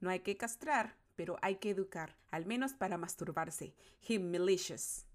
No 0.00 0.10
hay 0.10 0.18
que 0.18 0.36
castrar, 0.36 0.96
pero 1.16 1.38
hay 1.42 1.56
que 1.56 1.70
educar, 1.70 2.16
al 2.30 2.46
menos 2.46 2.74
para 2.74 2.98
masturbarse. 2.98 3.74
Malicious. 4.08 5.06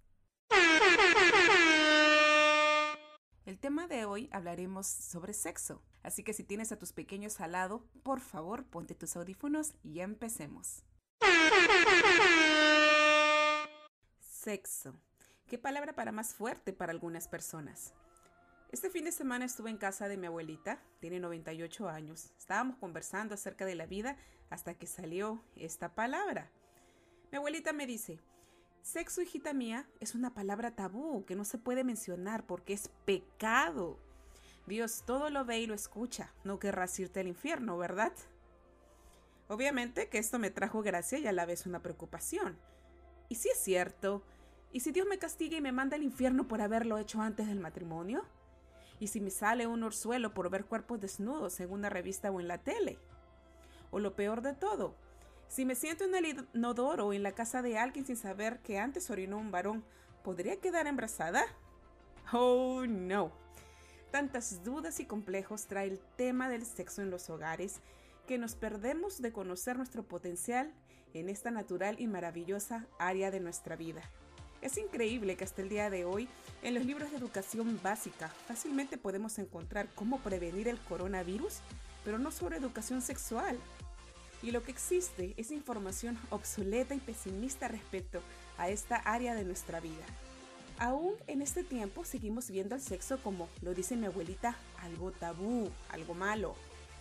El 3.46 3.60
tema 3.60 3.88
de 3.88 4.06
hoy 4.06 4.30
hablaremos 4.34 4.88
sobre 4.88 5.34
sexo, 5.34 5.82
así 6.04 6.24
que 6.24 6.34
si 6.34 6.44
tienes 6.44 6.72
a 6.72 6.78
tus 6.78 6.92
pequeños 6.92 7.40
al 7.40 7.54
lado, 7.54 7.88
por 8.04 8.20
favor 8.20 8.66
ponte 8.66 8.94
tus 8.94 9.16
audífonos 9.16 9.74
y 9.84 10.02
empecemos. 10.02 10.84
Sexo. 14.20 15.00
¿Qué 15.48 15.58
palabra 15.58 15.94
para 15.94 16.12
más 16.12 16.36
fuerte 16.36 16.74
para 16.74 16.92
algunas 16.92 17.30
personas? 17.30 17.94
Este 18.70 18.90
fin 18.90 19.06
de 19.06 19.14
semana 19.14 19.46
estuve 19.46 19.70
en 19.70 19.78
casa 19.78 20.10
de 20.10 20.18
mi 20.18 20.28
abuelita, 20.28 20.84
tiene 21.00 21.22
98 21.22 21.88
años. 21.88 22.34
Estábamos 22.38 22.76
conversando 22.76 23.34
acerca 23.34 23.66
de 23.66 23.76
la 23.76 23.86
vida 23.86 24.18
hasta 24.50 24.74
que 24.74 24.88
salió 24.88 25.44
esta 25.56 25.94
palabra. 25.94 26.52
Mi 27.32 27.38
abuelita 27.38 27.74
me 27.74 27.86
dice, 27.86 28.20
sexo, 28.82 29.22
hijita 29.22 29.54
mía, 29.54 29.88
es 30.00 30.16
una 30.16 30.34
palabra 30.34 30.76
tabú 30.76 31.26
que 31.26 31.36
no 31.36 31.44
se 31.46 31.58
puede 31.58 31.84
mencionar 31.84 32.46
porque 32.46 32.74
es 32.74 32.90
pecado. 33.06 34.00
Dios 34.66 35.04
todo 35.06 35.30
lo 35.30 35.46
ve 35.46 35.60
y 35.60 35.68
lo 35.68 35.74
escucha, 35.74 36.34
no 36.44 36.60
querrás 36.60 37.00
irte 37.00 37.20
al 37.20 37.28
infierno, 37.28 37.78
¿verdad? 37.78 38.14
Obviamente 39.50 40.10
que 40.10 40.18
esto 40.18 40.40
me 40.40 40.52
trajo 40.52 40.82
gracia 40.82 41.20
y 41.20 41.28
a 41.28 41.32
la 41.32 41.46
vez 41.46 41.66
una 41.66 41.82
preocupación. 41.82 42.58
¿Y 43.30 43.36
si 43.36 43.50
es 43.50 43.58
cierto? 43.58 44.24
¿Y 44.74 44.82
si 44.82 44.92
Dios 44.92 45.08
me 45.08 45.20
castiga 45.20 45.58
y 45.58 45.62
me 45.62 45.72
manda 45.72 45.96
al 45.96 46.04
infierno 46.04 46.48
por 46.48 46.62
haberlo 46.62 46.98
hecho 46.98 47.22
antes 47.22 47.48
del 47.48 47.60
matrimonio? 47.60 48.24
¿Y 49.00 49.08
si 49.08 49.22
me 49.22 49.30
sale 49.30 49.68
un 49.68 49.84
orzuelo 49.84 50.34
por 50.34 50.50
ver 50.50 50.66
cuerpos 50.66 51.00
desnudos 51.00 51.60
en 51.60 51.72
una 51.72 51.90
revista 51.90 52.32
o 52.32 52.40
en 52.42 52.48
la 52.48 52.58
tele? 52.58 53.00
O 53.92 54.00
lo 54.00 54.16
peor 54.16 54.42
de 54.42 54.54
todo, 54.54 54.96
si 55.48 55.66
me 55.66 55.76
siento 55.76 56.04
en 56.04 56.16
el 56.16 56.48
inodoro 56.54 57.08
o 57.08 57.14
en 57.14 57.24
la 57.24 57.32
casa 57.32 57.62
de 57.62 57.78
alguien 57.78 58.06
sin 58.06 58.18
saber 58.18 58.60
que 58.60 58.80
antes 58.80 59.10
orinó 59.10 59.38
un 59.38 59.52
varón, 59.52 59.84
¿podría 60.24 60.60
quedar 60.60 60.88
embarazada? 60.88 61.44
Oh, 62.34 62.86
no. 62.86 63.32
Tantas 64.12 64.64
dudas 64.64 65.00
y 65.00 65.06
complejos 65.06 65.68
trae 65.68 65.88
el 65.88 66.00
tema 66.18 66.50
del 66.50 66.66
sexo 66.66 67.02
en 67.02 67.10
los 67.10 67.30
hogares 67.30 67.80
que 68.28 68.38
nos 68.38 68.56
perdemos 68.56 69.22
de 69.22 69.32
conocer 69.32 69.78
nuestro 69.78 70.04
potencial 70.04 70.74
en 71.14 71.30
esta 71.30 71.50
natural 71.50 71.96
y 72.00 72.08
maravillosa 72.08 72.86
área 73.00 73.32
de 73.32 73.40
nuestra 73.40 73.78
vida. 73.78 74.02
Es 74.62 74.78
increíble 74.78 75.38
que 75.38 75.44
hasta 75.44 75.62
el 75.62 75.70
día 75.70 75.90
de 75.90 76.04
hoy, 76.04 76.28
en 76.62 76.74
los 76.74 76.86
libros 76.86 77.12
de 77.12 77.18
educación 77.18 77.80
básica, 77.82 78.28
fácilmente 78.48 78.98
podemos 78.98 79.38
encontrar 79.40 79.88
cómo 79.96 80.20
prevenir 80.20 80.68
el 80.68 80.80
coronavirus, 80.80 81.60
pero 82.04 82.18
no 82.18 82.32
sobre 82.32 82.58
educación 82.58 83.02
sexual, 83.02 83.58
y 84.44 84.52
lo 84.52 84.64
que 84.64 84.72
existe 84.72 85.34
es 85.38 85.52
información 85.52 86.20
obsoleta 86.30 86.94
y 86.96 87.00
pesimista 87.00 87.68
respecto 87.68 88.22
a 88.58 88.70
esta 88.70 88.98
área 88.98 89.36
de 89.36 89.44
nuestra 89.44 89.80
vida. 89.80 90.06
Aún 90.80 91.16
en 91.26 91.42
este 91.42 91.64
tiempo 91.64 92.06
seguimos 92.06 92.52
viendo 92.52 92.76
al 92.76 92.82
sexo 92.82 93.22
como, 93.24 93.50
lo 93.62 93.74
dice 93.74 93.96
mi 93.96 94.06
abuelita, 94.06 94.56
algo 94.80 95.12
tabú, 95.12 95.72
algo 95.90 96.14
malo. 96.14 96.56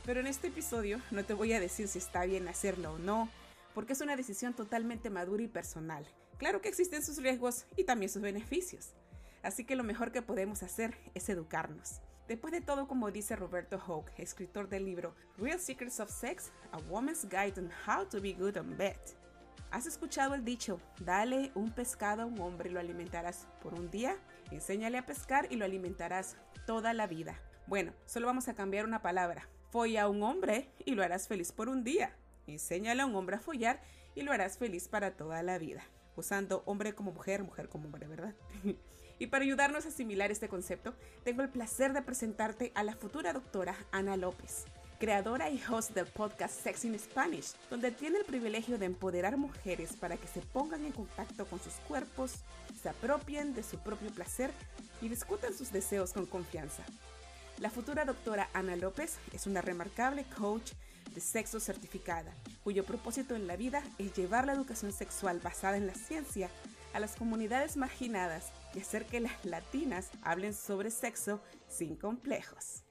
Pero 0.04 0.20
en 0.20 0.26
este 0.26 0.48
episodio 0.48 1.00
no 1.10 1.24
te 1.24 1.34
voy 1.34 1.52
a 1.52 1.60
decir 1.60 1.88
si 1.88 1.98
está 1.98 2.24
bien 2.24 2.48
hacerlo 2.48 2.94
o 2.94 2.98
no, 2.98 3.28
porque 3.74 3.92
es 3.92 4.00
una 4.00 4.16
decisión 4.16 4.54
totalmente 4.54 5.10
madura 5.10 5.42
y 5.42 5.48
personal. 5.48 6.06
Claro 6.38 6.62
que 6.62 6.68
existen 6.68 7.02
sus 7.02 7.18
riesgos 7.18 7.66
y 7.76 7.84
también 7.84 8.10
sus 8.10 8.22
beneficios. 8.22 8.92
Así 9.42 9.64
que 9.64 9.76
lo 9.76 9.84
mejor 9.84 10.10
que 10.10 10.22
podemos 10.22 10.62
hacer 10.62 10.96
es 11.14 11.28
educarnos. 11.28 12.00
Después 12.28 12.52
de 12.52 12.60
todo, 12.60 12.88
como 12.88 13.12
dice 13.12 13.36
Roberto 13.36 13.78
Hoke, 13.78 14.10
escritor 14.18 14.68
del 14.68 14.84
libro 14.84 15.14
Real 15.38 15.60
Secrets 15.60 16.00
of 16.00 16.10
Sex, 16.10 16.50
A 16.72 16.78
Woman's 16.90 17.24
Guide 17.24 17.54
on 17.58 17.70
How 17.86 18.04
to 18.06 18.20
Be 18.20 18.32
Good 18.32 18.56
on 18.56 18.76
Bed. 18.76 18.96
¿Has 19.70 19.86
escuchado 19.86 20.34
el 20.34 20.44
dicho, 20.44 20.80
dale 20.98 21.52
un 21.54 21.70
pescado 21.70 22.22
a 22.22 22.26
un 22.26 22.40
hombre 22.40 22.68
y 22.68 22.72
lo 22.72 22.80
alimentarás 22.80 23.46
por 23.62 23.74
un 23.74 23.92
día? 23.92 24.16
Enséñale 24.50 24.98
a 24.98 25.06
pescar 25.06 25.46
y 25.50 25.56
lo 25.56 25.64
alimentarás 25.64 26.36
toda 26.66 26.94
la 26.94 27.06
vida. 27.06 27.40
Bueno, 27.68 27.92
solo 28.06 28.26
vamos 28.26 28.48
a 28.48 28.54
cambiar 28.54 28.86
una 28.86 29.02
palabra. 29.02 29.48
Folla 29.70 30.02
a 30.02 30.08
un 30.08 30.24
hombre 30.24 30.68
y 30.84 30.96
lo 30.96 31.04
harás 31.04 31.28
feliz 31.28 31.52
por 31.52 31.68
un 31.68 31.84
día. 31.84 32.16
Enséñale 32.48 33.02
a 33.02 33.06
un 33.06 33.14
hombre 33.14 33.36
a 33.36 33.40
follar 33.40 33.80
y 34.16 34.22
lo 34.22 34.32
harás 34.32 34.58
feliz 34.58 34.88
para 34.88 35.16
toda 35.16 35.44
la 35.44 35.58
vida. 35.58 35.84
Usando 36.16 36.64
hombre 36.66 36.94
como 36.94 37.12
mujer, 37.12 37.44
mujer 37.44 37.68
como 37.68 37.84
hombre, 37.86 38.08
¿verdad? 38.08 38.34
Y 39.18 39.28
para 39.28 39.44
ayudarnos 39.44 39.86
a 39.86 39.88
asimilar 39.88 40.30
este 40.30 40.48
concepto, 40.48 40.94
tengo 41.24 41.42
el 41.42 41.48
placer 41.48 41.92
de 41.92 42.02
presentarte 42.02 42.72
a 42.74 42.82
la 42.82 42.94
futura 42.94 43.32
doctora 43.32 43.74
Ana 43.90 44.16
López, 44.16 44.66
creadora 44.98 45.48
y 45.48 45.62
host 45.70 45.92
del 45.92 46.06
podcast 46.06 46.62
Sex 46.62 46.84
in 46.84 46.98
Spanish, 46.98 47.52
donde 47.70 47.90
tiene 47.90 48.18
el 48.18 48.26
privilegio 48.26 48.78
de 48.78 48.86
empoderar 48.86 49.38
mujeres 49.38 49.94
para 49.96 50.18
que 50.18 50.28
se 50.28 50.40
pongan 50.40 50.84
en 50.84 50.92
contacto 50.92 51.46
con 51.46 51.60
sus 51.60 51.74
cuerpos, 51.88 52.32
se 52.82 52.90
apropien 52.90 53.54
de 53.54 53.62
su 53.62 53.78
propio 53.78 54.10
placer 54.10 54.50
y 55.00 55.08
discutan 55.08 55.54
sus 55.54 55.72
deseos 55.72 56.12
con 56.12 56.26
confianza. 56.26 56.84
La 57.58 57.70
futura 57.70 58.04
doctora 58.04 58.50
Ana 58.52 58.76
López 58.76 59.16
es 59.32 59.46
una 59.46 59.62
remarcable 59.62 60.24
coach 60.38 60.72
de 61.14 61.20
sexo 61.22 61.58
certificada, 61.58 62.34
cuyo 62.62 62.84
propósito 62.84 63.34
en 63.34 63.46
la 63.46 63.56
vida 63.56 63.82
es 63.96 64.12
llevar 64.14 64.44
la 64.44 64.52
educación 64.52 64.92
sexual 64.92 65.40
basada 65.42 65.78
en 65.78 65.86
la 65.86 65.94
ciencia 65.94 66.50
a 66.92 67.00
las 67.00 67.16
comunidades 67.16 67.76
marginadas 67.76 68.52
y 68.76 68.80
hacer 68.80 69.06
que 69.06 69.20
las 69.20 69.44
latinas 69.44 70.10
hablen 70.22 70.52
sobre 70.52 70.90
sexo 70.90 71.40
sin 71.66 71.96
complejos. 71.96 72.84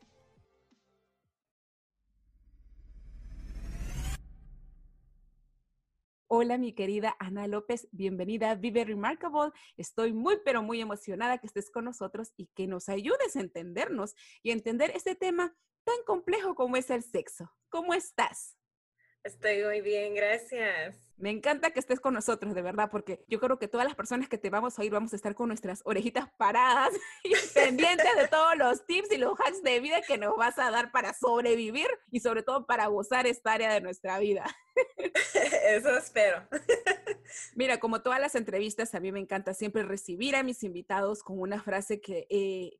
Hola 6.28 6.58
mi 6.58 6.74
querida 6.74 7.16
Ana 7.20 7.48
López, 7.48 7.88
bienvenida 7.92 8.50
a 8.50 8.56
Vive 8.56 8.84
Remarkable. 8.84 9.52
Estoy 9.78 10.12
muy 10.12 10.40
pero 10.44 10.64
muy 10.64 10.82
emocionada 10.82 11.38
que 11.38 11.46
estés 11.46 11.70
con 11.70 11.86
nosotros 11.86 12.34
y 12.36 12.48
que 12.48 12.66
nos 12.66 12.90
ayudes 12.90 13.36
a 13.36 13.42
entendernos 13.42 14.16
y 14.42 14.50
entender 14.50 14.92
este 14.96 15.14
tema 15.14 15.56
tan 15.84 15.98
complejo 16.08 16.56
como 16.56 16.78
es 16.78 16.90
el 16.90 17.04
sexo. 17.04 17.52
¿Cómo 17.70 17.94
estás? 17.94 18.58
Estoy 19.26 19.64
muy 19.64 19.82
bien, 19.82 20.14
gracias. 20.14 20.96
Me 21.18 21.32
encanta 21.32 21.72
que 21.72 21.80
estés 21.80 22.00
con 22.00 22.14
nosotros, 22.14 22.54
de 22.54 22.62
verdad, 22.62 22.90
porque 22.92 23.26
yo 23.28 23.40
creo 23.40 23.58
que 23.58 23.68
todas 23.68 23.88
las 23.88 23.96
personas 23.96 24.30
que 24.30 24.38
te 24.38 24.52
vamos 24.52 24.78
a 24.78 24.84
oír 24.84 24.92
vamos 24.92 25.14
a 25.14 25.16
estar 25.16 25.34
con 25.34 25.48
nuestras 25.48 25.82
orejitas 25.84 26.30
paradas 26.38 26.92
y 27.24 27.34
pendientes 27.56 28.16
de 28.18 28.28
todos 28.28 28.56
los 28.56 28.86
tips 28.86 29.12
y 29.14 29.18
los 29.18 29.34
hacks 29.40 29.64
de 29.64 29.80
vida 29.80 30.04
que 30.04 30.20
nos 30.20 30.38
vas 30.38 30.60
a 30.60 30.70
dar 30.70 30.92
para 30.92 31.12
sobrevivir 31.16 31.88
y 32.12 32.20
sobre 32.20 32.44
todo 32.44 32.68
para 32.68 32.86
gozar 32.86 33.26
esta 33.26 33.54
área 33.54 33.74
de 33.74 33.82
nuestra 33.82 34.20
vida. 34.20 34.46
Eso 35.70 35.98
espero. 35.98 36.48
Mira, 37.56 37.80
como 37.80 38.04
todas 38.04 38.20
las 38.20 38.36
entrevistas, 38.36 38.94
a 38.94 39.00
mí 39.00 39.12
me 39.12 39.22
encanta 39.22 39.56
siempre 39.56 39.82
recibir 39.82 40.36
a 40.36 40.44
mis 40.44 40.62
invitados 40.62 41.24
con 41.24 41.40
una 41.40 41.64
frase 41.64 42.00
que, 42.00 42.28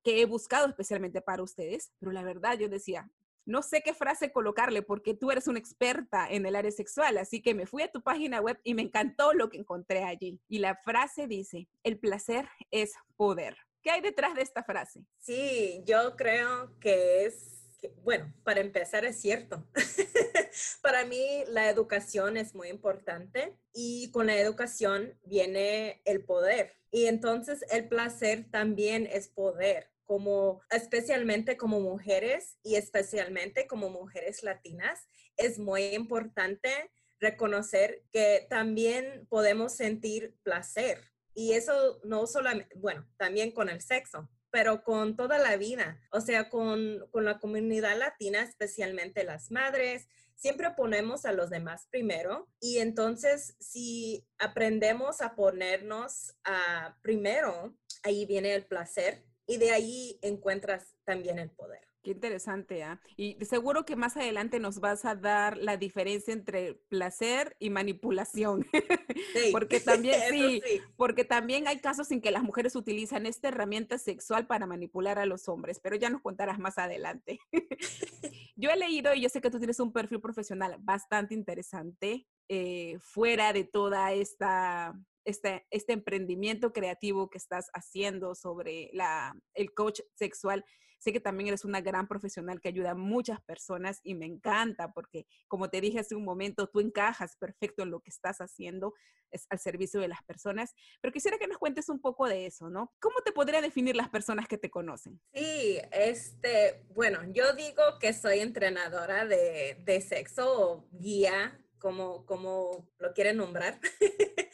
que 0.04 0.22
he 0.22 0.26
buscado 0.26 0.68
especialmente 0.68 1.22
para 1.22 1.42
ustedes, 1.42 1.92
pero 2.00 2.12
la 2.12 2.22
verdad 2.22 2.56
yo 2.60 2.70
decía, 2.70 3.10
no 3.46 3.62
sé 3.62 3.82
qué 3.82 3.94
frase 3.94 4.32
colocarle 4.32 4.82
porque 4.82 5.14
tú 5.14 5.32
eres 5.32 5.48
una 5.48 5.60
experta 5.60 6.28
en 6.30 6.46
el 6.46 6.56
área 6.56 6.72
sexual, 6.72 7.18
así 7.18 7.42
que 7.42 7.54
me 7.54 7.66
fui 7.66 7.84
a 7.84 7.92
tu 7.92 8.02
página 8.02 8.42
web 8.42 8.60
y 8.64 8.74
me 8.74 8.82
encantó 8.82 9.34
lo 9.34 9.50
que 9.50 9.58
encontré 9.58 10.04
allí. 10.04 10.40
Y 10.48 10.60
la 10.60 10.76
frase 10.76 11.28
dice, 11.28 11.68
el 11.84 12.00
placer 12.00 12.48
es 12.72 12.94
poder. 13.16 13.58
¿Qué 13.82 13.92
hay 13.92 14.02
detrás 14.02 14.34
de 14.34 14.42
esta 14.42 14.64
frase? 14.64 15.06
Sí, 15.20 15.84
yo 15.86 16.16
creo 16.16 16.72
que 16.80 17.26
es, 17.26 17.68
bueno, 18.04 18.34
para 18.44 18.62
empezar 18.62 19.06
es 19.06 19.22
cierto. 19.22 19.64
para 20.82 21.06
mí 21.06 21.44
la 21.48 21.70
educación 21.70 22.38
es 22.38 22.56
muy 22.56 22.70
importante 22.70 23.56
y 23.74 24.10
con 24.12 24.26
la 24.26 24.38
educación 24.38 25.14
viene 25.24 26.02
el 26.06 26.24
poder. 26.24 26.74
Y 26.90 27.06
entonces 27.06 27.64
el 27.70 27.88
placer 27.88 28.50
también 28.50 29.08
es 29.12 29.28
poder 29.28 29.92
como 30.06 30.62
especialmente 30.70 31.58
como 31.58 31.80
mujeres 31.80 32.58
y 32.64 32.76
especialmente 32.76 33.68
como 33.68 33.90
mujeres 33.90 34.44
latinas, 34.44 35.08
es 35.38 35.60
muy 35.60 35.84
importante 35.96 36.92
reconocer 37.20 38.04
que 38.12 38.46
también 38.50 39.26
podemos 39.30 39.76
sentir 39.76 40.36
placer. 40.44 41.00
Y 41.34 41.54
eso 41.54 42.00
no 42.04 42.28
solamente, 42.28 42.74
bueno, 42.78 43.08
también 43.18 43.52
con 43.52 43.70
el 43.70 43.82
sexo, 43.82 44.30
pero 44.52 44.84
con 44.84 45.18
toda 45.18 45.38
la 45.38 45.58
vida, 45.58 46.00
o 46.12 46.22
sea, 46.22 46.50
con, 46.50 47.08
con 47.12 47.26
la 47.26 47.40
comunidad 47.40 47.98
latina, 47.98 48.42
especialmente 48.42 49.26
las 49.26 49.52
madres, 49.52 50.08
siempre 50.36 50.72
ponemos 50.72 51.26
a 51.26 51.34
los 51.34 51.50
demás 51.50 51.88
primero 51.90 52.50
y 52.60 52.78
entonces 52.80 53.56
si 53.60 54.28
aprendemos 54.38 55.22
a 55.22 55.36
ponernos 55.36 56.36
a 56.44 56.98
primero, 57.02 57.76
ahí 58.04 58.26
viene 58.26 58.54
el 58.54 58.66
placer 58.66 59.26
y 59.48 59.58
de 59.58 59.72
ahí 59.72 60.20
encuentras 60.22 60.96
también 61.04 61.40
el 61.40 61.50
poder. 61.52 61.86
Qué 62.06 62.12
interesante, 62.12 62.84
¿ah? 62.84 63.02
Y 63.18 63.36
seguro 63.46 63.84
que 63.84 63.96
más 63.96 64.16
adelante 64.16 64.60
nos 64.60 64.80
vas 64.80 65.06
a 65.06 65.16
dar 65.16 65.58
la 65.58 65.76
diferencia 65.76 66.34
entre 66.34 66.76
placer 66.88 67.56
y 67.60 67.72
manipulación. 67.72 68.66
Sí, 69.34 69.52
porque 69.52 69.80
también 69.80 70.20
sí, 70.30 70.62
porque 70.98 71.24
también 71.24 71.68
hay 71.68 71.80
casos 71.80 72.12
en 72.12 72.22
que 72.22 72.32
las 72.32 72.44
mujeres 72.44 72.76
utilizan 72.76 73.26
esta 73.26 73.48
herramienta 73.48 73.98
sexual 73.98 74.46
para 74.46 74.66
manipular 74.66 75.20
a 75.20 75.26
los 75.26 75.48
hombres, 75.48 75.80
pero 75.82 75.96
ya 75.96 76.10
nos 76.10 76.22
contarás 76.22 76.60
más 76.60 76.78
adelante. 76.78 77.40
yo 78.56 78.70
he 78.70 78.78
leído 78.78 79.14
y 79.14 79.22
yo 79.22 79.30
sé 79.30 79.42
que 79.42 79.50
tú 79.50 79.58
tienes 79.58 79.80
un 79.80 79.94
perfil 79.94 80.22
profesional 80.22 80.76
bastante 80.80 81.34
interesante 81.34 82.28
eh, 82.50 82.98
fuera 83.00 83.52
de 83.52 83.64
toda 83.64 84.14
esta 84.14 84.94
este, 85.26 85.66
este 85.72 85.94
emprendimiento 85.94 86.72
creativo 86.72 87.30
que 87.30 87.38
estás 87.38 87.70
haciendo 87.74 88.36
sobre 88.36 88.90
la, 88.94 89.36
el 89.54 89.74
coach 89.74 90.02
sexual. 90.14 90.64
Sé 91.00 91.12
que 91.12 91.20
también 91.20 91.50
eres 91.50 91.66
una 91.66 91.82
gran 91.82 92.08
profesional 92.08 92.62
que 92.62 92.70
ayuda 92.70 92.92
a 92.92 92.96
muchas 92.96 93.42
personas 93.42 94.00
y 94.04 94.16
me 94.16 94.26
encanta 94.26 94.94
porque, 94.94 95.28
como 95.48 95.70
te 95.70 95.82
dije 95.82 96.00
hace 96.00 96.16
un 96.16 96.24
momento, 96.24 96.68
tú 96.68 96.80
encajas 96.80 97.36
perfecto 97.38 97.84
en 97.84 97.92
lo 97.92 98.00
que 98.00 98.10
estás 98.10 98.38
haciendo 98.38 98.94
es 99.32 99.46
al 99.50 99.60
servicio 99.60 100.00
de 100.00 100.08
las 100.08 100.24
personas. 100.24 100.74
Pero 101.02 101.12
quisiera 101.12 101.38
que 101.38 101.48
nos 101.48 101.58
cuentes 101.58 101.90
un 101.90 102.00
poco 102.00 102.28
de 102.28 102.46
eso, 102.46 102.70
¿no? 102.70 102.94
¿Cómo 103.00 103.20
te 103.24 103.32
podría 103.32 103.62
definir 103.62 103.96
las 103.96 104.10
personas 104.10 104.48
que 104.48 104.58
te 104.58 104.70
conocen? 104.70 105.20
Sí, 105.34 105.80
este, 105.92 106.86
bueno, 106.94 107.20
yo 107.32 107.54
digo 107.54 107.84
que 108.00 108.14
soy 108.14 108.40
entrenadora 108.40 109.26
de, 109.26 109.82
de 109.84 110.02
sexo 110.02 110.88
guía 110.92 111.60
como, 111.86 112.26
como 112.26 112.92
lo 112.98 113.14
quieren 113.14 113.38
nombrar. 113.38 113.80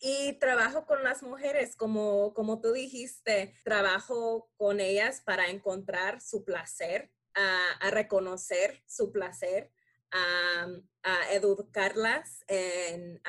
y 0.00 0.34
trabajo 0.34 0.84
con 0.84 1.02
las 1.02 1.22
mujeres, 1.22 1.76
como, 1.76 2.34
como 2.34 2.60
tú 2.60 2.74
dijiste, 2.74 3.54
trabajo 3.64 4.50
con 4.58 4.80
ellas 4.80 5.22
para 5.24 5.48
encontrar 5.48 6.20
su 6.20 6.44
placer, 6.44 7.10
a, 7.32 7.90
reconocer 7.90 8.82
su 8.86 9.10
placer, 9.12 9.72
a, 10.10 10.66
educarlas 11.32 12.44
en, 12.48 13.22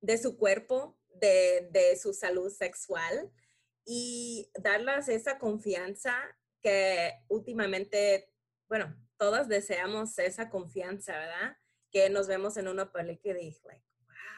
de 0.00 0.18
su 0.18 0.36
cuerpo, 0.36 0.98
de, 1.06 1.68
de 1.70 1.96
su 1.96 2.14
salud 2.14 2.50
sexual 2.50 3.30
y 3.84 4.50
darles 4.58 5.08
esa 5.08 5.38
confianza 5.38 6.20
que 6.60 7.12
últimamente, 7.28 8.28
bueno, 8.68 8.92
todas 9.18 9.46
deseamos 9.46 10.18
esa 10.18 10.50
confianza, 10.50 11.12
¿verdad? 11.16 11.56
Que 11.96 12.10
nos 12.10 12.26
vemos 12.26 12.58
en 12.58 12.68
una 12.68 12.92
película 12.92 13.40
y 13.40 13.46
dije, 13.46 13.62
like, 13.64 13.86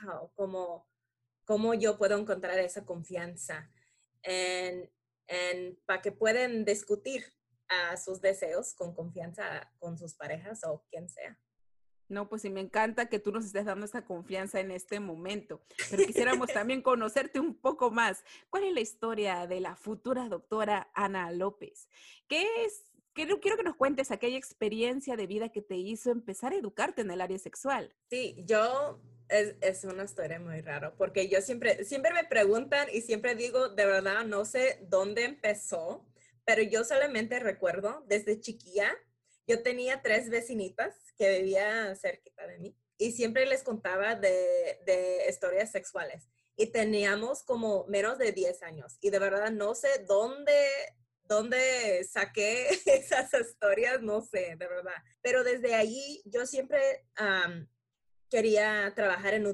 wow, 0.05 0.31
¿cómo, 0.37 0.89
cómo 1.45 1.75
yo 1.75 1.99
puedo 1.99 2.17
encontrar 2.17 2.57
esa 2.61 2.87
confianza 2.87 3.69
en, 4.23 4.89
para 5.85 6.01
que 6.01 6.13
puedan 6.13 6.65
discutir 6.65 7.25
a 7.69 7.97
sus 7.97 8.21
deseos 8.21 8.75
con 8.75 8.95
confianza 8.95 9.73
con 9.81 9.99
sus 9.99 10.15
parejas 10.15 10.63
o 10.63 10.85
quien 10.89 11.09
sea. 11.09 11.37
No, 12.09 12.29
pues 12.29 12.43
sí, 12.43 12.49
me 12.49 12.61
encanta 12.61 13.09
que 13.09 13.19
tú 13.19 13.33
nos 13.33 13.45
estés 13.45 13.65
dando 13.65 13.87
esa 13.87 14.05
confianza 14.05 14.61
en 14.61 14.71
este 14.71 15.01
momento, 15.01 15.61
pero 15.91 16.07
quisiéramos 16.07 16.53
también 16.53 16.81
conocerte 16.81 17.41
un 17.41 17.61
poco 17.61 17.91
más. 17.91 18.23
¿Cuál 18.51 18.65
es 18.65 18.73
la 18.73 18.81
historia 18.81 19.49
de 19.49 19.61
la 19.61 19.75
futura 19.75 20.29
doctora 20.29 20.93
Ana 20.95 21.33
López? 21.33 21.89
¿Qué 22.29 22.65
es 22.65 22.88
quiero, 23.19 23.41
quiero 23.41 23.57
que 23.57 23.65
nos 23.65 23.75
cuentes 23.75 24.13
aquella 24.13 24.39
experiencia 24.39 25.17
de 25.17 25.27
vida 25.27 25.49
que 25.49 25.61
te 25.61 25.75
hizo 25.75 26.13
empezar 26.13 26.53
a 26.53 26.57
educarte 26.57 27.03
en 27.03 27.11
el 27.11 27.21
área 27.21 27.39
sexual. 27.39 27.93
Sí, 28.09 28.37
yo 28.47 29.01
es, 29.29 29.57
es, 29.61 29.83
una 29.83 30.05
historia 30.05 30.39
muy 30.39 30.61
rara, 30.61 30.95
porque 30.95 31.29
yo 31.29 31.41
siempre, 31.41 31.85
siempre 31.85 32.13
me 32.13 32.25
preguntan 32.25 32.87
y 32.93 33.01
siempre 33.01 33.35
digo, 33.35 33.71
de 33.71 33.87
verdad, 33.87 34.25
no 34.25 34.45
sé 34.45 34.79
dónde 34.83 35.25
empezó, 35.25 36.07
pero 36.45 36.63
yo 36.63 36.85
solamente 36.85 37.41
recuerdo 37.41 38.05
desde 38.07 38.41
chiquilla, 38.41 38.97
yo 39.49 39.65
tenía 39.65 40.01
tres 40.01 40.31
vecinitas 40.31 40.95
que 41.17 41.41
vivían 41.41 41.97
cerquita 41.97 42.47
de 42.47 42.59
mí 42.59 42.77
y 42.99 43.13
siempre 43.13 43.47
les 43.47 43.65
contaba 43.65 44.15
de, 44.15 44.79
de 44.87 45.27
historias 45.29 45.73
sexuales 45.73 46.29
y 46.57 46.67
teníamos 46.67 47.43
como 47.43 47.85
menos 47.89 48.17
de 48.19 48.31
10 48.31 48.63
años 48.63 48.97
y 49.01 49.11
de 49.11 49.19
verdad 49.19 49.51
no 49.51 49.75
sé 49.75 49.89
dónde 50.07 50.53
dónde 51.29 52.05
saqué 52.11 52.69
esas 52.87 53.33
historias, 53.35 54.03
no 54.03 54.21
sé, 54.21 54.57
de 54.57 54.67
verdad. 54.67 55.03
Pero 55.23 55.45
desde 55.45 55.75
ahí 55.75 56.23
yo 56.25 56.47
siempre 56.47 56.81
quería 58.29 58.93
trabajar 58.97 59.35
en, 59.35 59.47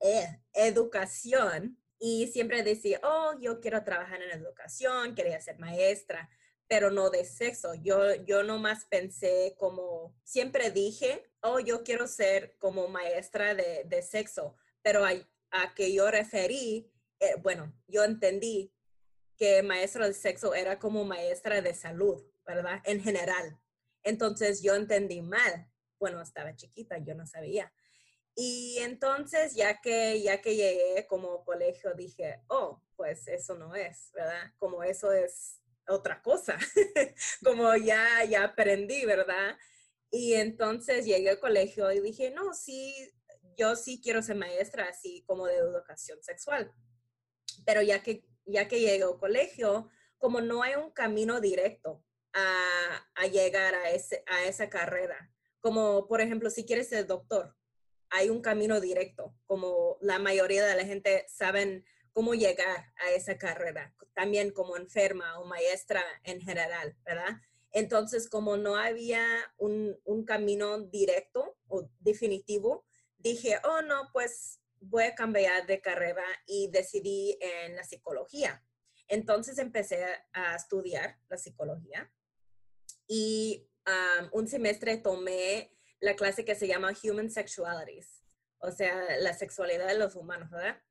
eh, 0.00 0.40
educación 0.54 1.78
y 1.98 2.28
siempre 2.28 2.62
decía, 2.62 3.00
oh, 3.02 3.34
yo 3.40 3.60
quiero 3.60 3.82
trabajar 3.84 4.22
en 4.22 4.30
educación, 4.30 5.14
quería 5.14 5.40
ser 5.40 5.58
maestra, 5.58 6.28
pero 6.68 6.90
no 6.90 7.10
de 7.10 7.24
sexo. 7.24 7.74
Yo, 7.74 8.14
yo 8.24 8.42
nomás 8.42 8.84
pensé 8.86 9.54
como, 9.58 10.14
siempre 10.24 10.70
dije, 10.70 11.24
oh, 11.40 11.60
yo 11.60 11.84
quiero 11.84 12.06
ser 12.06 12.56
como 12.58 12.88
maestra 12.88 13.54
de, 13.54 13.84
de 13.86 14.02
sexo, 14.02 14.56
pero 14.82 15.04
a, 15.04 15.12
a 15.50 15.74
que 15.74 15.92
yo 15.92 16.10
referí, 16.10 16.92
eh, 17.20 17.36
bueno, 17.42 17.72
yo 17.86 18.04
entendí 18.04 18.75
que 19.36 19.62
maestra 19.62 20.06
de 20.06 20.14
sexo 20.14 20.54
era 20.54 20.78
como 20.78 21.04
maestra 21.04 21.60
de 21.60 21.74
salud, 21.74 22.22
¿verdad? 22.46 22.80
En 22.84 23.02
general. 23.02 23.58
Entonces 24.02 24.62
yo 24.62 24.74
entendí 24.74 25.20
mal. 25.22 25.70
Bueno, 25.98 26.20
estaba 26.20 26.54
chiquita, 26.54 26.98
yo 26.98 27.14
no 27.14 27.26
sabía. 27.26 27.72
Y 28.34 28.76
entonces, 28.80 29.54
ya 29.54 29.80
que, 29.80 30.20
ya 30.22 30.42
que 30.42 30.56
llegué 30.56 31.06
como 31.06 31.42
colegio, 31.44 31.94
dije, 31.94 32.42
oh, 32.48 32.82
pues 32.94 33.26
eso 33.28 33.54
no 33.54 33.74
es, 33.74 34.10
¿verdad? 34.12 34.52
Como 34.58 34.82
eso 34.84 35.10
es 35.10 35.62
otra 35.88 36.20
cosa. 36.20 36.58
como 37.44 37.74
ya, 37.76 38.24
ya 38.24 38.44
aprendí, 38.44 39.06
¿verdad? 39.06 39.56
Y 40.10 40.34
entonces 40.34 41.06
llegué 41.06 41.30
al 41.30 41.40
colegio 41.40 41.90
y 41.92 42.00
dije, 42.00 42.30
no, 42.30 42.52
sí, 42.52 42.94
yo 43.56 43.74
sí 43.74 44.00
quiero 44.02 44.22
ser 44.22 44.36
maestra, 44.36 44.88
así 44.88 45.24
como 45.26 45.46
de 45.46 45.56
educación 45.56 46.22
sexual. 46.22 46.72
Pero 47.64 47.80
ya 47.80 48.02
que 48.02 48.24
ya 48.46 48.68
que 48.68 48.80
llego 48.80 49.12
al 49.12 49.18
colegio, 49.18 49.90
como 50.18 50.40
no 50.40 50.62
hay 50.62 50.74
un 50.74 50.90
camino 50.90 51.40
directo 51.40 52.02
a, 52.32 53.26
llegar 53.26 53.74
a, 53.74 53.90
ese, 53.90 54.22
a 54.26 54.44
esa 54.44 54.68
carrera, 54.68 55.30
como 55.60 56.06
por 56.06 56.20
ejemplo, 56.20 56.50
si 56.50 56.64
quieres 56.64 56.88
ser 56.88 57.06
doctor, 57.06 57.56
hay 58.10 58.30
un 58.30 58.40
camino 58.40 58.80
directo, 58.80 59.34
como 59.46 59.98
la 60.00 60.18
mayoría 60.18 60.64
de 60.64 60.76
la 60.76 60.84
gente 60.84 61.26
saben 61.28 61.84
cómo 62.12 62.34
llegar 62.34 62.92
a 62.96 63.10
esa 63.10 63.36
carrera, 63.36 63.94
también 64.14 64.50
como 64.52 64.76
enferma 64.76 65.38
o 65.38 65.44
maestra 65.44 66.02
en 66.24 66.40
general, 66.40 66.96
¿verdad? 67.04 67.40
Entonces, 67.72 68.28
como 68.28 68.56
no 68.56 68.76
había 68.76 69.26
un, 69.58 69.98
un 70.04 70.24
camino 70.24 70.78
directo 70.80 71.58
o 71.68 71.90
definitivo, 72.00 72.86
dije, 73.18 73.58
oh, 73.64 73.82
no, 73.82 74.08
pues 74.12 74.60
voy 74.80 75.04
a 75.04 75.14
cambiar 75.14 75.66
de 75.66 75.80
carrera 75.80 76.24
y 76.46 76.70
decidí 76.70 77.38
en 77.40 77.76
la 77.76 77.84
psicología. 77.84 78.62
Entonces 79.08 79.58
empecé 79.58 80.04
a 80.32 80.56
estudiar 80.56 81.18
la 81.28 81.38
psicología 81.38 82.10
y 83.06 83.68
un 84.32 84.48
semestre 84.48 84.96
tomé 84.96 85.72
la 86.00 86.16
clase 86.16 86.44
que 86.44 86.54
se 86.54 86.66
llama 86.66 86.92
Human 87.02 87.30
Sexualities, 87.30 88.22
o 88.58 88.70
sea, 88.70 89.18
la 89.20 89.32
sexualidad 89.32 89.86
de 89.86 89.98
los 89.98 90.16
humanos, 90.16 90.50
¿verdad? 90.50 90.82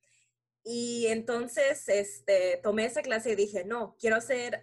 Y 0.63 1.07
entonces 1.07 1.87
este, 1.89 2.59
tomé 2.63 2.85
esa 2.85 3.03
clase 3.03 3.31
y 3.31 3.35
dije, 3.35 3.65
no, 3.65 3.95
quiero 3.99 4.19
ser 4.21 4.61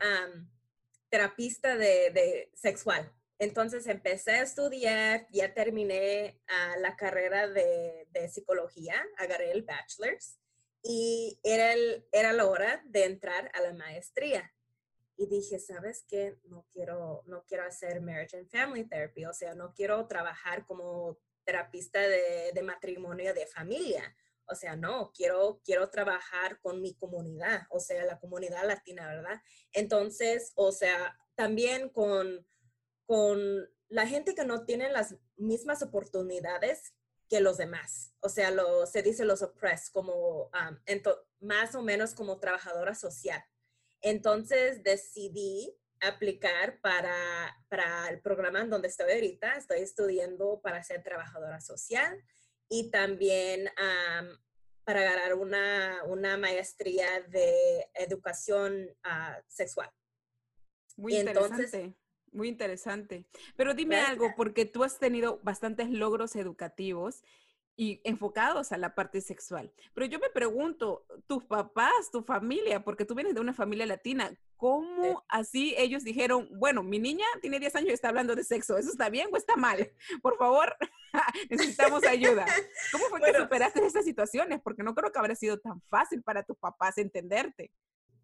terapista 1.09 1.77
de, 1.77 2.51
sexual. 2.55 3.13
Entonces 3.43 3.89
empecé 3.89 4.31
a 4.31 4.43
estudiar, 4.43 5.27
ya 5.33 5.53
terminé 5.53 6.41
ah, 6.47 6.77
la 6.79 6.95
carrera 6.95 7.49
de, 7.49 8.07
de, 8.11 8.29
psicología, 8.29 9.05
agarré 9.19 9.51
el 9.51 9.63
bachelor's 9.63 10.39
y 10.81 11.41
era, 11.43 11.73
el, 11.73 12.07
era 12.13 12.33
la 12.33 12.47
hora 12.47 12.81
de 12.87 13.05
entrar 13.05 13.51
a 13.53 13.61
la 13.63 13.73
maestría. 13.73 14.55
Y 15.17 15.27
dije, 15.27 15.59
¿sabes 15.59 16.05
qué? 16.09 16.39
No 16.45 16.69
quiero, 16.73 17.25
no 17.27 17.45
quiero 17.45 17.65
hacer 17.65 18.01
marriage 18.01 18.37
and 18.37 18.49
family 18.49 18.85
therapy, 18.85 19.25
o 19.25 19.33
sea, 19.33 19.57
no 19.57 19.75
quiero 19.75 20.07
trabajar 20.07 20.65
como 20.65 21.19
terapista 21.43 21.99
de, 21.99 22.53
de 22.55 22.63
matrimonio 22.63 23.35
de 23.35 23.49
familia. 23.49 24.17
O 24.47 24.55
sea, 24.55 24.77
no, 24.77 25.11
quiero, 25.13 25.61
quiero 25.65 25.91
trabajar 25.91 26.61
con 26.61 26.81
mi 26.81 26.95
comunidad, 26.95 27.63
o 27.71 27.81
sea, 27.81 28.05
la 28.05 28.21
comunidad 28.21 28.65
latina, 28.69 29.09
¿verdad? 29.09 29.43
Entonces, 29.73 30.53
o 30.55 30.71
sea, 30.71 31.19
también 31.35 31.89
con, 31.89 32.47
con 33.13 33.69
la 33.91 34.07
gente 34.07 34.35
que 34.35 34.47
no 34.47 34.65
tiene 34.65 34.91
las 34.91 35.17
mismas 35.37 35.83
oportunidades 35.83 36.95
que 37.29 37.43
los 37.43 37.59
demás. 37.59 38.15
O 38.21 38.31
sea, 38.31 38.51
lo, 38.51 38.87
se 38.87 39.03
dice 39.03 39.27
los 39.27 39.43
oppressed, 39.43 39.93
como 39.93 40.51
más 41.41 41.75
o 41.75 41.83
menos 41.83 42.15
como 42.15 42.41
trabajadora 42.41 42.95
social. 42.95 43.45
Entonces 44.01 44.83
decidí 44.83 45.79
aplicar 46.01 46.81
para, 46.81 47.55
para 47.69 48.09
el 48.09 48.23
programa 48.23 48.63
en 48.63 48.71
donde 48.71 48.89
estoy 48.89 49.13
ahorita. 49.13 49.57
Estoy 49.59 49.81
estudiando 49.81 50.63
para 50.63 50.83
ser 50.83 51.03
trabajadora 51.03 51.61
social 51.61 52.19
y 52.71 52.91
también 52.91 53.69
para 54.85 55.03
ganar 55.03 55.35
una, 55.35 56.03
una, 56.07 56.39
maestría 56.39 57.21
de 57.29 57.91
educación 57.93 58.89
ah, 59.05 59.39
sexual. 59.49 59.91
Muy 60.97 61.15
interesante. 61.15 61.95
Muy 62.33 62.49
interesante. 62.49 63.27
Pero 63.57 63.75
dime 63.75 64.01
algo, 64.01 64.33
porque 64.37 64.65
tú 64.65 64.85
has 64.85 64.99
tenido 64.99 65.39
bastantes 65.43 65.91
logros 65.91 66.35
educativos 66.35 67.23
y 67.77 68.01
enfocados 68.05 68.73
a 68.73 68.79
la 68.79 68.95
parte 68.95 69.21
sexual. 69.21 69.73
Pero 69.95 70.07
yo 70.07 70.19
me 70.19 70.31
pregunto, 70.31 71.07
tus 71.27 71.45
papás, 71.45 72.11
tu 72.11 72.23
familia, 72.23 72.85
porque 72.85 73.05
tú 73.05 73.15
vienes 73.15 73.35
de 73.35 73.41
una 73.41 73.55
familia 73.55 73.87
latina, 73.87 74.33
¿cómo 74.57 75.25
así 75.29 75.75
ellos 75.79 76.05
dijeron, 76.05 76.49
bueno, 76.53 76.83
mi 76.83 76.99
niña 76.99 77.27
tiene 77.41 77.59
10 77.59 77.77
años 77.77 77.91
y 77.91 77.95
está 77.95 78.09
hablando 78.09 78.35
de 78.35 78.45
sexo, 78.45 78.77
¿eso 78.77 78.91
está 78.91 79.09
bien 79.09 79.29
o 79.33 79.37
está 79.37 79.57
mal? 79.57 79.91
Por 80.23 80.37
favor, 80.37 80.77
necesitamos 81.51 82.05
ayuda. 82.05 82.47
¿Cómo 82.93 83.07
fue 83.07 83.21
que 83.21 83.39
superaste 83.39 83.85
esas 83.85 84.05
situaciones? 84.05 84.61
Porque 84.63 84.83
no 84.83 84.95
creo 84.95 85.11
que 85.11 85.19
habrá 85.19 85.35
sido 85.35 85.59
tan 85.59 85.81
fácil 85.83 86.23
para 86.23 86.43
tus 86.43 86.57
papás 86.59 86.99
entenderte. 86.99 87.73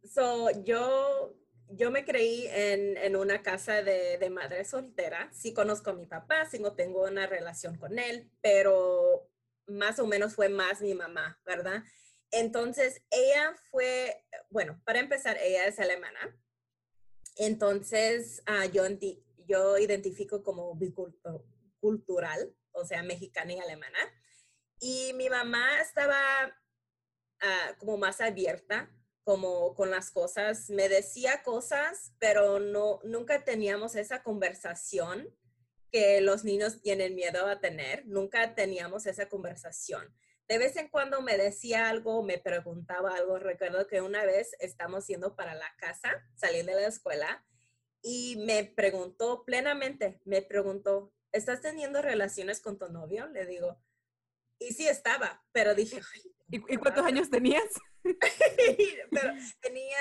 So, 0.04 0.50
yo 0.64 1.34
yo 1.70 1.90
me 1.90 2.04
creí 2.04 2.46
en, 2.48 3.16
una 3.16 3.42
casa 3.42 3.82
de, 3.82 4.30
madre 4.30 4.64
soltera. 4.64 5.30
Sí 5.32 5.52
conozco 5.52 5.90
a 5.90 5.94
mi 5.94 6.06
papá, 6.06 6.46
sí 6.46 6.58
no 6.58 6.74
tengo 6.74 7.04
una 7.04 7.26
relación 7.26 7.76
con 7.76 7.98
él, 7.98 8.30
pero 8.40 9.30
más 9.66 9.98
o 9.98 10.06
menos 10.06 10.34
fue 10.34 10.48
más 10.48 10.80
mi 10.80 10.94
mamá, 10.94 11.40
¿verdad? 11.44 11.82
Entonces, 12.30 13.02
ella 13.10 13.54
fue, 13.70 14.24
bueno, 14.50 14.80
para 14.84 15.00
empezar, 15.00 15.36
ella 15.40 15.66
es 15.66 15.78
alemana. 15.78 16.36
Entonces, 17.36 18.42
ah, 18.46 18.66
yo, 18.66 18.82
yo 19.46 19.78
identifico 19.78 20.42
como 20.42 20.74
bicultural, 20.74 22.54
o 22.72 22.84
sea, 22.84 23.02
mexicana 23.02 23.52
y 23.52 23.58
alemana. 23.58 23.98
Y 24.80 25.12
mi 25.14 25.28
mamá 25.28 25.80
estaba 25.80 26.18
ah, 27.40 27.74
como 27.78 27.96
más 27.96 28.20
abierta 28.20 28.90
como 29.28 29.74
con 29.74 29.90
las 29.90 30.10
cosas, 30.10 30.70
me 30.70 30.88
decía 30.88 31.42
cosas, 31.42 32.14
pero 32.18 32.60
no, 32.60 32.98
nunca 33.04 33.44
teníamos 33.44 33.94
esa 33.94 34.22
conversación 34.22 35.28
que 35.92 36.22
los 36.22 36.44
niños 36.44 36.80
tienen 36.80 37.14
miedo 37.14 37.46
a 37.46 37.60
tener, 37.60 38.06
nunca 38.06 38.54
teníamos 38.54 39.04
esa 39.04 39.28
conversación. 39.28 40.16
De 40.48 40.56
vez 40.56 40.76
en 40.78 40.88
cuando 40.88 41.20
me 41.20 41.36
decía 41.36 41.90
algo, 41.90 42.22
me 42.22 42.38
preguntaba 42.38 43.14
algo. 43.16 43.38
Recuerdo 43.38 43.86
que 43.86 44.00
una 44.00 44.24
vez 44.24 44.56
estamos 44.60 45.06
yendo 45.08 45.36
para 45.36 45.54
la 45.54 45.76
casa, 45.76 46.10
saliendo 46.34 46.74
de 46.74 46.80
la 46.80 46.88
escuela, 46.88 47.44
y 48.00 48.42
me 48.46 48.64
preguntó 48.64 49.44
plenamente, 49.44 50.22
me 50.24 50.40
preguntó, 50.40 51.12
¿estás 51.32 51.60
teniendo 51.60 52.00
relaciones 52.00 52.62
con 52.62 52.78
tu 52.78 52.88
novio? 52.88 53.26
Le 53.26 53.44
digo, 53.44 53.78
y 54.58 54.72
sí 54.72 54.88
estaba, 54.88 55.44
pero 55.52 55.74
dije, 55.74 56.00
¿y 56.48 56.78
cuántos 56.78 57.04
años 57.04 57.28
tenías? 57.28 57.68
pero 59.10 59.32
tenía, 59.60 59.98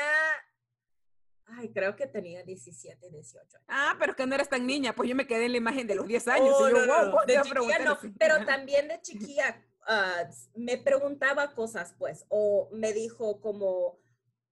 ay, 1.45 1.71
creo 1.71 1.95
que 1.95 2.07
tenía 2.07 2.43
17, 2.43 3.09
18 3.09 3.57
Ah, 3.67 3.95
pero 3.99 4.15
que 4.15 4.25
no 4.25 4.35
eras 4.35 4.49
tan 4.49 4.65
niña, 4.65 4.93
pues 4.95 5.09
yo 5.09 5.15
me 5.15 5.27
quedé 5.27 5.45
en 5.45 5.51
la 5.53 5.57
imagen 5.57 5.87
de 5.87 5.95
los 5.95 6.07
10 6.07 6.27
años. 6.27 6.55
y 6.59 6.71
yo, 6.71 6.85
wow, 6.85 7.25
de 7.25 7.41
chiquilla 7.41 7.79
no, 7.79 7.99
pero 8.17 8.45
también 8.45 8.87
de 8.87 9.01
chiquilla 9.01 9.63
ah, 9.87 10.29
me 10.55 10.77
preguntaba 10.77 11.53
cosas, 11.53 11.95
pues, 11.97 12.25
o 12.29 12.69
me 12.71 12.93
dijo 12.93 13.41
como, 13.41 13.99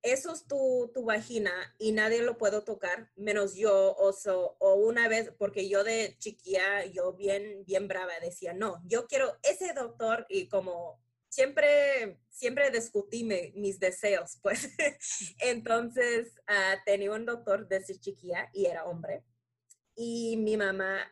eso 0.01 0.31
es 0.31 0.45
tu, 0.45 0.91
tu, 0.93 1.03
vagina 1.03 1.51
y 1.79 1.91
nadie 1.91 2.21
lo 2.21 2.37
puedo 2.37 2.63
tocar, 2.63 3.11
menos 3.15 3.55
yo, 3.55 3.95
o, 3.97 4.13
o 4.59 4.75
una 4.75 5.07
vez, 5.07 5.31
porque 5.37 5.67
yo 5.67 5.83
de 5.83 6.15
chiquilla, 6.19 6.85
yo 6.85 7.13
bien, 7.13 7.63
bien 7.65 7.87
brava, 7.87 8.13
decía, 8.21 8.53
no, 8.53 8.81
yo 8.85 9.07
quiero 9.07 9.35
ese 9.41 9.73
doctor 9.73 10.27
y 10.29 10.47
como 10.47 11.03
siempre, 11.35 12.17
siempre 12.29 12.71
discutí 12.71 13.25
mis 13.55 13.79
deseos, 13.79 14.39
pues. 14.41 14.69
Entonces, 15.39 16.31
uh, 16.49 16.77
tenía 16.85 17.11
un 17.11 17.25
doctor 17.25 17.67
desde 17.67 17.99
chiquilla 17.99 18.49
y 18.53 18.67
era 18.67 18.85
hombre. 18.85 19.23
Y 19.95 20.37
mi 20.37 20.55
mamá 20.55 21.11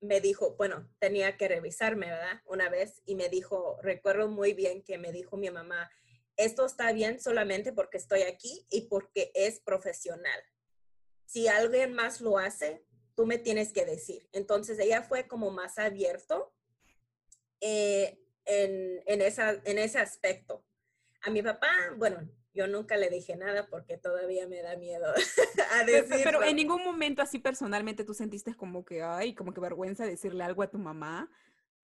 me 0.00 0.20
dijo, 0.20 0.54
bueno, 0.56 0.88
tenía 1.00 1.36
que 1.36 1.48
revisarme, 1.48 2.06
¿verdad? 2.06 2.40
Una 2.46 2.68
vez 2.68 3.02
y 3.04 3.16
me 3.16 3.28
dijo, 3.28 3.78
recuerdo 3.82 4.28
muy 4.28 4.52
bien 4.52 4.84
que 4.84 4.98
me 4.98 5.12
dijo 5.12 5.36
mi 5.36 5.50
mamá, 5.50 5.90
esto 6.36 6.66
está 6.66 6.92
bien 6.92 7.20
solamente 7.20 7.72
porque 7.72 7.96
estoy 7.96 8.22
aquí 8.22 8.66
y 8.70 8.82
porque 8.82 9.32
es 9.34 9.60
profesional. 9.60 10.40
Si 11.26 11.48
alguien 11.48 11.94
más 11.94 12.20
lo 12.20 12.38
hace, 12.38 12.84
tú 13.16 13.26
me 13.26 13.38
tienes 13.38 13.72
que 13.72 13.84
decir. 13.84 14.28
Entonces 14.32 14.78
ella 14.78 15.02
fue 15.02 15.26
como 15.26 15.50
más 15.50 15.78
abierto. 15.78 16.52
Eh, 17.60 18.23
en, 18.44 19.02
en, 19.06 19.20
esa, 19.20 19.60
en 19.64 19.78
ese 19.78 19.98
aspecto. 19.98 20.64
A 21.22 21.30
mi 21.30 21.42
papá, 21.42 21.68
bueno, 21.96 22.28
yo 22.54 22.68
nunca 22.68 22.96
le 22.96 23.10
dije 23.10 23.36
nada 23.36 23.66
porque 23.68 23.96
todavía 23.96 24.46
me 24.46 24.62
da 24.62 24.76
miedo 24.76 25.06
a 25.72 25.84
decirlo. 25.84 26.16
Pero, 26.22 26.42
en 26.44 26.56
ningún 26.56 26.84
momento 26.84 27.20
así 27.22 27.38
personalmente 27.38 28.04
tú 28.04 28.14
sentiste 28.14 28.54
como 28.54 28.84
que, 28.84 29.02
ay, 29.02 29.34
como 29.34 29.52
que 29.52 29.60
vergüenza 29.60 30.06
decirle 30.06 30.44
algo 30.44 30.62
a 30.62 30.70
tu 30.70 30.78
mamá, 30.78 31.30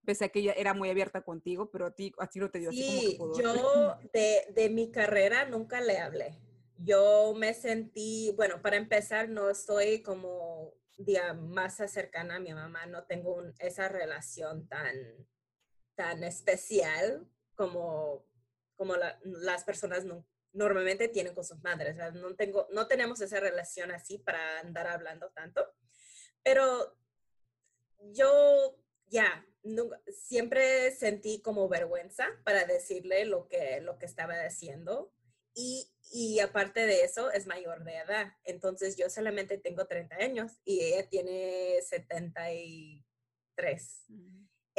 pese 0.05 0.27
a 0.27 0.29
que 0.29 0.41
ella 0.41 0.53
era 0.57 0.73
muy 0.73 0.89
abierta 0.89 1.23
contigo, 1.23 1.71
pero 1.71 1.87
a 1.87 1.91
ti, 1.91 2.13
a 2.19 2.27
ti 2.29 2.39
no 2.39 2.51
te 2.51 2.61
dio 2.61 2.71
así 2.71 3.17
como 3.19 3.33
que 3.33 3.43
yo 3.43 3.99
de, 4.13 4.47
de 4.55 4.71
mi 4.71 4.91
carrera 4.91 5.47
nunca 5.47 5.81
le 5.81 5.99
hablé. 5.99 6.39
Yo 6.79 7.35
me 7.37 7.53
sentí, 7.53 8.33
bueno, 8.37 8.63
para 8.63 8.77
empezar, 8.77 9.29
no 9.29 9.51
estoy 9.51 10.03
como 10.03 10.73
día 10.97 11.35
más 11.35 11.77
cercana 11.91 12.37
a 12.37 12.41
mi 12.41 12.55
mamá, 12.55 12.87
no 12.87 13.05
tengo 13.05 13.43
esa 13.59 13.89
relación 13.89 14.67
tan 14.69 14.95
tan 16.01 16.25
especial 16.25 17.29
como, 17.55 18.25
como 18.75 18.95
las 19.23 19.65
personas 19.65 20.07
normalmente 20.55 21.09
tienen 21.09 21.35
con 21.35 21.45
sus 21.45 21.63
madres. 21.63 21.95
No, 22.15 22.35
tengo, 22.37 22.67
no 22.73 22.89
tenemos 22.89 23.21
esa 23.21 23.39
relación 23.39 23.91
así 23.91 24.17
para 24.17 24.61
andar 24.61 24.87
hablando 24.87 25.31
tanto. 25.33 25.63
Pero 26.43 26.97
yo 28.15 28.83
ya, 29.09 29.45
siempre 30.09 30.91
sentí 30.93 31.43
como 31.43 31.69
vergüenza 31.69 32.27
para 32.45 32.65
decirle 32.65 33.27
lo 33.27 33.47
que, 33.47 33.83
lo 33.83 33.99
que 33.99 34.07
estaba 34.07 34.33
haciendo. 34.43 35.13
Y, 35.53 36.41
aparte 36.41 36.87
de 36.87 37.05
eso, 37.05 37.31
es 37.31 37.47
mayor 37.47 37.85
de 37.85 37.99
edad. 37.99 38.33
Entonces 38.45 38.97
yo 38.97 39.11
solamente 39.11 39.59
tengo 39.59 39.87
30 39.87 40.17
años 40.17 40.53
y 40.65 40.81
ella 40.81 41.07
tiene 41.11 41.83
73. 41.83 44.07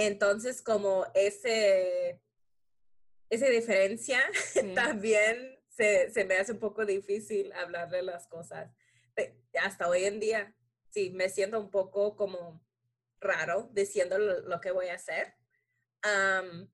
Entonces, 0.07 0.63
como 0.63 1.05
ese, 1.13 2.19
esa 3.29 3.45
diferencia 3.49 4.19
también 4.75 5.59
se, 5.69 6.11
me 6.25 6.37
hace 6.37 6.53
un 6.53 6.59
poco 6.59 6.87
difícil 6.87 7.53
hablar 7.53 7.91
de 7.91 8.01
las 8.01 8.27
cosas. 8.27 8.71
Hasta 9.61 9.87
hoy 9.87 10.05
en 10.05 10.19
día 10.19 10.55
sí, 10.89 11.11
me 11.11 11.29
siento 11.29 11.59
un 11.59 11.69
poco 11.69 12.15
como 12.15 12.65
raro 13.19 13.69
diciendo 13.73 14.17
lo, 14.17 14.59
que 14.59 14.71
voy 14.71 14.87
a 14.87 14.95
hacer. 14.95 15.35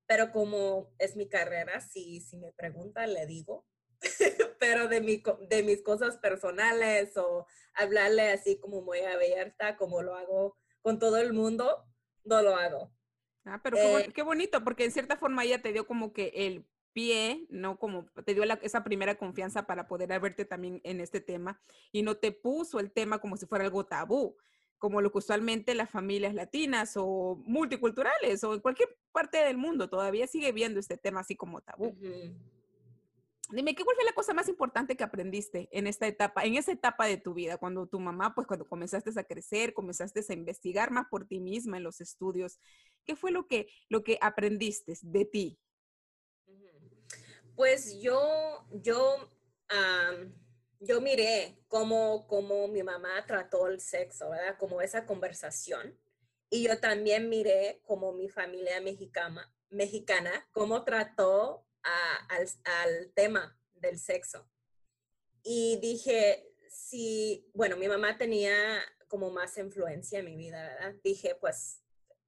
pero 0.06 0.32
como 0.32 0.94
es 0.98 1.18
mi 1.18 1.28
carrera, 1.28 1.82
si, 1.82 2.22
si 2.22 2.38
me 2.38 2.54
pregunta, 2.54 3.06
le 3.08 3.26
digo. 3.26 3.68
pero 4.60 4.88
de, 4.88 5.02
mi, 5.02 5.22
de 5.50 5.64
mis 5.64 5.82
cosas 5.82 6.18
personales 6.18 7.18
o 7.18 7.46
hablarle 7.74 8.30
así 8.30 8.58
como 8.58 8.82
muy 8.84 9.00
abierta, 9.00 9.76
como 9.76 10.02
lo 10.02 10.16
hago 10.16 10.56
con 10.82 10.98
todo 10.98 11.18
el 11.18 11.34
mundo, 11.34 11.84
no 12.24 12.42
lo 12.42 12.56
hago. 12.56 12.97
Ah, 13.48 13.62
pero 13.64 13.78
qué, 13.78 13.98
eh 14.02 14.12
qué 14.14 14.22
bonito, 14.22 14.64
porque 14.64 14.86
en 14.86 14.92
cierta 14.92 15.18
forma 15.18 15.44
ella 15.44 15.62
te 15.62 15.72
dio 15.72 15.88
como 15.88 16.14
que 16.14 16.32
el 16.36 16.66
pie, 16.94 17.46
¿no? 17.50 17.78
Como 17.78 18.06
te 18.26 18.34
dio 18.34 18.44
esa 18.44 18.84
primera 18.84 19.16
confianza 19.20 19.68
para 19.68 19.88
poder 19.88 20.20
verte 20.20 20.46
también 20.46 20.82
en 20.84 21.00
este 21.00 21.22
tema 21.22 21.62
y 21.92 22.02
no 22.02 22.18
te 22.18 22.32
puso 22.32 22.80
el 22.80 22.92
tema 22.92 23.20
como 23.20 23.38
si 23.38 23.46
fuera 23.46 23.66
algo 23.66 23.86
tabú, 23.86 24.36
como 24.80 25.02
lo 25.02 25.12
que 25.12 25.20
usualmente 25.20 25.76
las 25.76 25.90
familias 25.90 26.34
latinas 26.34 26.94
o 26.96 27.42
multiculturales 27.46 28.44
o 28.44 28.56
en 28.56 28.62
cualquier 28.62 28.98
parte 29.12 29.38
del 29.38 29.58
mundo 29.58 29.90
todavía 29.90 30.26
sigue 30.26 30.52
viendo 30.52 30.80
este 30.80 30.98
tema 30.98 31.20
así 31.20 31.36
como 31.36 31.62
tabú. 31.62 31.96
Dime, 33.50 33.76
¿qué 33.76 33.84
fue 33.86 33.94
la 34.06 34.14
cosa 34.14 34.34
más 34.34 34.50
importante 34.50 34.98
que 34.98 35.06
aprendiste 35.06 35.70
en 35.72 35.88
esta 35.88 36.06
etapa, 36.06 36.44
en 36.44 36.56
esa 36.56 36.74
etapa 36.74 37.06
de 37.06 37.18
tu 37.18 37.34
vida, 37.34 37.58
cuando 37.58 37.88
tu 37.88 37.98
mamá, 37.98 38.36
pues 38.36 38.46
cuando 38.46 38.68
comenzaste 38.68 39.18
a 39.18 39.24
crecer, 39.24 39.74
comenzaste 39.74 40.22
a 40.28 40.34
investigar 40.34 40.92
más 40.92 41.06
por 41.10 41.26
ti 41.26 41.40
misma 41.40 41.78
en 41.78 41.84
los 41.84 42.02
estudios? 42.02 42.60
¿Qué 43.06 43.16
fue 43.16 43.32
lo 43.32 43.48
que, 43.48 43.68
lo 43.88 44.04
que 44.04 44.18
aprendiste 44.22 44.96
de 45.02 45.24
ti? 45.24 45.60
Pues 47.56 48.02
yo, 48.02 48.68
yo, 48.72 49.32
yo 50.82 51.02
miré 51.02 51.58
cómo, 51.70 52.28
cómo 52.28 52.68
mi 52.68 52.84
mamá 52.84 53.26
trató 53.26 53.68
el 53.68 53.80
sexo, 53.80 54.30
¿verdad? 54.30 54.58
Como 54.60 54.82
esa 54.82 55.06
conversación. 55.06 55.98
Y 56.50 56.64
yo 56.64 56.80
también 56.80 57.30
miré 57.30 57.82
cómo 57.86 58.12
mi 58.12 58.28
familia 58.30 58.82
mexicana, 58.82 59.54
mexicana 59.70 60.48
cómo 60.52 60.84
trató 60.84 61.67
al, 61.84 63.14
tema 63.14 63.58
del 63.74 64.00
sexo. 64.00 64.50
Y 65.44 65.78
dije, 65.82 66.54
si, 66.70 67.50
bueno, 67.54 67.78
mi 67.78 67.88
mamá 67.88 68.18
tenía 68.18 68.82
como 69.08 69.32
más 69.32 69.58
influencia 69.58 70.20
en 70.20 70.26
mi 70.26 70.36
vida, 70.36 70.62
¿verdad? 70.62 70.96
Dije, 71.04 71.36
pues 71.36 71.84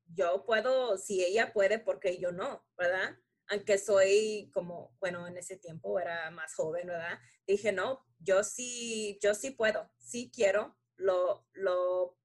yo 0.06 0.46
puedo, 0.46 0.98
si 0.98 1.24
ella 1.24 1.54
puede, 1.54 1.80
porque 1.80 2.18
yo 2.18 2.32
no, 2.32 2.66
¿verdad? 2.78 3.18
Aunque 3.48 3.78
soy 3.78 4.50
como, 4.54 4.96
bueno, 5.00 5.28
en 5.28 5.38
ese 5.38 5.58
tiempo 5.58 6.00
era 6.00 6.32
más 6.32 6.54
joven, 6.56 6.88
¿verdad? 6.88 7.20
Dije, 7.46 7.72
no, 7.72 8.06
yo 8.20 8.44
sí, 8.44 9.20
yo 9.22 9.34
sí 9.34 9.52
puedo, 9.52 9.92
sí 9.98 10.32
quiero, 10.34 10.78
lo, 10.96 11.48
lo, 11.54 12.18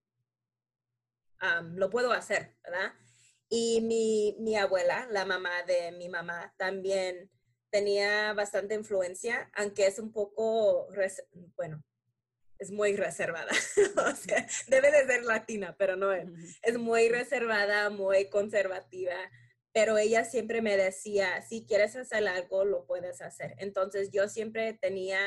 lo 1.62 1.90
puedo 1.90 2.12
hacer, 2.12 2.56
¿verdad? 2.62 2.92
Y 3.56 3.80
mi, 3.82 4.34
mi 4.40 4.56
abuela, 4.56 5.06
la 5.12 5.24
mamá 5.24 5.62
de 5.62 5.92
mi 5.92 6.08
mamá, 6.08 6.52
también 6.56 7.30
tenía 7.70 8.32
bastante 8.32 8.74
influencia, 8.74 9.48
aunque 9.54 9.86
es 9.86 10.00
un 10.00 10.10
poco, 10.10 10.88
bueno, 11.54 11.80
es 12.58 12.72
muy 12.72 12.96
reservada. 12.96 13.52
o 14.12 14.16
sea, 14.16 14.44
debe 14.66 14.90
de 14.90 15.06
ser 15.06 15.22
latina, 15.22 15.76
pero 15.78 15.94
no 15.94 16.12
es. 16.12 16.28
Es 16.62 16.78
muy 16.78 17.08
reservada, 17.08 17.90
muy 17.90 18.28
conservativa, 18.28 19.14
pero 19.72 19.98
ella 19.98 20.24
siempre 20.24 20.60
me 20.60 20.76
decía, 20.76 21.40
si 21.42 21.64
quieres 21.64 21.94
hacer 21.94 22.26
algo, 22.26 22.64
lo 22.64 22.86
puedes 22.86 23.22
hacer. 23.22 23.54
Entonces 23.58 24.10
yo 24.10 24.28
siempre 24.28 24.72
tenía 24.72 25.20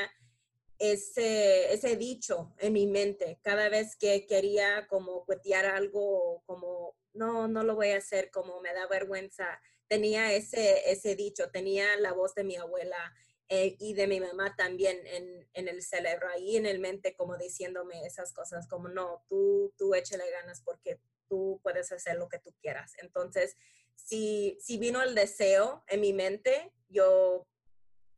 ese, 0.78 1.72
ese 1.72 1.96
dicho 1.96 2.54
en 2.58 2.74
mi 2.74 2.86
mente 2.86 3.40
cada 3.42 3.70
vez 3.70 3.96
que 3.96 4.26
quería 4.26 4.86
como 4.86 5.24
cuetear 5.24 5.64
algo, 5.64 6.42
como 6.44 6.94
no, 7.18 7.48
no 7.48 7.62
lo 7.62 7.74
voy 7.74 7.90
a 7.90 7.98
hacer, 7.98 8.30
como 8.30 8.60
me 8.60 8.72
da 8.72 8.86
vergüenza. 8.86 9.60
Tenía 9.88 10.32
ese, 10.32 10.90
ese 10.90 11.16
dicho, 11.16 11.50
tenía 11.50 11.96
la 11.98 12.12
voz 12.12 12.34
de 12.34 12.44
mi 12.44 12.56
abuela 12.56 13.14
eh, 13.48 13.76
y 13.78 13.94
de 13.94 14.06
mi 14.06 14.20
mamá 14.20 14.54
también 14.56 14.98
en, 15.06 15.48
en, 15.54 15.68
el 15.68 15.82
cerebro, 15.82 16.28
ahí 16.28 16.56
en 16.56 16.66
el 16.66 16.80
mente, 16.80 17.14
como 17.16 17.36
diciéndome 17.36 18.04
esas 18.04 18.32
cosas, 18.32 18.68
como 18.68 18.88
no, 18.88 19.24
tú, 19.28 19.72
tú 19.78 19.94
échale 19.94 20.30
ganas 20.30 20.60
porque 20.62 21.00
tú 21.28 21.58
puedes 21.62 21.90
hacer 21.90 22.16
lo 22.16 22.28
que 22.28 22.38
tú 22.38 22.54
quieras. 22.60 22.94
Entonces, 22.98 23.56
si, 23.94 24.58
si 24.60 24.78
vino 24.78 25.02
el 25.02 25.14
deseo 25.14 25.82
en 25.88 26.00
mi 26.00 26.12
mente, 26.12 26.72
yo, 26.88 27.46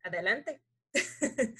adelante. 0.03 0.61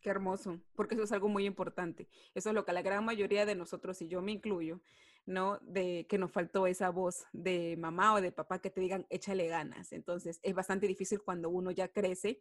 Qué 0.00 0.10
hermoso, 0.10 0.60
porque 0.76 0.94
eso 0.94 1.02
es 1.02 1.10
algo 1.10 1.28
muy 1.28 1.44
importante. 1.44 2.08
Eso 2.34 2.50
es 2.50 2.54
lo 2.54 2.64
que 2.64 2.72
la 2.72 2.82
gran 2.82 3.04
mayoría 3.04 3.44
de 3.46 3.56
nosotros, 3.56 4.00
y 4.02 4.06
yo 4.06 4.22
me 4.22 4.30
incluyo, 4.30 4.80
¿no? 5.26 5.58
De 5.60 6.06
que 6.08 6.18
nos 6.18 6.32
faltó 6.32 6.66
esa 6.66 6.90
voz 6.90 7.24
de 7.32 7.76
mamá 7.76 8.14
o 8.14 8.20
de 8.20 8.32
papá 8.32 8.60
que 8.60 8.70
te 8.70 8.80
digan, 8.80 9.06
échale 9.10 9.48
ganas. 9.48 9.92
Entonces, 9.92 10.40
es 10.42 10.54
bastante 10.54 10.86
difícil 10.86 11.20
cuando 11.22 11.50
uno 11.50 11.70
ya 11.70 11.88
crece 11.88 12.40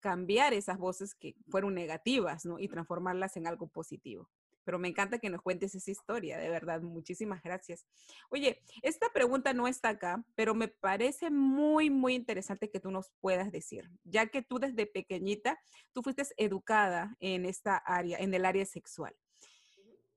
cambiar 0.00 0.52
esas 0.52 0.78
voces 0.78 1.14
que 1.14 1.34
fueron 1.48 1.74
negativas. 1.74 2.44
Y 2.58 2.68
transformarlas 2.68 3.36
en 3.36 3.46
algo 3.46 3.68
positivo. 3.68 4.28
Pero 4.64 4.78
me 4.78 4.88
encanta 4.88 5.18
que 5.18 5.30
nos 5.30 5.42
cuentes 5.42 5.74
esa 5.74 5.90
historia, 5.90 6.38
de 6.38 6.48
verdad. 6.48 6.80
Muchísimas 6.80 7.42
gracias. 7.42 7.86
Oye, 8.30 8.62
esta 8.82 9.10
pregunta 9.12 9.52
no 9.52 9.68
está 9.68 9.90
acá, 9.90 10.24
pero 10.34 10.54
me 10.54 10.68
parece 10.68 11.30
muy, 11.30 11.90
muy 11.90 12.14
interesante 12.14 12.70
que 12.70 12.80
tú 12.80 12.90
nos 12.90 13.10
puedas 13.20 13.52
decir, 13.52 13.90
ya 14.04 14.26
que 14.26 14.42
tú 14.42 14.58
desde 14.58 14.86
pequeñita, 14.86 15.60
tú 15.92 16.02
fuiste 16.02 16.22
educada 16.38 17.16
en 17.20 17.44
esta 17.44 17.76
área, 17.76 18.18
en 18.18 18.32
el 18.32 18.44
área 18.46 18.64
sexual. 18.64 19.14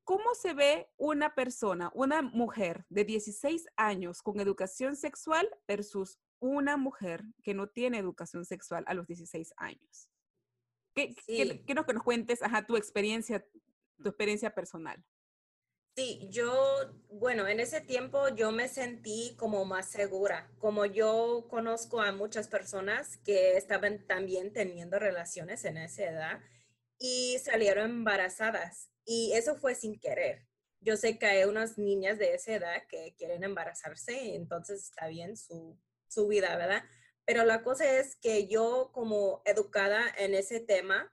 ¿Cómo 0.07 0.35
se 0.35 0.53
ve 0.53 0.89
una 0.95 1.35
persona, 1.35 1.91
una 1.93 2.21
mujer 2.21 2.85
de 2.87 3.03
16 3.03 3.65
años 3.75 4.21
con 4.21 4.39
educación 4.39 4.95
sexual 4.95 5.49
versus 5.67 6.17
una 6.39 6.77
mujer 6.77 7.25
que 7.43 7.53
no 7.53 7.67
tiene 7.67 7.97
educación 7.97 8.45
sexual 8.45 8.85
a 8.87 8.93
los 8.93 9.05
16 9.05 9.53
años? 9.57 10.09
¿Qué, 10.95 11.13
quiero 11.65 11.85
que 11.85 11.93
nos 11.93 12.03
cuentes 12.03 12.41
ajá, 12.41 12.65
tu 12.65 12.77
experiencia, 12.77 13.45
tu 14.01 14.07
experiencia 14.07 14.55
personal. 14.55 15.03
Sí, 15.97 16.25
yo, 16.29 16.55
bueno, 17.09 17.45
en 17.45 17.59
ese 17.59 17.81
tiempo 17.81 18.29
yo 18.29 18.53
me 18.53 18.69
sentí 18.69 19.35
como 19.37 19.65
más 19.65 19.89
segura, 19.89 20.49
como 20.57 20.85
yo 20.85 21.47
conozco 21.49 21.99
a 21.99 22.13
muchas 22.13 22.47
personas 22.47 23.17
que 23.17 23.57
estaban 23.57 24.07
también 24.07 24.53
teniendo 24.53 24.99
relaciones 24.99 25.65
en 25.65 25.75
esa 25.75 26.05
edad 26.05 26.39
y 26.97 27.39
salieron 27.39 27.89
embarazadas 27.89 28.89
y 29.07 29.31
eso 29.33 29.55
fue 29.55 29.73
sin 29.73 29.99
querer. 29.99 30.45
Yo 30.81 30.97
sé 30.97 31.17
que 31.17 31.25
hay 31.25 31.43
unas 31.45 31.77
niñas 31.77 32.19
de 32.19 32.35
esa 32.35 32.53
edad 32.53 32.83
que 32.89 33.15
quieren 33.17 33.43
embarazarse, 33.43 34.35
entonces 34.35 34.83
está 34.83 35.07
bien 35.07 35.37
su, 35.37 35.79
su 36.07 36.27
vida, 36.27 36.55
¿verdad? 36.57 36.83
Pero 37.25 37.45
la 37.45 37.63
cosa 37.63 37.99
es 37.99 38.17
que 38.17 38.47
yo 38.47 38.91
como 38.93 39.41
educada 39.45 40.03
en 40.17 40.35
ese 40.35 40.59
tema 40.59 41.11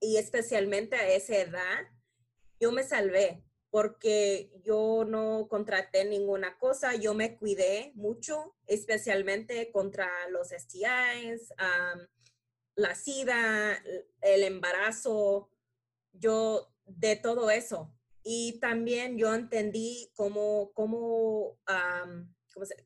y 0.00 0.16
especialmente 0.16 0.96
a 0.96 1.08
esa 1.08 1.36
edad, 1.36 1.84
yo 2.60 2.70
me 2.70 2.84
salvé 2.84 3.42
porque 3.70 4.50
yo 4.64 5.04
no 5.04 5.48
contraté 5.50 6.04
ninguna 6.04 6.56
cosa, 6.58 6.94
yo 6.94 7.12
me 7.12 7.36
cuidé 7.36 7.92
mucho, 7.96 8.54
especialmente 8.66 9.72
contra 9.72 10.08
los 10.30 10.48
STIs, 10.50 11.52
la 12.76 12.94
SIDA, 12.94 13.82
el 14.20 14.44
embarazo. 14.44 15.50
Yo 16.12 16.72
de 16.86 17.16
todo 17.16 17.50
eso. 17.50 17.92
Y 18.22 18.58
también 18.60 19.18
yo 19.18 19.32
entendí 19.34 20.10
cómo, 20.14 20.72
cómo, 20.72 21.58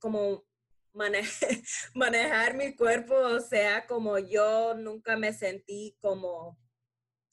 cómo, 0.01 0.45
manejar 1.95 2.57
mi 2.57 2.75
cuerpo, 2.75 3.41
sea, 3.41 3.87
como 3.87 4.19
yo 4.19 4.75
nunca 4.75 5.17
me 5.17 5.33
sentí 5.33 5.97
como, 6.01 6.59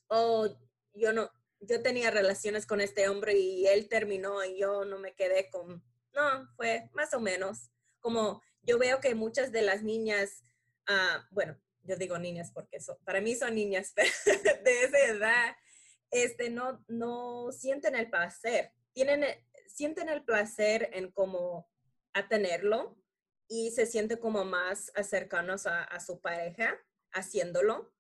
oh, 0.08 0.47
yo 0.93 1.12
no, 1.12 1.30
yo 1.60 1.82
tenía 1.82 2.12
relaciones 2.12 2.65
con 2.65 2.82
este 2.82 3.10
hombre 3.10 3.34
y 3.34 3.67
él 3.67 3.89
terminó 3.89 4.43
y 4.43 4.60
yo 4.60 4.86
no 4.86 4.99
me 4.99 5.15
quedé 5.15 5.49
con, 5.49 5.84
no, 6.13 6.49
fue 6.56 6.89
más 6.93 7.13
o 7.13 7.19
menos, 7.19 7.71
como 7.99 8.41
yo 8.62 8.77
veo 8.77 8.99
que 8.99 9.15
muchas 9.15 9.51
de 9.51 9.63
las 9.63 9.84
niñas, 9.84 10.43
ah, 10.88 11.27
bueno, 11.32 11.58
yo 11.84 11.95
digo 11.95 12.17
niñas 12.19 12.51
porque 12.53 12.77
para 13.03 13.21
mí 13.21 13.36
son 13.36 13.56
niñas 13.56 13.93
de 14.63 14.84
esa 14.84 14.99
edad, 14.99 15.56
este, 16.12 16.50
no, 16.50 16.84
no 16.88 17.52
sienten 17.52 17.96
el 17.96 18.10
placer. 18.10 18.72
Tienen, 18.93 19.24
eh, 19.24 19.46
sienten 19.67 20.10
el 20.10 20.24
placer 20.24 20.89
en 20.93 21.12
cómo 21.12 21.70
a 22.13 22.28
tenerlo 22.28 22.98
y 23.48 23.72
se 23.72 23.86
siente 23.86 24.20
como 24.20 24.43
más 24.43 24.91
cercanos 25.04 25.67
a, 25.67 26.00
su 26.00 26.20
pareja 26.20 26.78
haciéndolo, 27.12 27.93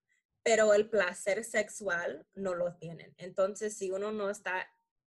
pero 0.43 0.73
el 0.73 0.89
placer 0.89 1.43
sexual 1.43 2.25
no 2.33 2.55
lo 2.55 2.75
tienen. 2.75 3.13
Entonces, 3.17 3.77
si 3.77 3.91
uno 3.91 4.11
no 4.11 4.29
está 4.29 4.67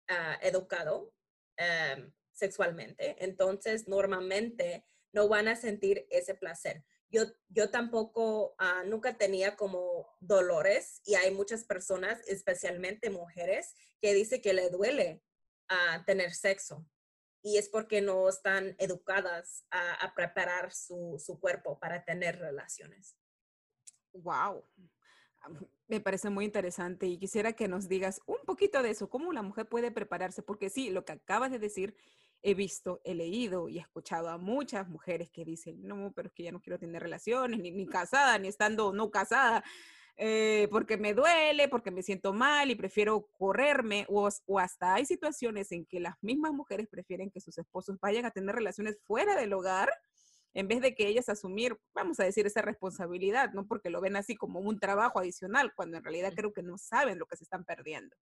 ah, 0.08 0.38
educado 0.42 1.12
em, 1.56 2.12
sexualmente, 2.32 3.16
entonces 3.24 3.88
normalmente 3.88 4.86
no 5.12 5.28
van 5.28 5.48
a 5.48 5.56
sentir 5.56 6.06
ese 6.10 6.34
placer 6.34 6.84
yo, 7.10 7.24
yo 7.48 7.70
tampoco, 7.70 8.54
ah, 8.58 8.82
nunca 8.86 9.16
tenía 9.16 9.56
como 9.56 10.06
dolores 10.20 11.00
y 11.04 11.14
hay 11.14 11.32
muchas 11.32 11.64
personas, 11.64 12.20
especialmente 12.26 13.10
mujeres, 13.10 13.74
que 14.00 14.14
dice 14.14 14.40
que 14.40 14.52
le 14.52 14.70
duele 14.70 15.22
a 15.68 16.04
tener 16.04 16.34
sexo. 16.34 16.86
Y 17.42 17.56
es 17.56 17.68
porque 17.68 18.00
no 18.00 18.28
están 18.28 18.74
educadas 18.78 19.64
a, 19.70 20.12
preparar 20.14 20.72
su, 20.72 21.22
su 21.24 21.38
cuerpo 21.38 21.78
para 21.78 22.04
tener 22.04 22.38
relaciones. 22.38 23.16
Wow, 24.12 24.64
me 25.86 26.00
parece 26.00 26.30
muy 26.30 26.44
interesante 26.44 27.06
y 27.06 27.18
quisiera 27.18 27.52
que 27.52 27.68
nos 27.68 27.88
digas 27.88 28.20
un 28.26 28.38
poquito 28.44 28.82
de 28.82 28.90
eso, 28.90 29.08
cómo 29.08 29.32
la 29.32 29.42
mujer 29.42 29.68
puede 29.68 29.90
prepararse, 29.90 30.42
porque 30.42 30.68
sí, 30.68 30.90
lo 30.90 31.04
que 31.04 31.12
acabas 31.12 31.50
de 31.50 31.58
decir, 31.58 31.94
he 32.42 32.54
visto, 32.54 33.00
he 33.04 33.14
leído 33.14 33.68
y 33.68 33.78
he 33.78 33.80
escuchado 33.80 34.28
a 34.28 34.38
muchas 34.38 34.88
mujeres 34.88 35.30
que 35.30 35.44
dicen, 35.44 35.82
no, 35.82 36.12
pero 36.14 36.28
es 36.28 36.34
que 36.34 36.44
ya 36.44 36.52
no 36.52 36.60
quiero 36.60 36.78
tener 36.78 37.02
relaciones, 37.02 37.60
ni, 37.60 37.70
ni 37.70 37.86
casada, 37.86 38.38
ni 38.38 38.48
estando 38.48 38.92
no 38.92 39.10
casada, 39.10 39.64
eh, 40.16 40.68
porque 40.70 40.96
me 40.96 41.14
duele, 41.14 41.68
porque 41.68 41.90
me 41.90 42.02
siento 42.02 42.32
mal 42.32 42.70
y 42.70 42.74
prefiero 42.74 43.28
correrme, 43.38 44.06
o, 44.08 44.28
o 44.46 44.58
hasta 44.58 44.94
hay 44.94 45.06
situaciones 45.06 45.72
en 45.72 45.86
que 45.86 46.00
las 46.00 46.14
mismas 46.22 46.52
mujeres 46.52 46.88
prefieren 46.88 47.30
que 47.30 47.40
sus 47.40 47.58
esposos 47.58 47.98
vayan 48.00 48.24
a 48.24 48.30
tener 48.30 48.54
relaciones 48.54 48.98
fuera 49.06 49.36
del 49.36 49.52
hogar 49.52 49.90
en 50.54 50.66
vez 50.66 50.80
de 50.80 50.94
que 50.94 51.06
ellas 51.06 51.28
asumir, 51.28 51.78
vamos 51.94 52.18
a 52.20 52.24
decir, 52.24 52.46
esa 52.46 52.62
responsabilidad, 52.62 53.52
¿no? 53.52 53.66
Porque 53.66 53.90
lo 53.90 54.00
ven 54.00 54.16
así 54.16 54.34
como 54.34 54.60
un 54.60 54.80
trabajo 54.80 55.20
adicional, 55.20 55.72
cuando 55.74 55.98
en 55.98 56.04
realidad 56.04 56.32
creo 56.34 56.52
que 56.52 56.62
no 56.62 56.78
saben 56.78 57.18
lo 57.18 57.26
que 57.26 57.36
se 57.36 57.44
están 57.44 57.64
perdiendo. 57.64 58.16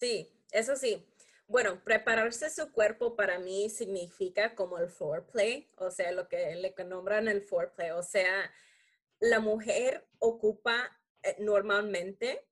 Sí, 0.00 0.28
eso 0.52 0.76
sí. 0.76 1.04
Bueno, 1.48 1.82
prepararse 1.82 2.50
su 2.50 2.70
cuerpo 2.72 3.16
para 3.16 3.38
mí 3.38 3.70
significa 3.70 4.54
como 4.54 4.76
el 4.76 4.90
foreplay, 4.90 5.66
o 5.76 5.90
sea, 5.90 6.12
lo 6.12 6.28
que 6.28 6.54
le 6.56 6.74
nombran 6.84 7.26
el 7.26 7.40
foreplay, 7.40 7.90
o 7.92 8.02
sea, 8.02 8.52
la 9.18 9.40
mujer 9.40 10.06
ocupa 10.18 10.94
eh, 11.22 11.36
normalmente, 11.38 12.46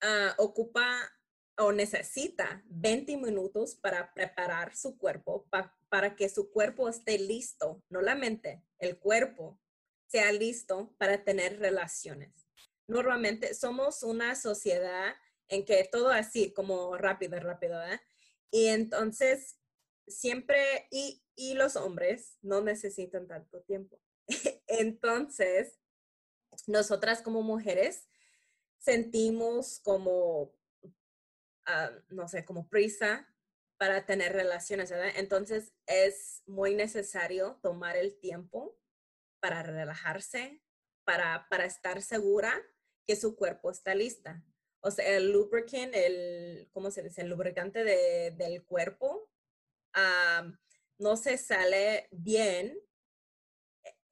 ah, 0.00 0.36
ocupa 0.38 1.10
o 1.58 1.72
necesita 1.72 2.62
20 2.66 3.16
minutos 3.16 3.74
para 3.74 4.14
preparar 4.14 4.76
su 4.76 4.96
cuerpo, 4.96 5.48
para 5.88 6.14
que 6.14 6.28
su 6.28 6.52
cuerpo 6.52 6.88
esté 6.88 7.18
listo, 7.18 7.82
no 7.88 8.00
la 8.00 8.14
mente, 8.14 8.62
el 8.78 8.96
cuerpo 8.96 9.58
sea 10.06 10.30
listo 10.30 10.94
para 10.98 11.24
tener 11.24 11.58
relaciones. 11.58 12.46
Normalmente 12.86 13.54
somos 13.54 14.04
una 14.04 14.36
sociedad 14.36 15.16
en 15.48 15.64
que 15.64 15.82
todo 15.90 16.10
así, 16.10 16.52
como 16.52 16.96
rápido, 16.96 17.40
rápido, 17.40 17.82
¿eh? 17.84 18.00
Y 18.50 18.66
entonces, 18.66 19.58
siempre, 20.06 20.88
y, 20.90 21.22
y 21.36 21.54
los 21.54 21.76
hombres 21.76 22.36
no 22.42 22.60
necesitan 22.60 23.26
tanto 23.26 23.62
tiempo. 23.62 24.00
entonces, 24.66 25.78
nosotras 26.66 27.22
como 27.22 27.42
mujeres 27.42 28.08
sentimos 28.78 29.80
como, 29.80 30.52
ah, 31.66 31.90
no 32.08 32.28
sé, 32.28 32.44
como 32.44 32.68
prisa 32.68 33.28
para 33.78 34.04
tener 34.04 34.32
relaciones. 34.32 34.92
Entonces 35.16 35.72
es 35.86 36.42
muy 36.46 36.74
necesario 36.74 37.58
tomar 37.62 37.96
el 37.96 38.18
tiempo 38.18 38.78
para 39.40 39.62
relajarse, 39.62 40.62
para, 41.04 41.46
para 41.48 41.64
estar 41.64 42.02
segura 42.02 42.52
que 43.06 43.16
su 43.16 43.36
cuerpo 43.36 43.70
está 43.70 43.94
lista. 43.94 44.44
O 44.80 44.90
sea, 44.90 45.16
el 45.16 45.32
lubricant, 45.32 45.94
el, 45.94 46.68
¿cómo 46.72 46.90
se 46.90 47.02
dice? 47.02 47.22
El 47.22 47.28
lubricante 47.28 47.84
del 47.84 48.64
cuerpo 48.64 49.28
ah, 49.94 50.50
no 50.98 51.16
se 51.16 51.36
sale 51.36 52.08
bien 52.10 52.78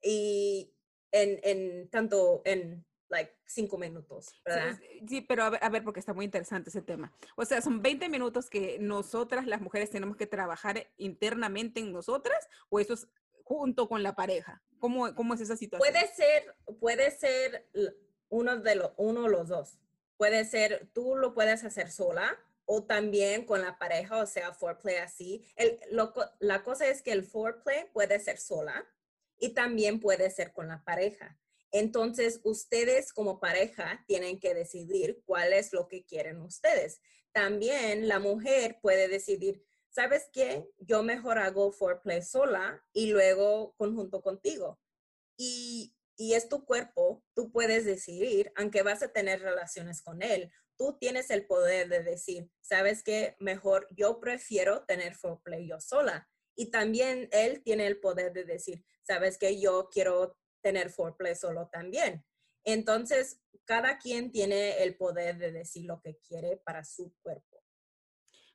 y 0.02 0.74
en, 1.10 1.40
en 1.42 1.88
tanto 1.90 2.42
en 2.44 2.84
like 3.08 3.34
cinco 3.46 3.78
minutos, 3.78 4.40
¿verdad? 4.44 4.78
Sí, 5.08 5.22
pero 5.22 5.44
a 5.44 5.68
ver, 5.70 5.82
porque 5.82 6.00
está 6.00 6.12
muy 6.12 6.24
interesante 6.24 6.70
ese 6.70 6.82
tema. 6.82 7.12
O 7.36 7.44
sea, 7.44 7.62
son 7.62 7.80
20 7.80 8.08
minutos 8.08 8.50
que 8.50 8.78
nosotras, 8.78 9.46
las 9.46 9.60
mujeres, 9.60 9.90
tenemos 9.90 10.16
que 10.16 10.26
trabajar 10.26 10.90
internamente 10.98 11.80
en 11.80 11.92
nosotras, 11.92 12.48
o 12.68 12.80
eso 12.80 12.94
es 12.94 13.08
junto 13.44 13.88
con 13.88 14.02
la 14.02 14.14
pareja. 14.14 14.62
¿Cómo, 14.78 15.14
cómo 15.14 15.34
es 15.34 15.40
esa 15.40 15.56
situación? 15.56 15.90
Puede 15.90 16.06
ser, 16.14 16.54
puede 16.78 17.10
ser 17.10 17.66
uno 18.28 18.58
de 18.58 18.74
los, 18.74 18.92
uno 18.96 19.24
o 19.24 19.28
los 19.28 19.48
dos. 19.48 19.78
Puede 20.18 20.44
ser, 20.44 20.90
tú 20.92 21.16
lo 21.16 21.32
puedes 21.32 21.64
hacer 21.64 21.90
sola 21.90 22.38
o 22.66 22.84
también 22.84 23.46
con 23.46 23.62
la 23.62 23.78
pareja, 23.78 24.18
o 24.18 24.26
sea, 24.26 24.52
foreplay 24.52 24.96
así. 24.96 25.42
El, 25.56 25.80
lo, 25.90 26.12
la 26.38 26.62
cosa 26.62 26.86
es 26.86 27.00
que 27.00 27.12
el 27.12 27.24
foreplay 27.24 27.86
puede 27.94 28.20
ser 28.20 28.36
sola 28.36 28.86
y 29.38 29.54
también 29.54 30.00
puede 30.00 30.28
ser 30.30 30.52
con 30.52 30.68
la 30.68 30.84
pareja. 30.84 31.38
Entonces, 31.70 32.40
ustedes 32.44 33.12
como 33.12 33.40
pareja 33.40 34.04
tienen 34.06 34.40
que 34.40 34.54
decidir 34.54 35.22
cuál 35.24 35.52
es 35.52 35.72
lo 35.72 35.88
que 35.88 36.04
quieren 36.04 36.40
ustedes. 36.40 37.00
También 37.32 38.08
la 38.08 38.18
mujer 38.18 38.78
puede 38.82 39.08
decidir, 39.08 39.62
¿sabes 39.90 40.28
qué? 40.32 40.68
Yo 40.78 41.02
mejor 41.02 41.38
hago 41.38 41.72
foreplay 41.72 42.22
sola 42.22 42.84
y 42.92 43.10
luego 43.12 43.74
conjunto 43.76 44.22
contigo. 44.22 44.78
Y, 45.36 45.94
y 46.18 46.34
es 46.34 46.48
tu 46.48 46.64
cuerpo, 46.64 47.24
tú 47.32 47.52
puedes 47.52 47.84
decidir, 47.84 48.52
aunque 48.56 48.82
vas 48.82 49.02
a 49.04 49.12
tener 49.12 49.40
relaciones 49.40 50.02
con 50.02 50.20
él, 50.20 50.52
tú 50.76 50.98
tienes 50.98 51.30
el 51.30 51.46
poder 51.46 51.88
de 51.88 52.02
decir, 52.02 52.50
¿sabes 52.60 53.04
qué? 53.04 53.36
Mejor 53.38 53.86
yo 53.96 54.18
prefiero 54.18 54.84
tener 54.84 55.14
foreplay 55.14 55.68
yo 55.68 55.80
sola. 55.80 56.28
Y 56.56 56.72
también 56.72 57.28
él 57.30 57.62
tiene 57.62 57.86
el 57.86 58.00
poder 58.00 58.32
de 58.32 58.44
decir, 58.44 58.84
¿sabes 59.02 59.38
qué? 59.38 59.60
Yo 59.60 59.88
quiero 59.92 60.36
tener 60.60 60.90
foreplay 60.90 61.36
solo 61.36 61.68
también. 61.72 62.24
Entonces, 62.64 63.40
cada 63.64 63.98
quien 63.98 64.32
tiene 64.32 64.82
el 64.82 64.96
poder 64.96 65.38
de 65.38 65.52
decir 65.52 65.84
lo 65.84 66.00
que 66.00 66.18
quiere 66.18 66.56
para 66.56 66.84
su 66.84 67.14
cuerpo. 67.22 67.62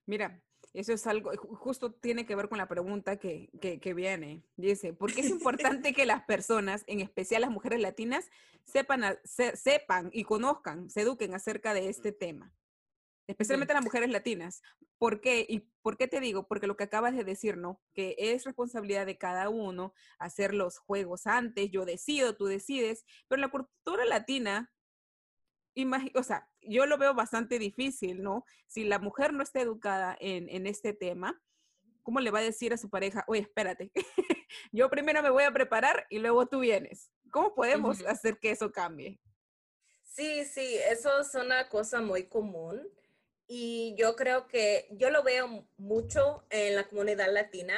Mira, 0.05 0.43
eso 0.73 0.93
es 0.93 1.05
algo, 1.07 1.31
justo 1.37 1.91
tiene 1.91 2.25
que 2.25 2.35
ver 2.35 2.49
con 2.49 2.57
la 2.57 2.67
pregunta 2.67 3.17
que, 3.17 3.49
que, 3.59 3.93
viene. 3.93 4.43
Dice, 4.55 4.93
¿por 4.93 5.13
qué 5.13 5.21
es 5.21 5.29
importante 5.29 5.93
que 5.93 6.05
las 6.05 6.23
personas, 6.23 6.83
en 6.87 6.99
especial 6.99 7.41
las 7.41 7.51
mujeres 7.51 7.79
latinas, 7.79 8.29
sepan, 8.65 9.03
sepan 9.23 10.09
y 10.11 10.23
conozcan, 10.23 10.89
se 10.89 11.01
eduquen 11.01 11.33
acerca 11.33 11.73
de 11.73 11.89
este 11.89 12.11
tema? 12.11 12.53
especialmente 13.27 13.73
las 13.73 13.83
mujeres 13.83 14.09
latinas. 14.09 14.61
¿Por 14.97 15.21
qué? 15.21 15.45
¿Y 15.47 15.59
por 15.81 15.97
qué 15.97 16.07
te 16.07 16.19
digo? 16.19 16.47
Porque 16.47 16.67
lo 16.67 16.77
que 16.77 16.85
acabas 16.85 17.15
de 17.15 17.23
decir, 17.23 17.57
¿no? 17.57 17.81
Que 17.93 18.15
es 18.17 18.43
responsabilidad 18.43 19.05
de 19.05 19.17
cada 19.17 19.49
uno 19.49 19.93
hacer 20.17 20.53
los 20.53 20.77
juegos 20.77 21.27
antes, 21.27 21.71
yo 21.71 21.85
decido, 21.85 22.35
tú 22.35 22.45
decides, 22.45 23.05
pero 23.27 23.41
la 23.41 23.49
cultura 23.49 24.05
latina, 24.05 24.71
o 26.15 26.23
sea, 26.23 26.49
yo 26.67 26.85
lo 26.85 26.97
veo 26.97 27.13
bastante 27.13 27.59
difícil, 27.59 28.21
¿no? 28.21 28.45
Si 28.67 28.83
la 28.83 28.99
mujer 28.99 29.33
no 29.33 29.43
está 29.43 29.61
educada 29.61 30.17
en, 30.19 30.49
en 30.49 30.67
este 30.67 30.93
tema, 30.93 31.41
¿cómo 32.01 32.19
le 32.19 32.31
va 32.31 32.39
a 32.39 32.43
decir 32.43 32.73
a 32.73 32.77
su 32.77 32.89
pareja, 32.89 33.23
oye, 33.27 33.41
espérate, 33.41 33.91
yo 34.71 34.89
primero 34.89 35.21
me 35.23 35.29
voy 35.29 35.43
a 35.43 35.51
preparar 35.51 36.05
y 36.09 36.19
luego 36.19 36.45
tú 36.45 36.59
vienes? 36.59 37.11
¿Cómo 37.31 37.55
podemos 37.55 38.05
hacer 38.05 38.37
que 38.39 38.51
eso 38.51 38.71
cambie? 38.71 39.19
Sí, 40.03 40.45
sí, 40.45 40.77
eso 40.89 41.21
es 41.21 41.33
una 41.33 41.69
cosa 41.69 41.99
muy 41.99 42.27
común 42.27 42.87
y 43.47 43.95
yo 43.97 44.15
creo 44.15 44.47
que 44.47 44.87
yo 44.91 45.09
lo 45.09 45.23
veo 45.23 45.67
mucho 45.77 46.45
en 46.49 46.75
la 46.75 46.87
comunidad 46.87 47.31
latina 47.31 47.75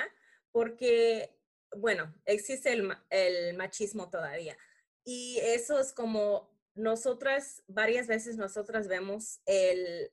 porque, 0.51 1.37
bueno, 1.75 2.13
existe 2.25 2.71
el, 2.71 3.53
machismo 3.55 4.09
todavía. 4.09 4.57
Y 5.03 5.39
eso 5.41 5.79
es 5.79 5.91
como 5.91 6.49
nosotras, 6.75 7.63
varias 7.67 8.07
veces 8.07 8.37
nosotras 8.37 8.87
vemos 8.87 9.41
el, 9.45 10.09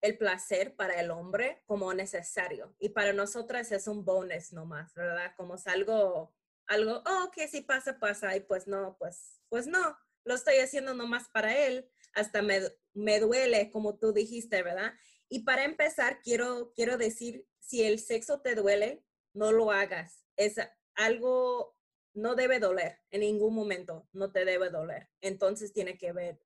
el 0.00 0.16
placer 0.16 0.74
para 0.74 1.00
el 1.00 1.10
hombre 1.10 1.62
como 1.66 1.92
necesario. 1.92 2.74
Y 2.78 2.90
para 2.90 3.12
nosotras 3.12 3.70
es 3.72 3.86
un 3.86 4.04
bonus 4.04 4.52
nomás, 4.52 4.94
¿verdad? 4.94 5.34
Como 5.36 5.56
es 5.56 5.66
algo, 5.66 6.32
algo, 6.66 7.02
oh, 7.04 7.30
que 7.32 7.48
si 7.48 7.60
pasa, 7.60 7.98
pasa. 7.98 8.34
Y 8.36 8.40
pues 8.40 8.66
no, 8.66 8.96
pues, 8.98 9.40
pues 9.48 9.66
no, 9.66 9.98
lo 10.24 10.34
estoy 10.34 10.58
haciendo 10.58 10.94
nomás 10.94 11.28
para 11.28 11.56
él 11.66 11.90
hasta 12.14 12.42
me, 12.42 12.60
me 12.94 13.20
duele, 13.20 13.70
como 13.70 13.96
tú 13.96 14.12
dijiste, 14.12 14.62
¿verdad? 14.62 14.94
Y 15.28 15.40
para 15.40 15.64
empezar, 15.64 16.20
quiero, 16.22 16.72
quiero 16.74 16.96
decir, 16.96 17.46
si 17.58 17.84
el 17.84 17.98
sexo 17.98 18.40
te 18.40 18.54
duele, 18.54 19.04
no 19.32 19.52
lo 19.52 19.70
hagas. 19.70 20.24
Es 20.36 20.56
algo, 20.94 21.76
no 22.14 22.34
debe 22.34 22.58
doler 22.58 22.98
en 23.10 23.20
ningún 23.20 23.54
momento, 23.54 24.08
no 24.12 24.32
te 24.32 24.44
debe 24.44 24.70
doler. 24.70 25.08
Entonces 25.20 25.72
tiene 25.72 25.96
que 25.96 26.12
ver 26.12 26.40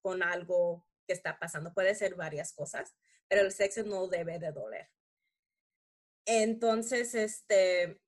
con 0.00 0.22
algo 0.22 0.86
que 1.06 1.12
está 1.12 1.38
pasando. 1.38 1.72
Puede 1.72 1.94
ser 1.94 2.14
varias 2.14 2.52
cosas, 2.52 2.96
pero 3.28 3.42
el 3.42 3.52
sexo 3.52 3.82
no 3.84 4.08
debe 4.08 4.38
de 4.38 4.52
doler. 4.52 4.90
Entonces, 6.24 7.14
este, 7.14 8.00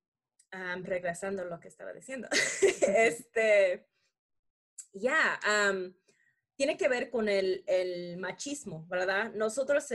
regresando 0.82 1.42
a 1.42 1.46
lo 1.46 1.60
que 1.60 1.68
estaba 1.68 1.92
diciendo, 1.92 2.28
este, 2.96 3.88
ya, 4.92 5.40
tiene 6.56 6.76
que 6.76 6.88
ver 6.88 7.10
con 7.10 7.28
el, 7.28 8.16
machismo, 8.18 8.86
¿verdad? 8.88 9.32
Nosotros 9.34 9.86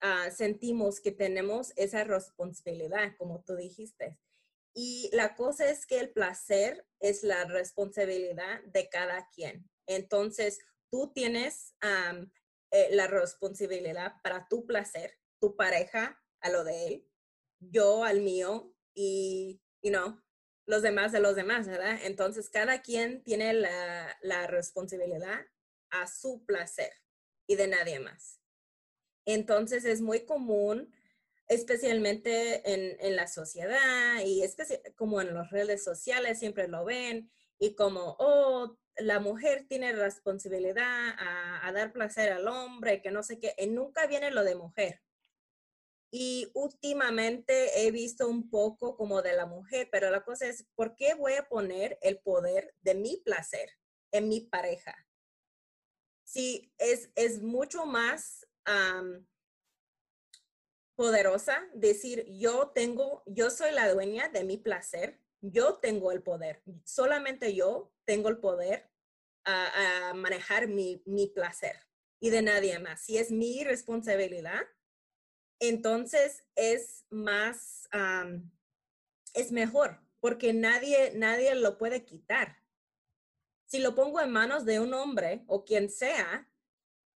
ah, 0.00 0.30
sentimos 0.30 1.00
que 1.00 1.12
tenemos 1.12 1.72
esa 1.76 2.04
responsabilidad, 2.04 3.16
como 3.16 3.42
tú 3.42 3.56
dijiste. 3.56 4.18
Y 4.74 5.10
la 5.12 5.34
cosa 5.34 5.68
es 5.68 5.86
que 5.86 5.98
el 5.98 6.12
placer 6.12 6.86
es 7.00 7.22
la 7.22 7.44
responsabilidad 7.44 8.62
de 8.64 8.88
cada 8.88 9.28
quien. 9.34 9.68
Entonces, 9.86 10.58
tú 10.90 11.12
tienes 11.12 11.74
eh, 12.70 12.88
la 12.90 13.06
responsabilidad 13.06 14.14
para 14.22 14.46
tu 14.48 14.66
placer 14.66 15.20
tu 15.40 15.56
pareja 15.56 16.22
a 16.40 16.50
lo 16.50 16.64
de 16.64 16.86
él, 16.86 17.08
yo 17.58 18.04
al 18.04 18.20
mío 18.20 18.72
y, 18.94 19.60
you 19.82 19.90
know, 19.90 20.20
los 20.66 20.82
demás 20.82 21.12
de 21.12 21.20
los 21.20 21.34
demás, 21.34 21.66
¿verdad? 21.66 21.98
Entonces, 22.02 22.48
cada 22.50 22.80
quien 22.80 23.24
tiene 23.24 23.52
la, 23.54 24.16
la 24.22 24.46
responsabilidad 24.46 25.40
a 25.90 26.06
su 26.06 26.44
placer 26.44 26.92
y 27.48 27.56
de 27.56 27.66
nadie 27.66 27.98
más. 27.98 28.40
Entonces, 29.26 29.84
es 29.84 30.00
muy 30.00 30.24
común 30.24 30.94
especialmente 31.50 32.62
en, 32.72 32.96
en, 33.00 33.16
la 33.16 33.26
sociedad 33.26 34.20
y 34.24 34.44
como 34.94 35.20
en 35.20 35.34
las 35.34 35.50
redes 35.50 35.82
sociales 35.82 36.38
siempre 36.38 36.68
lo 36.68 36.84
ven 36.84 37.28
y 37.58 37.74
como, 37.74 38.14
oh, 38.20 38.78
la 38.96 39.18
mujer 39.18 39.66
tiene 39.68 39.92
responsabilidad 39.92 41.08
a, 41.18 41.66
a, 41.66 41.72
dar 41.72 41.92
placer 41.92 42.32
al 42.32 42.46
hombre, 42.46 43.02
que 43.02 43.10
no 43.10 43.24
sé 43.24 43.40
qué, 43.40 43.52
y 43.58 43.66
nunca 43.66 44.06
viene 44.06 44.30
lo 44.30 44.44
de 44.44 44.54
mujer. 44.54 45.02
Y 46.12 46.48
últimamente 46.54 47.84
he 47.84 47.90
visto 47.90 48.28
un 48.28 48.48
poco 48.48 48.96
como 48.96 49.20
de 49.20 49.34
la 49.34 49.46
mujer, 49.46 49.88
pero 49.90 50.08
la 50.10 50.22
cosa 50.22 50.46
es, 50.46 50.68
¿por 50.76 50.94
qué 50.94 51.14
voy 51.14 51.32
a 51.32 51.48
poner 51.48 51.98
el 52.00 52.20
poder 52.20 52.76
de 52.82 52.94
mi 52.94 53.16
placer 53.24 53.70
en 54.12 54.28
mi 54.28 54.40
pareja? 54.42 54.94
Si 56.24 56.72
es, 56.78 57.10
es 57.16 57.42
mucho 57.42 57.86
más 57.86 58.46
poderosa 61.00 61.66
decir, 61.72 62.26
yo 62.28 62.72
tengo, 62.74 63.22
yo 63.24 63.48
soy 63.48 63.72
la 63.72 63.90
dueña 63.90 64.28
de 64.28 64.44
mi 64.44 64.58
placer, 64.58 65.18
yo 65.40 65.78
tengo 65.78 66.12
el 66.12 66.22
poder, 66.22 66.62
solamente 66.84 67.54
yo 67.54 67.90
tengo 68.04 68.28
el 68.28 68.36
poder 68.36 68.86
a, 69.46 70.12
manejar 70.14 70.68
mi, 70.68 71.02
mi, 71.06 71.26
placer 71.26 71.74
y 72.20 72.28
de 72.28 72.42
nadie 72.42 72.78
más. 72.80 73.00
Si 73.00 73.16
es 73.16 73.30
mi 73.30 73.64
responsabilidad, 73.64 74.60
entonces 75.58 76.44
es 76.54 77.06
más, 77.08 77.88
es 79.32 79.52
mejor, 79.52 80.02
porque 80.20 80.52
nadie, 80.52 81.12
nadie 81.14 81.54
lo 81.54 81.78
puede 81.78 82.04
quitar. 82.04 82.62
Si 83.64 83.78
lo 83.78 83.94
pongo 83.94 84.20
en 84.20 84.32
manos 84.32 84.66
de 84.66 84.80
un 84.80 84.92
hombre 84.92 85.44
o 85.46 85.64
quien 85.64 85.88
sea, 85.88 86.46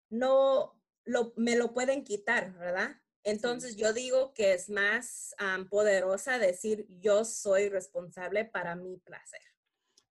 no 0.09 0.81
lo, 1.03 1.33
me 1.35 1.57
lo 1.57 1.75
pueden 1.75 2.05
quitar, 2.05 2.53
¿verdad? 2.53 3.02
Entonces 3.25 3.77
yo 3.77 3.93
digo 3.93 4.33
que 4.35 4.55
es 4.55 4.69
más 4.69 5.35
poderosa 5.71 6.39
decir 6.39 6.87
yo 6.89 7.25
soy 7.25 7.69
responsable 7.69 8.45
para 8.45 8.75
mi 8.75 8.97
placer. 8.99 9.41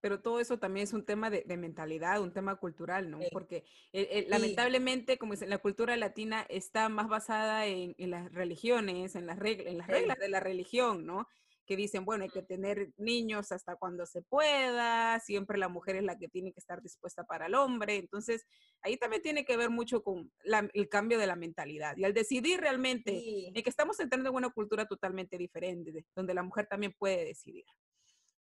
Pero 0.01 0.19
todo 0.19 0.39
eso 0.39 0.57
también 0.57 0.85
es 0.85 0.93
un 0.93 1.05
tema 1.05 1.29
de, 1.29 1.45
mentalidad, 1.57 2.21
un 2.21 2.33
tema 2.33 2.55
cultural, 2.55 3.11
¿no? 3.11 3.19
Porque 3.31 3.57
eh, 3.93 4.07
eh, 4.11 4.25
lamentablemente, 4.29 5.19
como 5.19 5.33
dice, 5.33 5.45
la 5.45 5.59
cultura 5.59 5.95
latina 5.95 6.43
está 6.49 6.89
más 6.89 7.07
basada 7.07 7.67
en, 7.67 7.93
las 8.09 8.31
religiones, 8.33 9.15
en 9.15 9.27
las, 9.27 9.37
en 9.39 9.77
las 9.77 9.87
reglas 9.87 10.17
de 10.17 10.29
la 10.29 10.39
religión, 10.39 11.05
¿no? 11.05 11.27
Que 11.65 11.75
dicen, 11.75 12.05
bueno, 12.05 12.23
hay 12.23 12.29
que 12.29 12.41
tener 12.41 12.91
niños 12.97 13.51
hasta 13.51 13.75
cuando 13.75 14.05
se 14.05 14.21
pueda, 14.21 15.19
siempre 15.19 15.57
la 15.57 15.69
mujer 15.69 15.97
es 15.97 16.03
la 16.03 16.17
que 16.17 16.27
tiene 16.27 16.51
que 16.51 16.59
estar 16.59 16.81
dispuesta 16.81 17.23
para 17.23 17.45
el 17.45 17.55
hombre. 17.55 17.95
Entonces, 17.95 18.45
ahí 18.81 18.97
también 18.97 19.21
tiene 19.21 19.45
que 19.45 19.57
ver 19.57 19.69
mucho 19.69 20.03
con 20.03 20.31
el 20.73 20.89
cambio 20.89 21.17
de 21.17 21.27
la 21.27 21.35
mentalidad. 21.35 21.95
Y 21.97 22.03
al 22.03 22.13
decidir 22.13 22.59
realmente 22.59 23.11
que 23.11 23.69
estamos 23.69 23.99
entrando 23.99 24.29
en 24.29 24.35
una 24.35 24.49
cultura 24.49 24.85
totalmente 24.85 25.37
diferente, 25.37 26.05
donde 26.15 26.33
la 26.33 26.43
mujer 26.43 26.67
también 26.67 26.93
puede 26.97 27.25
decidir. 27.25 27.65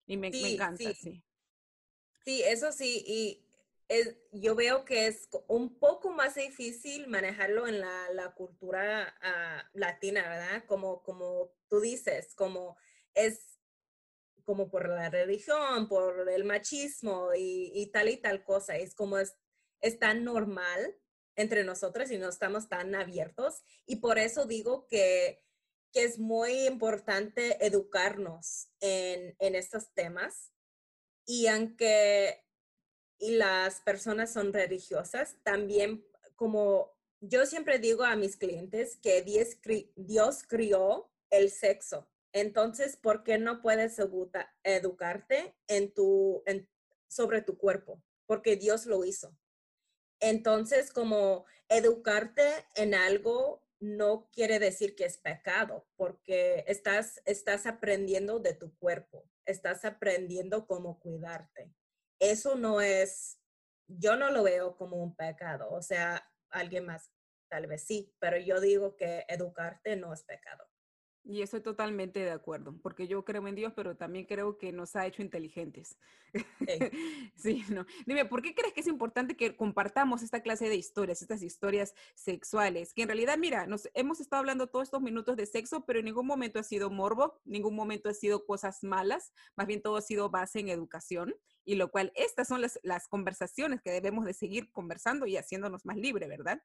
Y 0.06 0.16
me, 0.16 0.28
encanta, 0.28 0.92
sí. 0.92 1.22
sí. 2.24 2.42
eso 2.42 2.72
sí, 2.72 3.04
y 3.06 3.46
es, 3.86 4.16
yo 4.32 4.54
veo 4.54 4.84
que 4.84 5.06
es 5.06 5.28
un 5.46 5.78
poco 5.78 6.10
más 6.10 6.36
difícil 6.36 7.06
manejarlo 7.06 7.68
en 7.68 7.80
la, 7.80 8.34
cultura 8.36 9.14
ah, 9.20 9.68
latina, 9.72 10.22
¿verdad? 10.28 10.64
Como, 10.66 11.02
como 11.02 11.52
tú 11.68 11.80
dices, 11.80 12.34
como 12.34 12.76
es 13.14 13.50
como 14.44 14.68
por 14.68 14.88
la 14.88 15.08
religión, 15.10 15.88
por 15.88 16.28
el 16.28 16.44
machismo 16.44 17.28
y, 17.36 17.88
tal 17.92 18.08
y 18.08 18.16
tal 18.16 18.42
cosa. 18.42 18.76
Es 18.76 18.94
como 18.94 19.18
es, 19.18 19.36
tan 19.98 20.24
normal 20.24 20.96
entre 21.36 21.64
nosotros 21.64 22.10
y 22.10 22.18
no 22.18 22.28
estamos 22.28 22.68
tan 22.68 22.94
abiertos. 22.94 23.62
Y 23.86 23.96
por 23.96 24.18
eso 24.18 24.46
digo 24.46 24.86
que, 24.86 25.44
es 25.92 26.20
muy 26.20 26.68
importante 26.68 27.64
educarnos 27.66 28.68
en, 28.80 29.34
en 29.40 29.54
estos 29.56 29.92
temas. 29.92 30.52
Y 31.26 31.48
aunque 31.48 32.44
y 33.18 33.32
las 33.32 33.80
personas 33.80 34.32
son 34.32 34.52
religiosas, 34.52 35.36
también 35.42 36.04
como 36.36 36.92
yo 37.20 37.44
siempre 37.44 37.78
digo 37.78 38.04
a 38.04 38.16
mis 38.16 38.36
clientes 38.36 38.96
que 38.96 39.22
Dios 39.94 40.42
crió 40.48 41.10
el 41.28 41.50
sexo 41.50 42.08
entonces, 42.32 42.96
¿por 42.96 43.24
qué 43.24 43.38
no 43.38 43.60
puedes 43.60 43.98
educarte 44.62 45.56
en 45.66 45.92
tu, 45.92 46.42
sobre 47.08 47.42
tu 47.42 47.58
cuerpo? 47.58 48.02
Porque 48.26 48.56
Dios 48.56 48.86
lo 48.86 49.04
hizo. 49.04 49.36
Entonces, 50.20 50.92
como 50.92 51.46
educarte 51.68 52.42
en 52.74 52.94
algo 52.94 53.64
no 53.80 54.28
quiere 54.30 54.58
decir 54.58 54.94
que 54.94 55.06
es 55.06 55.16
pecado, 55.16 55.88
porque 55.96 56.64
estás, 56.68 57.22
estás 57.24 57.64
aprendiendo 57.66 58.38
de 58.38 58.52
tu 58.52 58.76
cuerpo, 58.76 59.24
estás 59.46 59.86
aprendiendo 59.86 60.66
cómo 60.66 61.00
cuidarte. 61.00 61.72
Eso 62.18 62.56
no 62.56 62.82
es, 62.82 63.40
yo 63.88 64.16
no 64.16 64.30
lo 64.30 64.42
veo 64.42 64.76
como 64.76 65.02
un 65.02 65.16
pecado, 65.16 65.70
o 65.70 65.80
sea, 65.80 66.30
alguien 66.50 66.84
más 66.84 67.10
tal 67.48 67.66
vez 67.66 67.82
sí, 67.82 68.14
pero 68.20 68.36
yo 68.36 68.60
digo 68.60 68.96
que 68.96 69.24
educarte 69.28 69.96
no 69.96 70.12
es 70.12 70.22
pecado. 70.22 70.69
Y 71.22 71.42
estoy 71.42 71.60
totalmente 71.60 72.20
de 72.20 72.30
acuerdo, 72.30 72.78
porque 72.82 73.06
yo 73.06 73.24
creo 73.26 73.46
en 73.46 73.54
Dios, 73.54 73.74
pero 73.76 73.94
también 73.94 74.24
creo 74.24 74.56
que 74.56 74.72
nos 74.72 74.96
ha 74.96 75.06
hecho 75.06 75.22
inteligentes. 75.22 75.98
Sí. 77.36 77.64
no. 77.70 77.86
Dime, 78.06 78.24
¿por 78.24 78.42
qué 78.42 78.54
crees 78.54 78.72
que 78.72 78.80
es 78.80 78.86
importante 78.86 79.36
que 79.36 79.56
compartamos 79.56 80.22
esta 80.22 80.42
clase 80.42 80.68
de 80.68 80.76
historias, 80.76 81.22
estas 81.22 81.42
historias 81.42 81.94
sexuales? 82.14 82.92
Que 82.94 83.02
en 83.02 83.08
realidad, 83.08 83.36
mira, 83.38 83.66
nos 83.66 83.88
hemos 83.94 84.20
estado 84.20 84.40
hablando 84.40 84.68
todos 84.68 84.84
estos 84.84 85.02
minutos 85.02 85.36
de 85.36 85.46
sexo, 85.46 85.84
pero 85.84 85.98
en 85.98 86.04
ningún 86.04 86.26
momento 86.26 86.58
ha 86.58 86.62
sido 86.62 86.90
morbo, 86.90 87.40
ningún 87.44 87.74
momento 87.74 88.08
ha 88.08 88.14
sido 88.14 88.46
cosas 88.46 88.82
malas, 88.82 89.32
más 89.56 89.66
bien 89.66 89.82
todo 89.82 89.96
ha 89.96 90.02
sido 90.02 90.30
base 90.30 90.60
en 90.60 90.68
educación, 90.68 91.34
y 91.64 91.74
lo 91.74 91.90
cual 91.90 92.12
estas 92.14 92.48
son 92.48 92.60
las, 92.60 92.78
las 92.82 93.08
conversaciones 93.08 93.80
que 93.82 93.90
debemos 93.90 94.24
de 94.24 94.34
seguir 94.34 94.70
conversando 94.70 95.26
y 95.26 95.36
haciéndonos 95.36 95.84
más 95.84 95.96
libre, 95.96 96.28
¿verdad? 96.28 96.62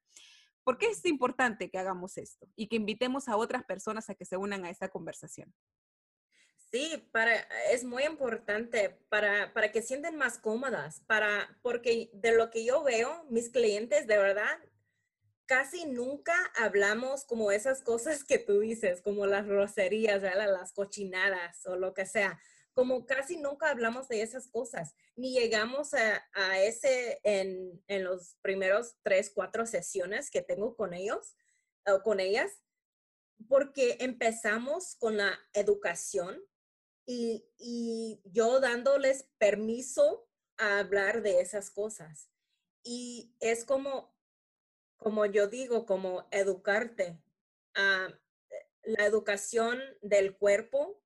¿Por 0.66 0.80
qué 0.80 0.88
es 0.88 1.06
importante 1.06 1.70
que 1.70 1.78
hagamos 1.78 2.18
esto 2.18 2.50
y 2.56 2.68
que 2.68 2.76
invitemos 2.76 3.30
a 3.30 3.38
otras 3.38 3.64
personas 3.64 4.10
a 4.10 4.16
que 4.16 4.26
se 4.26 4.36
unan 4.36 4.66
a 4.66 4.72
esta 4.72 4.90
conversación? 4.90 5.54
Sí, 6.72 7.08
para, 7.12 7.36
es 7.72 7.84
muy 7.84 8.04
importante 8.04 9.00
para, 9.08 9.54
para 9.54 9.72
que 9.72 9.84
sienten 9.84 10.18
más 10.18 10.40
cómodas, 10.40 11.02
para, 11.02 11.58
porque 11.62 12.10
de 12.14 12.36
lo 12.36 12.50
que 12.50 12.66
yo 12.66 12.84
veo, 12.84 13.26
mis 13.30 13.50
clientes 13.50 14.08
de 14.08 14.18
verdad 14.18 14.60
casi 15.46 15.86
nunca 15.86 16.34
hablamos 16.56 17.26
como 17.26 17.52
esas 17.52 17.84
cosas 17.84 18.24
que 18.24 18.40
tú 18.40 18.62
dices, 18.62 19.04
como 19.04 19.28
las 19.28 19.48
rocerías, 19.48 20.24
las 20.24 20.74
cochinadas 20.74 21.64
o 21.68 21.76
lo 21.76 21.94
que 21.94 22.08
sea 22.08 22.40
como 22.76 23.06
casi 23.06 23.38
nunca 23.38 23.70
hablamos 23.70 24.10
de 24.10 24.22
esas 24.22 24.50
cosas, 24.50 24.94
ni 25.16 25.32
llegamos 25.32 25.94
a, 25.94 26.62
ese 26.62 27.22
en, 27.24 27.82
en, 27.88 28.04
los 28.04 28.36
primeros 28.42 28.98
tres, 29.02 29.32
cuatro 29.34 29.66
sesiones 29.66 30.30
que 30.30 30.42
tengo 30.42 30.76
con 30.76 30.94
ellos 30.94 31.38
o 31.88 32.04
con 32.04 32.20
ellas, 32.20 32.52
porque 33.48 33.98
empezamos 34.02 34.96
con 34.96 35.16
la 35.16 35.40
educación 35.54 36.44
y, 37.06 37.48
y 37.58 38.22
yo 38.26 38.60
dándoles 38.60 39.30
permiso 39.38 40.28
a 40.58 40.80
hablar 40.80 41.22
de 41.22 41.40
esas 41.40 41.72
cosas. 41.72 42.30
Y 42.84 43.34
es 43.40 43.64
como, 43.64 44.14
como 44.98 45.26
yo 45.26 45.48
digo, 45.48 45.86
como 45.86 46.28
educarte. 46.32 47.18
ah, 47.76 48.10
la 48.84 49.06
educación 49.06 49.80
del 50.02 50.38
cuerpo, 50.38 51.02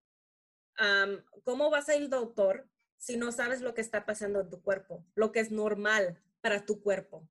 ¿cómo 1.44 1.70
vas 1.70 1.90
a 1.90 1.96
ir 1.96 2.10
doctor 2.10 2.70
si 2.98 3.18
no 3.18 3.32
sabes 3.32 3.62
lo 3.62 3.74
que 3.74 3.82
está 3.82 4.06
pasando 4.06 4.42
en 4.42 4.50
tu 4.50 4.62
cuerpo, 4.62 5.06
lo 5.16 5.32
que 5.32 5.40
es 5.40 5.52
normal 5.52 6.22
para 6.42 6.66
tu 6.66 6.82
cuerpo? 6.82 7.28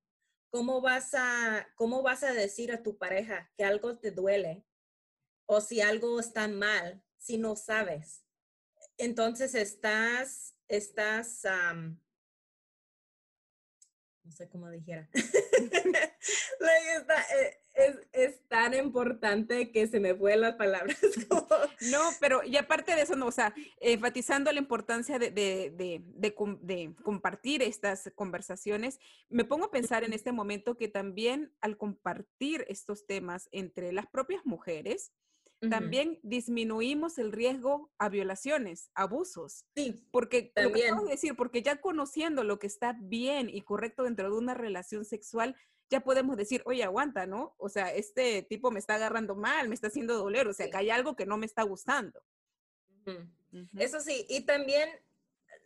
¿Cómo 0.50 0.80
vas 0.80 1.14
a, 1.14 1.68
cómo 1.74 2.02
vas 2.02 2.22
a 2.22 2.32
decir 2.32 2.72
a 2.72 2.82
tu 2.82 2.96
pareja 2.96 3.50
que 3.56 3.64
algo 3.64 3.98
te 3.98 4.10
duele 4.10 4.64
o 5.46 5.60
si 5.60 5.80
algo 5.80 6.20
está 6.20 6.48
mal 6.48 7.02
si 7.18 7.36
no 7.36 7.54
sabes? 7.56 8.24
Entonces 8.96 9.54
estás, 9.54 10.56
estás, 10.68 11.44
no 14.28 14.32
sé 14.32 14.48
cómo 14.48 14.70
dijera. 14.70 15.08
Eh, 16.60 17.56
es, 17.74 17.96
es, 18.12 18.48
tan 18.48 18.74
importante 18.74 19.70
que 19.70 19.86
se 19.86 20.00
me 20.00 20.12
vuelan 20.12 20.50
las 20.50 20.54
palabras. 20.56 20.98
No, 21.92 22.00
pero 22.20 22.42
y 22.44 22.56
aparte 22.56 22.94
de 22.94 23.02
eso, 23.02 23.14
no, 23.14 23.26
o 23.26 23.32
sea, 23.32 23.54
enfatizando 23.80 24.52
la 24.52 24.58
importancia 24.58 25.18
de, 25.18 25.30
de, 25.30 25.72
de, 25.74 26.02
de, 26.60 26.94
compartir 27.04 27.62
estas 27.62 28.10
conversaciones, 28.16 28.98
me 29.28 29.44
pongo 29.44 29.66
a 29.66 29.70
pensar 29.70 30.02
en 30.02 30.12
este 30.12 30.32
momento 30.32 30.76
que 30.76 30.88
también 30.88 31.52
al 31.60 31.76
compartir 31.76 32.64
estos 32.68 33.06
temas 33.06 33.48
entre 33.52 33.92
las 33.92 34.06
propias 34.08 34.44
mujeres, 34.44 35.12
también 35.60 36.20
disminuimos 36.22 37.18
el 37.18 37.32
riesgo 37.32 37.90
a 37.98 38.08
violaciones, 38.08 38.90
abusos. 38.94 39.64
Sí, 39.74 40.06
porque 40.12 40.52
también. 40.54 40.94
decir, 41.06 41.34
porque 41.36 41.62
ya 41.62 41.80
conociendo 41.80 42.44
lo 42.44 42.58
que 42.58 42.68
está 42.68 42.96
bien 43.00 43.50
y 43.50 43.62
correcto 43.62 44.04
dentro 44.04 44.30
de 44.30 44.38
una 44.38 44.54
relación 44.54 45.04
sexual, 45.04 45.56
ya 45.90 46.00
podemos 46.00 46.36
decir, 46.36 46.62
oye, 46.64 46.84
aguanta, 46.84 47.26
¿no? 47.26 47.54
O 47.58 47.68
sea, 47.68 47.92
este 47.92 48.42
tipo 48.42 48.70
me 48.70 48.78
está 48.78 48.96
agarrando 48.96 49.34
mal, 49.34 49.68
me 49.68 49.74
está 49.74 49.88
haciendo 49.88 50.16
doler, 50.16 50.46
o 50.46 50.52
sea, 50.52 50.70
que 50.70 50.76
hay 50.76 50.90
algo 50.90 51.16
que 51.16 51.26
no 51.26 51.38
me 51.38 51.46
está 51.46 51.62
gustando. 51.62 52.22
Eso 53.78 54.00
sí, 54.00 54.26
y 54.28 54.42
también 54.42 54.88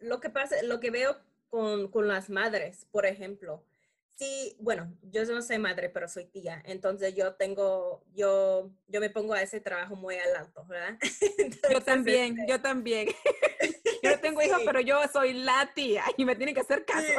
lo 0.01 0.21
que 0.21 0.31
pasa, 0.31 0.63
lo 0.63 0.79
que 0.79 0.91
veo 0.91 1.17
con, 1.51 1.89
con 1.89 2.07
las 2.07 2.31
madres, 2.31 2.87
por 2.93 3.05
ejemplo, 3.05 3.65
sí, 4.15 4.57
bueno, 4.59 4.97
yo 5.03 5.25
no 5.25 5.43
soy 5.43 5.59
madre, 5.59 5.89
pero 5.89 6.09
soy 6.09 6.27
tía, 6.27 6.63
entonces 6.67 7.15
yo 7.15 7.35
tengo, 7.35 8.05
yo, 8.15 8.71
yo 8.89 9.01
me 9.01 9.11
pongo 9.11 9.35
a 9.35 9.43
ese 9.43 9.61
trabajo 9.61 9.97
muy 9.97 10.17
al 10.17 10.37
alto, 10.37 10.65
¿verdad? 10.67 10.99
yo 11.71 11.81
también, 11.81 12.39
este 12.39 12.53
yo 12.53 12.61
también. 12.61 13.09
yo 14.03 14.11
no 14.11 14.19
tengo 14.21 14.43
hijos, 14.43 14.63
pero 14.65 14.81
yo 14.81 15.01
soy 15.13 15.33
la 15.33 15.71
tía 15.75 16.05
y 16.17 16.25
me 16.25 16.37
tienen 16.37 16.55
que 16.55 16.61
hacer 16.61 16.85
caso. 16.85 17.13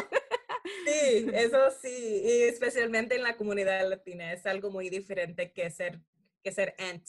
Sí, 0.86 1.28
eso 1.34 1.58
sí, 1.82 2.22
y 2.24 2.44
especialmente 2.44 3.16
en 3.16 3.24
la 3.24 3.36
comunidad 3.36 3.88
latina 3.90 4.32
es 4.32 4.46
algo 4.46 4.72
muy 4.72 4.90
diferente 4.90 5.52
que 5.52 5.70
ser, 5.70 6.00
que 6.42 6.52
ser 6.52 6.76
aunt. 6.78 7.06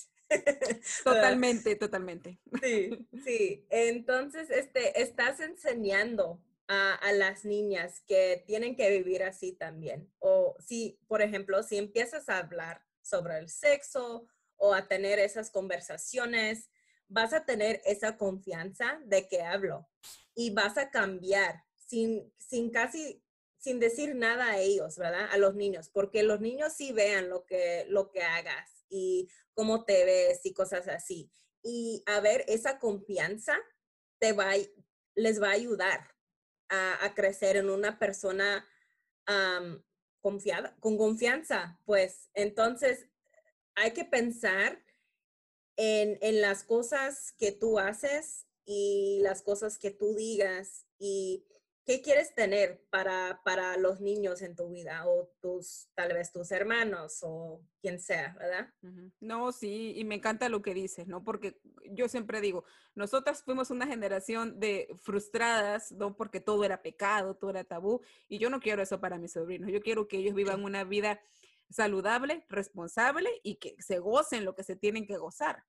Totalmente, 1.04 1.76
totalmente. 1.76 2.40
Sí, 2.62 3.06
sí. 3.24 3.66
Entonces, 3.70 4.50
este, 4.50 5.00
estás 5.02 5.40
enseñando 5.40 6.40
a, 6.68 7.12
las 7.12 7.44
niñas 7.44 8.00
que 8.06 8.42
tienen 8.46 8.76
que 8.76 8.90
vivir 8.90 9.22
así 9.22 9.52
también. 9.52 10.10
O 10.18 10.56
si, 10.58 10.98
por 11.06 11.22
ejemplo, 11.22 11.62
si 11.62 11.76
empiezas 11.76 12.28
a 12.28 12.38
hablar 12.38 12.82
sobre 13.02 13.38
el 13.38 13.48
sexo 13.48 14.26
o 14.56 14.74
a 14.74 14.88
tener 14.88 15.18
esas 15.18 15.50
conversaciones, 15.50 16.70
vas 17.08 17.32
a 17.32 17.44
tener 17.44 17.82
esa 17.84 18.16
confianza 18.16 19.00
de 19.04 19.28
que 19.28 19.42
hablo 19.42 19.88
y 20.34 20.50
vas 20.50 20.78
a 20.78 20.90
cambiar 20.90 21.64
sin, 21.74 22.32
sin 22.38 22.70
casi, 22.70 23.22
sin 23.58 23.78
decir 23.78 24.14
nada 24.14 24.52
a 24.52 24.58
ellos, 24.58 24.96
¿verdad? 24.96 25.28
A 25.30 25.36
los 25.36 25.54
niños, 25.54 25.90
porque 25.90 26.22
los 26.22 26.40
niños 26.40 26.72
sí 26.72 26.92
vean 26.92 27.28
lo 27.28 27.44
que, 27.44 27.84
lo 27.88 28.10
que 28.10 28.22
hagas 28.22 28.86
y 28.88 29.28
cómo 29.52 29.84
te 29.84 30.04
ves 30.04 30.40
y 30.44 30.54
cosas 30.54 30.88
así. 30.88 31.30
Y 31.62 32.02
a 32.06 32.20
ver, 32.20 32.44
esa 32.48 32.78
confianza 32.78 33.56
te 34.18 34.32
va, 34.32 34.52
les 35.14 35.42
va 35.42 35.48
a 35.48 35.52
ayudar 35.52 36.13
a, 36.74 37.14
crecer 37.14 37.56
en 37.56 37.70
una 37.70 37.98
persona 37.98 38.66
confiada, 40.20 40.76
con 40.80 40.98
confianza, 40.98 41.80
pues 41.84 42.30
entonces 42.34 43.06
hay 43.74 43.92
que 43.92 44.04
pensar 44.04 44.84
en, 45.76 46.18
en, 46.20 46.40
las 46.40 46.62
cosas 46.62 47.32
que 47.38 47.52
tú 47.52 47.78
haces 47.78 48.46
y 48.64 49.20
las 49.22 49.42
cosas 49.42 49.78
que 49.78 49.90
tú 49.90 50.14
digas 50.14 50.86
y 50.98 51.46
¿Qué 51.86 52.00
quieres 52.00 52.34
tener 52.34 52.82
para, 52.88 53.42
para 53.44 53.76
los 53.76 54.00
niños 54.00 54.40
en 54.40 54.56
tu 54.56 54.70
vida 54.70 55.06
o 55.06 55.30
tus, 55.40 55.90
tal 55.94 56.14
vez 56.14 56.32
tus 56.32 56.50
hermanos 56.50 57.18
o 57.22 57.60
quien 57.82 58.00
sea, 58.00 58.34
verdad? 58.38 58.72
No, 59.20 59.52
sí, 59.52 59.92
y 59.94 60.04
me 60.04 60.14
encanta 60.14 60.48
lo 60.48 60.62
que 60.62 60.72
dices, 60.72 61.06
¿no? 61.06 61.22
Porque 61.22 61.60
yo 61.90 62.08
siempre 62.08 62.40
digo, 62.40 62.64
nosotras 62.94 63.42
fuimos 63.42 63.70
una 63.70 63.86
generación 63.86 64.58
de 64.58 64.88
frustradas, 65.02 65.92
¿no? 65.92 66.16
Porque 66.16 66.40
todo 66.40 66.64
era 66.64 66.80
pecado, 66.80 67.36
todo 67.36 67.50
era 67.50 67.64
tabú, 67.64 68.00
y 68.28 68.38
yo 68.38 68.48
no 68.48 68.60
quiero 68.60 68.82
eso 68.82 68.98
para 69.00 69.18
mis 69.18 69.32
sobrinos, 69.32 69.70
yo 69.70 69.82
quiero 69.82 70.08
que 70.08 70.16
ellos 70.16 70.34
vivan 70.34 70.64
una 70.64 70.84
vida 70.84 71.20
saludable, 71.68 72.46
responsable 72.48 73.28
y 73.42 73.56
que 73.56 73.76
se 73.78 73.98
gocen 73.98 74.44
lo 74.44 74.54
que 74.54 74.62
se 74.62 74.76
tienen 74.76 75.06
que 75.06 75.18
gozar. 75.18 75.64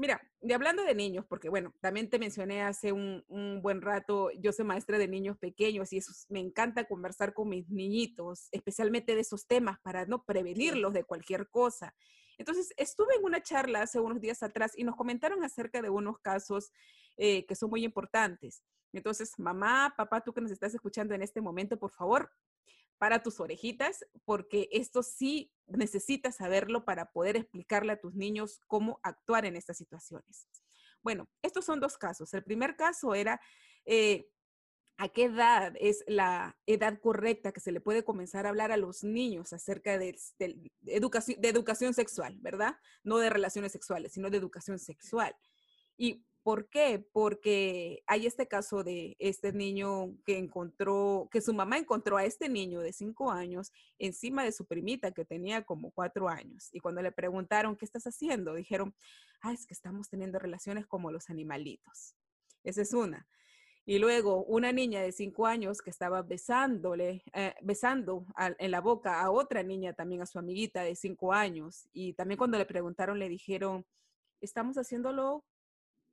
Mira, 0.00 0.18
y 0.40 0.54
hablando 0.54 0.82
de 0.82 0.94
niños, 0.94 1.26
porque 1.28 1.50
bueno, 1.50 1.74
también 1.82 2.08
te 2.08 2.18
mencioné 2.18 2.62
hace 2.62 2.90
un, 2.90 3.22
buen 3.60 3.82
rato, 3.82 4.30
yo 4.30 4.50
soy 4.50 4.64
maestra 4.64 4.96
de 4.96 5.06
niños 5.06 5.36
pequeños 5.36 5.92
y 5.92 5.98
eso, 5.98 6.10
me 6.30 6.40
encanta 6.40 6.84
conversar 6.84 7.34
con 7.34 7.50
mis 7.50 7.68
niñitos, 7.68 8.48
especialmente 8.50 9.14
de 9.14 9.20
esos 9.20 9.46
temas 9.46 9.78
para 9.82 10.06
no 10.06 10.24
prevenirlos 10.24 10.94
de 10.94 11.04
cualquier 11.04 11.50
cosa. 11.50 11.94
Entonces, 12.38 12.72
estuve 12.78 13.16
en 13.16 13.24
una 13.26 13.42
charla 13.42 13.82
hace 13.82 14.00
unos 14.00 14.22
días 14.22 14.42
atrás 14.42 14.72
y 14.74 14.84
nos 14.84 14.96
comentaron 14.96 15.44
acerca 15.44 15.82
de 15.82 15.90
unos 15.90 16.18
casos 16.20 16.72
eh, 17.18 17.44
que 17.44 17.54
son 17.54 17.68
muy 17.68 17.84
importantes. 17.84 18.62
Entonces, 18.94 19.38
mamá, 19.38 19.92
papá, 19.98 20.22
tú 20.22 20.32
que 20.32 20.40
nos 20.40 20.50
estás 20.50 20.72
escuchando 20.72 21.14
en 21.14 21.20
este 21.20 21.42
momento, 21.42 21.78
por 21.78 21.90
favor, 21.90 22.30
para 23.00 23.22
tus 23.22 23.40
orejitas, 23.40 24.04
porque 24.26 24.68
esto 24.72 25.02
sí 25.02 25.50
necesitas 25.66 26.36
saberlo 26.36 26.84
para 26.84 27.10
poder 27.12 27.34
explicarle 27.34 27.92
a 27.92 27.98
tus 27.98 28.14
niños 28.14 28.60
cómo 28.66 29.00
actuar 29.02 29.46
en 29.46 29.56
estas 29.56 29.78
situaciones. 29.78 30.46
Bueno, 31.02 31.26
estos 31.40 31.64
son 31.64 31.80
dos 31.80 31.96
casos. 31.96 32.34
El 32.34 32.44
primer 32.44 32.76
caso 32.76 33.14
era 33.14 33.40
eh, 33.86 34.28
a 34.98 35.08
qué 35.08 35.24
edad 35.24 35.72
es 35.80 36.04
la 36.08 36.58
edad 36.66 37.00
correcta 37.00 37.52
que 37.52 37.60
se 37.60 37.72
le 37.72 37.80
puede 37.80 38.04
comenzar 38.04 38.44
a 38.44 38.50
hablar 38.50 38.70
a 38.70 38.76
los 38.76 39.02
niños 39.02 39.54
acerca 39.54 39.96
de, 39.96 40.14
educación, 40.84 41.40
de 41.40 41.48
educación 41.48 41.94
sexual, 41.94 42.36
¿verdad? 42.42 42.76
No 43.02 43.16
de 43.16 43.30
relaciones 43.30 43.72
sexuales, 43.72 44.12
sino 44.12 44.28
de 44.28 44.36
educación 44.36 44.78
sexual. 44.78 45.34
Y 45.96 46.26
¿Por 46.42 46.70
qué? 46.70 47.06
Porque 47.12 48.02
hay 48.06 48.26
este 48.26 48.48
caso 48.48 48.82
de 48.82 49.14
este 49.18 49.52
niño 49.52 50.16
que 50.24 50.38
encontró, 50.38 51.28
que 51.30 51.42
su 51.42 51.52
mamá 51.52 51.76
encontró 51.76 52.16
a 52.16 52.24
este 52.24 52.48
niño 52.48 52.80
de 52.80 52.94
cinco 52.94 53.30
años 53.30 53.72
encima 53.98 54.42
de 54.42 54.52
su 54.52 54.64
primita 54.64 55.12
que 55.12 55.26
tenía 55.26 55.62
como 55.64 55.90
cuatro 55.90 56.28
años. 56.28 56.70
Y 56.72 56.80
cuando 56.80 57.02
le 57.02 57.12
preguntaron, 57.12 57.76
¿qué 57.76 57.84
estás 57.84 58.04
haciendo? 58.04 58.54
Dijeron, 58.54 58.94
ah, 59.42 59.52
es 59.52 59.66
que 59.66 59.74
estamos 59.74 60.08
teniendo 60.08 60.38
relaciones 60.38 60.86
como 60.86 61.12
los 61.12 61.28
animalitos. 61.28 62.16
Esa 62.64 62.82
es 62.82 62.94
una. 62.94 63.28
Y 63.84 63.98
luego 63.98 64.44
una 64.44 64.72
niña 64.72 65.02
de 65.02 65.12
cinco 65.12 65.46
años 65.46 65.82
que 65.82 65.90
estaba 65.90 66.22
besándole, 66.22 67.22
eh, 67.34 67.54
besando 67.60 68.24
en 68.58 68.70
la 68.70 68.80
boca 68.80 69.20
a 69.20 69.30
otra 69.30 69.62
niña, 69.62 69.92
también 69.92 70.22
a 70.22 70.26
su 70.26 70.38
amiguita 70.38 70.82
de 70.84 70.94
cinco 70.94 71.32
años. 71.34 71.88
Y 71.92 72.14
también 72.14 72.38
cuando 72.38 72.56
le 72.56 72.66
preguntaron, 72.66 73.18
le 73.18 73.28
dijeron, 73.28 73.84
estamos 74.40 74.76
haciéndolo 74.76 75.44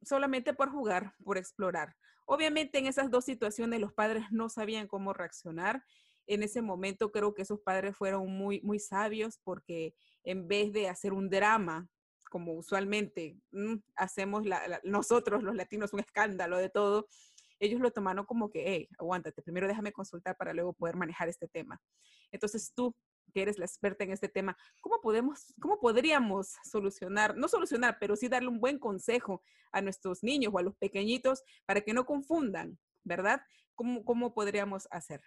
solamente 0.02 0.54
por 0.54 0.70
jugar, 0.70 1.14
por 1.24 1.38
explorar. 1.38 1.96
Obviamente 2.26 2.78
en 2.78 2.88
esas 2.88 3.10
dos 3.10 3.26
situaciones 3.26 3.80
los 3.80 3.94
padres 3.94 4.26
no 4.32 4.50
sabían 4.50 4.88
cómo 4.88 5.14
reaccionar. 5.14 5.84
En 6.26 6.44
ese 6.44 6.62
momento 6.62 7.12
creo 7.12 7.34
que 7.34 7.44
esos 7.44 7.62
padres 7.62 7.96
fueron 7.96 8.28
muy, 8.30 8.62
muy 8.62 8.80
sabios 8.80 9.40
porque 9.44 9.94
en 10.24 10.48
vez 10.48 10.74
de 10.74 10.90
hacer 10.90 11.14
un 11.14 11.30
drama, 11.30 11.88
como 12.30 12.54
usualmente 12.54 13.38
mm, 13.52 13.76
hacemos 13.96 14.44
nosotros 14.84 15.42
los 15.44 15.56
latinos 15.56 15.94
un 15.94 16.02
escándalo 16.02 16.58
de 16.58 16.70
todo, 16.70 17.08
ellos 17.60 17.80
lo 17.80 17.92
tomaron 17.92 18.26
como 18.26 18.52
que, 18.52 18.64
hey, 18.68 18.90
aguántate, 19.00 19.42
primero 19.42 19.68
déjame 19.68 19.92
consultar 19.92 20.36
para 20.38 20.54
luego 20.54 20.74
poder 20.74 20.96
manejar 20.96 21.30
este 21.30 21.48
tema. 21.48 21.82
Entonces 22.32 22.72
tú 22.76 22.94
que 23.34 23.42
eres 23.42 23.58
la 23.58 23.66
experta 23.66 24.04
en 24.04 24.12
este 24.12 24.30
tema, 24.30 24.58
¿cómo 24.82 25.02
podemos, 25.02 25.54
cómo 25.62 25.80
podríamos 25.80 26.56
solucionar, 26.64 27.36
no 27.36 27.48
solucionar, 27.48 27.98
pero 28.00 28.16
sí 28.16 28.28
darle 28.28 28.50
un 28.50 28.60
buen 28.60 28.80
consejo 28.80 29.44
a 29.72 29.82
nuestros 29.82 30.24
niños 30.24 30.54
o 30.54 30.60
a 30.60 30.64
los 30.64 30.76
pequeñitos 30.76 31.44
para 31.66 31.82
que 31.82 31.94
no 31.94 32.06
confundan, 32.06 32.78
¿verdad? 33.04 33.42
¿Cómo, 33.76 34.04
cómo 34.04 34.34
podríamos 34.34 34.88
hacer? 34.92 35.22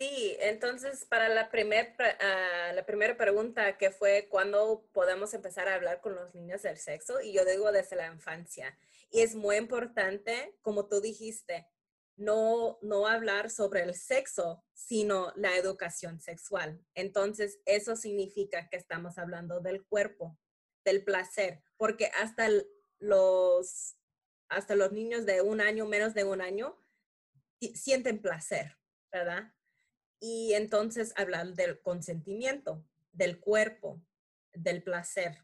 Sí, 0.00 0.34
entonces 0.40 1.04
para 1.04 1.28
la, 1.28 1.50
primer, 1.50 1.94
ah, 1.98 2.72
la 2.74 2.86
primera 2.86 3.18
pregunta 3.18 3.76
que 3.76 3.90
fue 3.90 4.28
cuándo 4.30 4.88
podemos 4.92 5.34
empezar 5.34 5.68
a 5.68 5.74
hablar 5.74 6.00
con 6.00 6.14
los 6.14 6.34
niños 6.34 6.62
del 6.62 6.78
sexo, 6.78 7.20
y 7.20 7.34
yo 7.34 7.44
digo 7.44 7.70
desde 7.70 7.96
la 7.96 8.06
infancia. 8.06 8.78
Y 9.10 9.20
es 9.20 9.34
muy 9.34 9.56
importante, 9.56 10.56
como 10.62 10.86
tú 10.86 11.02
dijiste, 11.02 11.66
no, 12.20 12.78
no 12.82 13.06
hablar 13.06 13.48
sobre 13.48 13.82
el 13.82 13.94
sexo, 13.94 14.62
sino 14.74 15.32
la 15.36 15.56
educación 15.56 16.20
sexual. 16.20 16.84
Entonces, 16.94 17.60
eso 17.64 17.96
significa 17.96 18.68
que 18.68 18.76
estamos 18.76 19.16
hablando 19.16 19.60
del 19.60 19.86
cuerpo, 19.86 20.38
del 20.84 21.02
placer, 21.02 21.62
porque 21.78 22.10
hasta 22.20 22.46
los, 22.98 23.96
hasta 24.50 24.74
los 24.74 24.92
niños 24.92 25.24
de 25.24 25.40
un 25.40 25.62
año, 25.62 25.86
menos 25.86 26.12
de 26.12 26.24
un 26.24 26.42
año, 26.42 26.78
sienten 27.74 28.20
placer, 28.20 28.76
¿verdad? 29.10 29.54
Y 30.20 30.52
entonces 30.52 31.14
hablar 31.16 31.54
del 31.54 31.80
consentimiento, 31.80 32.84
del 33.12 33.40
cuerpo, 33.40 33.98
del 34.52 34.82
placer. 34.82 35.38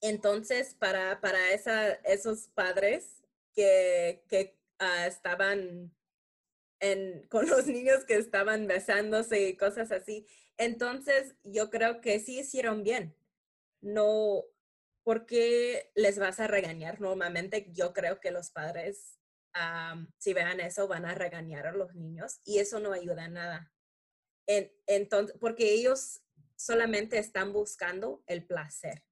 Entonces, 0.00 0.72
para, 0.72 1.20
para 1.20 1.52
esa, 1.52 1.92
esos 1.92 2.48
padres 2.48 3.22
que, 3.52 4.24
que 4.28 4.57
Ah, 4.78 5.06
estaban 5.06 5.94
con 7.28 7.48
los 7.48 7.66
niños 7.66 8.04
que 8.04 8.14
estaban 8.14 8.66
besándose 8.66 9.48
y 9.48 9.56
cosas 9.56 9.90
así. 9.90 10.26
Entonces, 10.56 11.34
yo 11.42 11.70
creo 11.70 12.00
que 12.00 12.20
sí 12.20 12.40
hicieron 12.40 12.84
bien. 12.84 13.16
No, 13.80 14.44
porque 15.04 15.90
les 15.94 16.18
vas 16.18 16.40
a 16.40 16.46
regañar? 16.46 17.00
Normalmente 17.00 17.68
yo 17.72 17.92
creo 17.92 18.20
que 18.20 18.30
los 18.30 18.50
padres, 18.50 19.18
si 20.18 20.34
vean 20.34 20.60
eso, 20.60 20.86
van 20.86 21.04
a 21.04 21.14
regañar 21.14 21.66
a 21.66 21.72
los 21.72 21.94
niños 21.94 22.40
y 22.44 22.58
eso 22.58 22.78
no 22.78 22.92
ayuda 22.92 23.24
a 23.24 23.28
nada. 23.28 23.72
entonces, 24.46 25.36
porque 25.40 25.72
ellos 25.72 26.20
solamente 26.56 27.18
están 27.18 27.52
buscando 27.52 28.22
el 28.26 28.46
placer. 28.46 29.04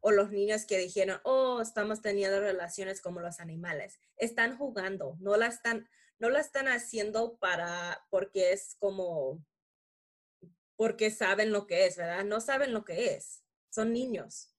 O 0.00 0.10
los 0.10 0.30
niños 0.30 0.64
que 0.64 0.78
dijeron, 0.78 1.20
oh, 1.24 1.60
estamos 1.60 2.00
teniendo 2.00 2.40
relaciones 2.40 3.00
como 3.00 3.20
los 3.20 3.40
animales. 3.40 3.98
Están 4.16 4.56
jugando, 4.56 5.16
no 5.20 5.36
la 5.36 5.46
están, 5.46 5.88
no 6.18 6.30
la 6.30 6.40
están 6.40 6.68
haciendo 6.68 7.36
para, 7.38 8.06
porque 8.10 8.52
es 8.52 8.76
como, 8.78 9.44
porque 10.76 11.10
saben 11.10 11.52
lo 11.52 11.66
que 11.66 11.86
es, 11.86 11.96
¿verdad? 11.96 12.24
No 12.24 12.40
saben 12.40 12.72
lo 12.72 12.84
que 12.84 13.14
es. 13.14 13.44
Son 13.70 13.92
niños. 13.92 14.54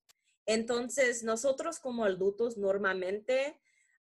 Entonces, 0.46 1.24
nosotros 1.24 1.80
como 1.80 2.06
adultos 2.06 2.58
normalmente 2.58 3.60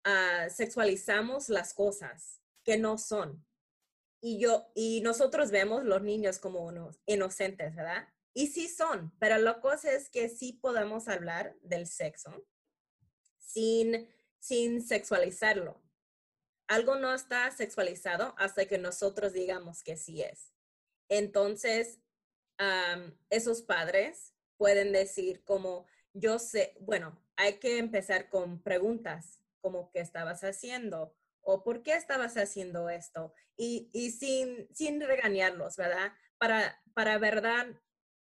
ah, 0.04 0.48
sexualizamos 0.48 1.48
las 1.48 1.74
cosas 1.74 2.40
que 2.64 2.76
no 2.76 2.98
son. 2.98 3.44
Y 4.20 4.38
yo, 4.38 4.66
y 4.74 5.00
nosotros 5.02 5.50
vemos 5.50 5.84
los 5.84 6.02
niños 6.02 6.38
como 6.38 6.64
unos 6.64 7.00
inocentes, 7.06 7.74
¿verdad? 7.74 8.08
Y 8.36 8.48
sí 8.48 8.68
son, 8.68 9.12
pero 9.18 9.38
la 9.38 9.60
cosa 9.60 9.92
es 9.92 10.10
que 10.10 10.28
sí 10.28 10.52
podemos 10.52 11.08
hablar 11.08 11.56
del 11.62 11.86
sexo 11.86 12.46
sin, 13.38 14.08
sin 14.38 14.86
sexualizarlo 14.86 15.86
algo 16.68 16.96
no 16.96 17.14
está 17.14 17.50
sexualizado 17.50 18.34
hasta 18.38 18.66
que 18.66 18.78
nosotros 18.78 19.32
digamos 19.32 19.82
que 19.82 19.96
sí 19.96 20.22
es. 20.22 20.52
Entonces, 21.08 22.00
esos 23.30 23.62
padres 23.62 24.34
pueden 24.56 24.92
decir 24.92 25.44
como, 25.44 25.86
yo 26.12 26.38
sé, 26.38 26.76
bueno, 26.80 27.22
hay 27.36 27.58
que 27.58 27.78
empezar 27.78 28.28
con 28.30 28.62
preguntas, 28.62 29.40
como 29.60 29.90
qué 29.90 30.00
estabas 30.00 30.42
haciendo 30.42 31.14
o 31.42 31.62
por 31.62 31.82
qué 31.82 31.94
estabas 31.94 32.36
haciendo 32.36 32.88
esto 32.88 33.32
y, 33.56 33.90
sin, 34.18 34.68
sin 34.74 35.00
regañarlos, 35.00 35.76
¿verdad? 35.76 36.12
Para, 36.38 36.82
para 36.94 37.18
verdad 37.18 37.66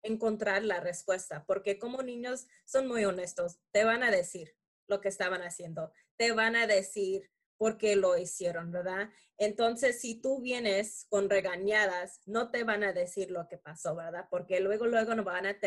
encontrar 0.02 0.62
la 0.64 0.80
respuesta, 0.80 1.44
porque 1.46 1.78
como 1.78 2.02
niños 2.02 2.46
son 2.64 2.86
muy 2.86 3.04
honestos, 3.04 3.58
te 3.72 3.84
van 3.84 4.02
a 4.02 4.10
decir 4.10 4.56
lo 4.86 5.00
que 5.00 5.08
estaban 5.08 5.42
haciendo, 5.42 5.92
te 6.16 6.32
van 6.32 6.56
a 6.56 6.66
decir 6.66 7.30
porque 7.58 7.96
lo 7.96 8.16
hicieron, 8.16 8.70
¿verdad? 8.70 9.10
Entonces, 9.36 10.00
si 10.00 10.20
tú 10.20 10.40
vienes 10.40 11.06
con 11.10 11.28
regañadas, 11.28 12.20
no 12.24 12.50
te 12.50 12.62
van 12.62 12.84
a 12.84 12.92
decir 12.92 13.30
lo 13.30 13.48
que 13.48 13.58
pasó, 13.58 13.96
¿verdad? 13.96 14.28
Porque 14.30 14.60
luego, 14.60 14.86
luego 14.86 15.14
no 15.14 15.24
van 15.24 15.46
a 15.46 15.58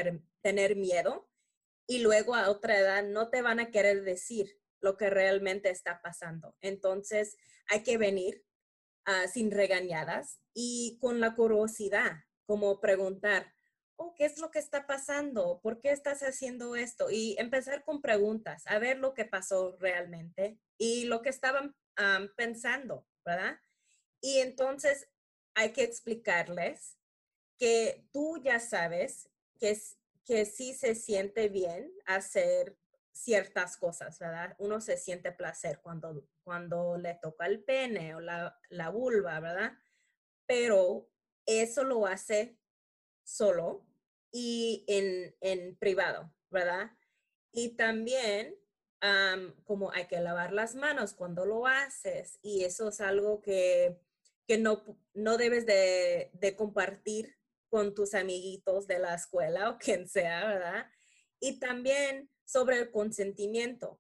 tener 0.42 0.76
miedo 0.76 1.30
y 1.88 2.00
luego 2.00 2.34
a 2.34 2.50
otra 2.50 2.80
edad 2.80 3.04
no 3.04 3.30
te 3.30 3.42
van 3.42 3.60
a 3.60 3.70
querer 3.72 4.04
decir 4.04 4.58
lo 4.80 4.98
que 4.98 5.10
realmente 5.10 5.70
está 5.70 6.02
pasando. 6.02 6.56
Entonces, 6.62 7.38
hay 7.68 7.84
que 7.84 7.98
venir 7.98 8.46
ah, 9.06 9.28
sin 9.28 9.52
regañadas 9.52 10.40
y 10.54 10.98
con 11.00 11.20
la 11.20 11.36
curiosidad, 11.36 12.24
como 12.46 12.80
preguntar, 12.80 13.54
oh, 13.96 14.14
¿qué 14.16 14.26
es 14.26 14.40
lo 14.40 14.52
que 14.52 14.60
está 14.60 14.88
pasando? 14.88 15.60
¿Por 15.62 15.80
qué 15.80 15.92
estás 15.92 16.22
haciendo 16.22 16.76
esto? 16.76 17.10
Y 17.10 17.36
empezar 17.38 17.84
con 17.84 18.02
preguntas, 18.02 18.64
a 18.68 18.80
ver 18.80 18.98
lo 18.98 19.14
que 19.14 19.26
pasó 19.26 19.78
realmente 19.80 20.60
y 20.78 21.06
lo 21.06 21.22
que 21.22 21.30
estaban 21.30 21.76
pensando, 22.36 23.06
¿verdad? 23.26 23.60
Y 24.22 24.40
entonces 24.40 25.10
hay 25.54 25.72
que 25.72 25.84
explicarles 25.84 26.98
que 27.58 28.08
tú 28.12 28.42
ya 28.42 28.60
sabes 28.60 29.30
que, 29.60 29.78
que 30.26 30.46
sí 30.46 30.74
se 30.74 30.96
siente 30.96 31.50
bien 31.50 31.92
hacer 32.06 32.78
ciertas 33.12 33.78
cosas, 33.78 34.18
¿verdad? 34.20 34.56
Uno 34.58 34.82
se 34.82 34.98
siente 34.98 35.32
placer 35.32 35.80
cuando, 35.82 36.28
cuando 36.44 36.98
le 36.98 37.16
toca 37.16 37.46
el 37.46 37.64
pene 37.64 38.16
o 38.16 38.20
la, 38.20 38.58
la 38.70 38.90
vulva, 38.90 39.40
¿verdad? 39.40 39.74
Pero 40.48 41.10
eso 41.46 41.84
lo 41.84 42.08
hace 42.08 42.58
solo 43.32 43.86
y 44.32 44.84
en, 44.88 45.36
en 45.42 45.76
privado, 45.78 46.34
¿verdad? 46.50 46.92
Y 47.52 47.70
también 47.70 48.56
como 49.64 49.92
hay 49.92 50.06
que 50.06 50.20
lavar 50.20 50.54
las 50.54 50.76
manos 50.76 51.14
cuando 51.14 51.44
lo 51.46 51.66
haces 51.66 52.38
y 52.44 52.66
eso 52.66 52.90
es 52.90 53.02
algo 53.02 53.42
que, 53.42 54.00
que 54.48 54.60
no, 54.60 54.84
no 55.16 55.38
debes 55.38 55.66
de, 55.66 56.30
de, 56.34 56.56
compartir 56.56 57.36
con 57.68 57.96
tus 57.96 58.14
amiguitos 58.14 58.86
de 58.86 59.00
la 59.00 59.16
escuela 59.16 59.72
o 59.72 59.78
quien 59.80 60.08
sea, 60.08 60.46
¿verdad? 60.46 60.86
Y 61.40 61.60
también 61.60 62.30
sobre 62.46 62.78
el 62.78 62.92
consentimiento, 62.92 63.98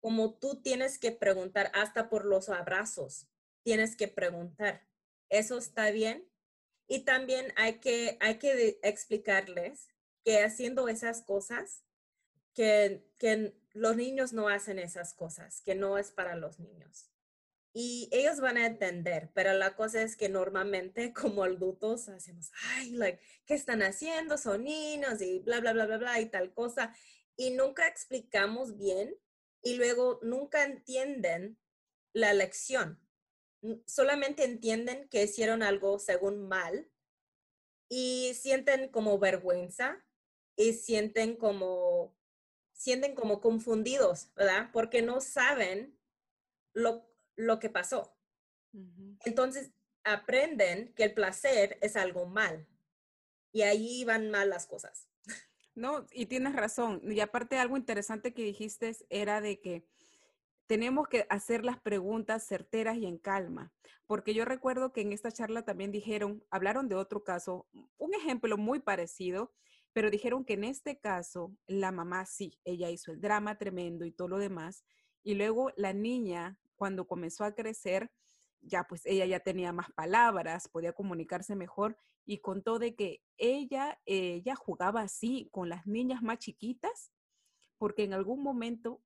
como 0.00 0.34
tú 0.34 0.60
tienes 0.60 0.98
que 0.98 1.12
preguntar 1.12 1.72
hasta 1.72 2.10
por 2.10 2.26
los 2.26 2.50
abrazos, 2.50 3.28
tienes 3.62 3.96
que 3.96 4.08
preguntar, 4.08 4.86
¿eso 5.30 5.56
está 5.56 5.90
bien? 5.92 6.28
Y 6.92 7.06
también 7.06 7.54
hay 7.56 7.78
que, 7.78 8.18
hay 8.20 8.36
que 8.36 8.78
explicarles 8.82 9.88
que 10.26 10.42
haciendo 10.42 10.88
esas 10.88 11.22
cosas, 11.22 11.84
que, 12.52 13.02
que 13.16 13.54
los 13.72 13.96
niños 13.96 14.34
no 14.34 14.50
hacen 14.50 14.78
esas 14.78 15.14
cosas, 15.14 15.62
que 15.62 15.74
no 15.74 15.96
es 15.96 16.10
para 16.10 16.36
los 16.36 16.60
niños. 16.60 17.08
Y 17.72 18.10
ellos 18.12 18.40
van 18.40 18.58
a 18.58 18.66
entender, 18.66 19.30
pero 19.32 19.54
la 19.54 19.74
cosa 19.74 20.02
es 20.02 20.16
que 20.16 20.28
normalmente 20.28 21.14
como 21.14 21.44
adultos 21.44 22.10
hacemos, 22.10 22.52
ay, 22.74 22.90
like, 22.90 23.22
¿qué 23.46 23.54
están 23.54 23.80
haciendo? 23.80 24.36
Son 24.36 24.62
niños 24.62 25.22
y 25.22 25.38
bla, 25.38 25.60
bla, 25.60 25.72
bla, 25.72 25.86
bla, 25.86 25.96
bla 25.96 26.20
y 26.20 26.26
tal 26.26 26.52
cosa. 26.52 26.94
Y 27.36 27.52
nunca 27.52 27.88
explicamos 27.88 28.76
bien 28.76 29.16
y 29.62 29.76
luego 29.76 30.20
nunca 30.20 30.62
entienden 30.64 31.56
la 32.12 32.34
lección. 32.34 33.00
Solamente 33.86 34.44
entienden 34.44 35.08
que 35.08 35.22
hicieron 35.22 35.62
algo 35.62 35.98
según 35.98 36.48
mal 36.48 36.90
y 37.88 38.34
sienten 38.34 38.88
como 38.88 39.18
vergüenza 39.18 40.04
y 40.56 40.72
sienten 40.72 41.36
como 41.36 42.16
sienten 42.82 43.14
como 43.14 43.40
confundidos, 43.40 44.32
¿verdad? 44.34 44.70
Porque 44.72 45.02
no 45.02 45.20
saben 45.20 45.96
lo, 46.72 47.08
lo 47.36 47.60
que 47.60 47.70
pasó. 47.70 48.16
Entonces, 49.24 49.70
aprenden 50.02 50.92
que 50.94 51.04
el 51.04 51.14
placer 51.14 51.78
es 51.80 51.94
algo 51.94 52.26
mal. 52.26 52.66
Y 53.52 53.62
ahí 53.62 54.04
van 54.04 54.30
mal 54.30 54.50
las 54.50 54.66
cosas. 54.66 55.08
No, 55.74 56.06
y 56.12 56.26
tienes 56.26 56.54
razón. 56.54 57.00
Y 57.04 57.20
aparte 57.20 57.56
algo 57.56 57.76
interesante 57.76 58.34
que 58.34 58.42
dijiste 58.42 58.96
era 59.10 59.40
de 59.40 59.60
que 59.60 59.86
tenemos 60.72 61.06
que 61.06 61.26
hacer 61.28 61.66
las 61.66 61.78
preguntas 61.78 62.46
certeras 62.46 62.96
y 62.96 63.04
en 63.04 63.18
calma, 63.18 63.74
porque 64.06 64.32
yo 64.32 64.46
recuerdo 64.46 64.90
que 64.90 65.02
en 65.02 65.12
esta 65.12 65.30
charla 65.30 65.66
también 65.66 65.92
dijeron, 65.92 66.42
hablaron 66.50 66.88
de 66.88 66.94
otro 66.94 67.24
caso, 67.24 67.66
un 67.98 68.14
ejemplo 68.14 68.56
muy 68.56 68.80
parecido, 68.80 69.52
pero 69.92 70.10
dijeron 70.10 70.46
que 70.46 70.54
en 70.54 70.64
este 70.64 70.98
caso 70.98 71.54
la 71.66 71.92
mamá 71.92 72.24
sí, 72.24 72.58
ella 72.64 72.88
hizo 72.88 73.12
el 73.12 73.20
drama 73.20 73.58
tremendo 73.58 74.06
y 74.06 74.12
todo 74.12 74.28
lo 74.28 74.38
demás. 74.38 74.86
Y 75.22 75.34
luego 75.34 75.72
la 75.76 75.92
niña, 75.92 76.58
cuando 76.74 77.06
comenzó 77.06 77.44
a 77.44 77.54
crecer, 77.54 78.10
ya 78.62 78.84
pues 78.84 79.04
ella 79.04 79.26
ya 79.26 79.40
tenía 79.40 79.74
más 79.74 79.92
palabras, 79.92 80.68
podía 80.68 80.94
comunicarse 80.94 81.54
mejor 81.54 81.98
y 82.24 82.38
contó 82.38 82.78
de 82.78 82.94
que 82.94 83.20
ella, 83.36 84.00
ella 84.06 84.56
jugaba 84.56 85.02
así 85.02 85.50
con 85.52 85.68
las 85.68 85.86
niñas 85.86 86.22
más 86.22 86.38
chiquitas, 86.38 87.12
porque 87.76 88.04
en 88.04 88.14
algún 88.14 88.42
momento 88.42 89.02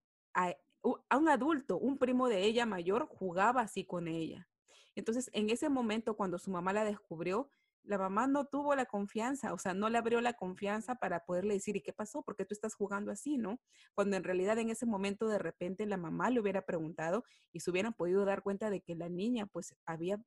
a 1.09 1.17
un 1.17 1.29
adulto, 1.29 1.79
un 1.79 1.99
primo 1.99 2.29
de 2.29 2.45
ella 2.45 2.67
mayor, 2.67 3.07
jugaba 3.07 3.63
así 3.63 3.85
con 3.85 4.09
ella. 4.09 4.49
Entonces, 4.95 5.31
en 5.33 5.51
ese 5.51 5.69
momento, 5.69 6.17
cuando 6.17 6.39
su 6.39 6.51
mamá 6.51 6.73
la 6.73 6.85
descubrió, 6.85 7.51
la 7.87 7.99
mamá 7.99 8.27
no 8.27 8.47
tuvo 8.47 8.75
la 8.75 8.87
confianza, 8.87 9.53
o 9.53 9.59
sea, 9.59 9.73
no 9.73 9.89
le 9.89 9.99
abrió 9.99 10.21
la 10.21 10.35
confianza 10.35 10.97
para 10.97 11.25
poderle 11.25 11.55
decir, 11.55 11.77
¿y 11.77 11.83
qué 11.83 11.93
pasó? 11.93 12.23
¿Por 12.23 12.35
qué 12.35 12.45
tú 12.45 12.53
estás 12.53 12.75
jugando 12.75 13.13
así, 13.13 13.39
no? 13.39 13.61
Cuando 13.95 14.17
en 14.17 14.25
realidad 14.25 14.59
en 14.59 14.71
ese 14.71 14.87
momento 14.87 15.29
de 15.29 15.39
repente 15.39 15.87
la 15.87 15.97
mamá 15.97 16.31
le 16.31 16.41
hubiera 16.41 16.63
preguntado 16.63 17.25
y 17.53 17.61
se 17.61 17.71
hubieran 17.71 17.95
podido 17.95 18.25
dar 18.25 18.43
cuenta 18.43 18.71
de 18.71 18.81
que 18.81 18.97
la 18.97 19.09
niña 19.09 19.47
pues 19.47 19.75
había, 19.85 20.19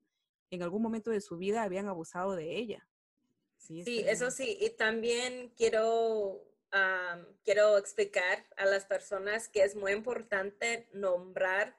en 0.51 0.63
algún 0.63 0.81
momento 0.81 1.11
de 1.11 1.21
su 1.21 1.37
vida 1.37 1.63
habían 1.63 1.87
abusado 1.87 2.35
de 2.35 2.57
ella. 2.57 2.87
Sí, 3.57 3.83
eso 4.07 4.31
sí, 4.31 4.57
y 4.59 4.69
también 4.69 5.51
quiero, 5.55 6.41
quiero 7.43 7.77
explicar 7.77 8.45
a 8.57 8.65
las 8.65 8.85
personas 8.85 9.47
que 9.47 9.63
es 9.63 9.75
muy 9.75 9.91
importante 9.91 10.87
nombrar 10.93 11.75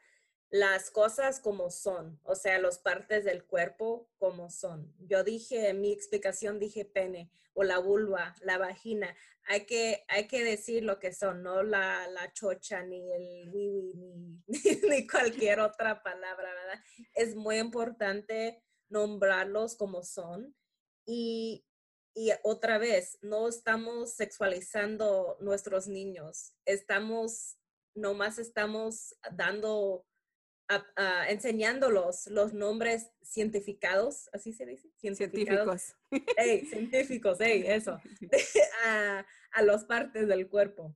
las 0.51 0.91
cosas 0.91 1.38
como 1.38 1.70
son, 1.70 2.18
o 2.24 2.34
sea, 2.34 2.59
las 2.59 2.78
partes 2.78 3.24
del 3.24 3.45
cuerpo 3.45 4.11
como 4.18 4.51
son. 4.51 4.93
Yo 4.99 5.22
dije, 5.22 5.68
en 5.68 5.80
mi 5.80 5.93
explicación 5.93 6.59
dije 6.59 6.84
pene 6.84 7.30
o 7.55 7.62
la 7.62 7.78
vulva, 7.78 8.34
la 8.43 8.59
vagina. 8.59 9.14
Hay 9.45 9.64
que, 9.64 10.05
hay 10.09 10.26
que 10.26 10.43
decir 10.43 10.82
lo 10.82 10.99
que 10.99 11.12
son, 11.12 11.43
no 11.43 11.62
la, 11.62 12.09
la 12.09 12.32
chocha 12.32 12.82
ni 12.82 13.12
el 13.12 13.49
wiwi 13.51 13.95
ni, 13.95 14.43
ni 14.88 15.07
cualquier 15.07 15.61
otra 15.61 16.03
palabra, 16.03 16.53
¿verdad? 16.53 16.84
Es 17.14 17.36
muy 17.36 17.59
importante 17.59 18.61
nombrarlos 18.88 19.76
como 19.76 20.03
son. 20.03 20.57
Y, 21.07 21.64
y 22.14 22.30
otra 22.42 22.78
vez, 22.78 23.18
no 23.22 23.48
estamos 23.48 24.12
sexualizando 24.14 25.36
nuestros 25.40 25.86
niños, 25.86 26.54
estamos, 26.64 27.56
nomás 27.94 28.38
estamos 28.38 29.16
dando 29.32 30.04
enseñándolos 31.28 32.28
los 32.28 32.52
nombres 32.52 33.11
cientificados, 33.24 34.28
así 34.32 34.52
se 34.52 34.66
dice, 34.66 34.88
científicos. 34.96 35.96
Hey, 36.36 36.64
científicos, 36.66 37.38
hey, 37.40 37.64
eso, 37.66 37.98
a, 38.84 39.26
a 39.52 39.62
las 39.62 39.84
partes 39.84 40.28
del 40.28 40.48
cuerpo. 40.48 40.94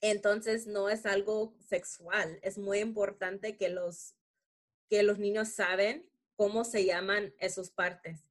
Entonces 0.00 0.66
no 0.66 0.88
es 0.88 1.06
algo 1.06 1.56
sexual, 1.66 2.38
es 2.42 2.58
muy 2.58 2.78
importante 2.78 3.56
que 3.56 3.68
los, 3.68 4.14
que 4.88 5.02
los 5.02 5.18
niños 5.18 5.48
saben 5.48 6.08
cómo 6.36 6.64
se 6.64 6.84
llaman 6.84 7.34
esas 7.38 7.70
partes, 7.70 8.26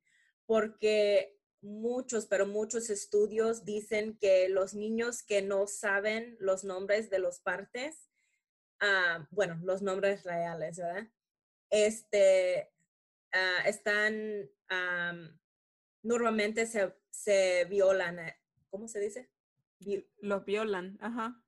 porque 0.46 1.40
muchos, 1.64 2.28
pero 2.28 2.46
muchos 2.46 2.90
estudios 2.90 3.66
dicen 3.66 4.18
que 4.20 4.50
los 4.50 4.76
niños 4.76 5.24
que 5.24 5.42
no 5.42 5.66
saben 5.66 6.38
los 6.40 6.64
nombres 6.64 7.10
de 7.10 7.20
las 7.20 7.40
partes, 7.40 8.10
Ah, 8.86 9.26
bueno, 9.32 9.58
los 9.64 9.82
nombres 9.82 10.24
reales, 10.24 10.78
¿verdad? 10.78 11.08
Este, 11.70 12.70
ah, 13.32 13.64
están, 13.66 14.52
normalmente 16.02 16.66
se, 16.66 16.94
se, 17.10 17.64
violan, 17.70 18.20
eh, 18.20 18.36
¿cómo 18.70 18.90
se 18.90 19.00
dice? 19.00 19.30
los 20.22 20.46
violan, 20.46 20.98
ajá. 21.02 21.42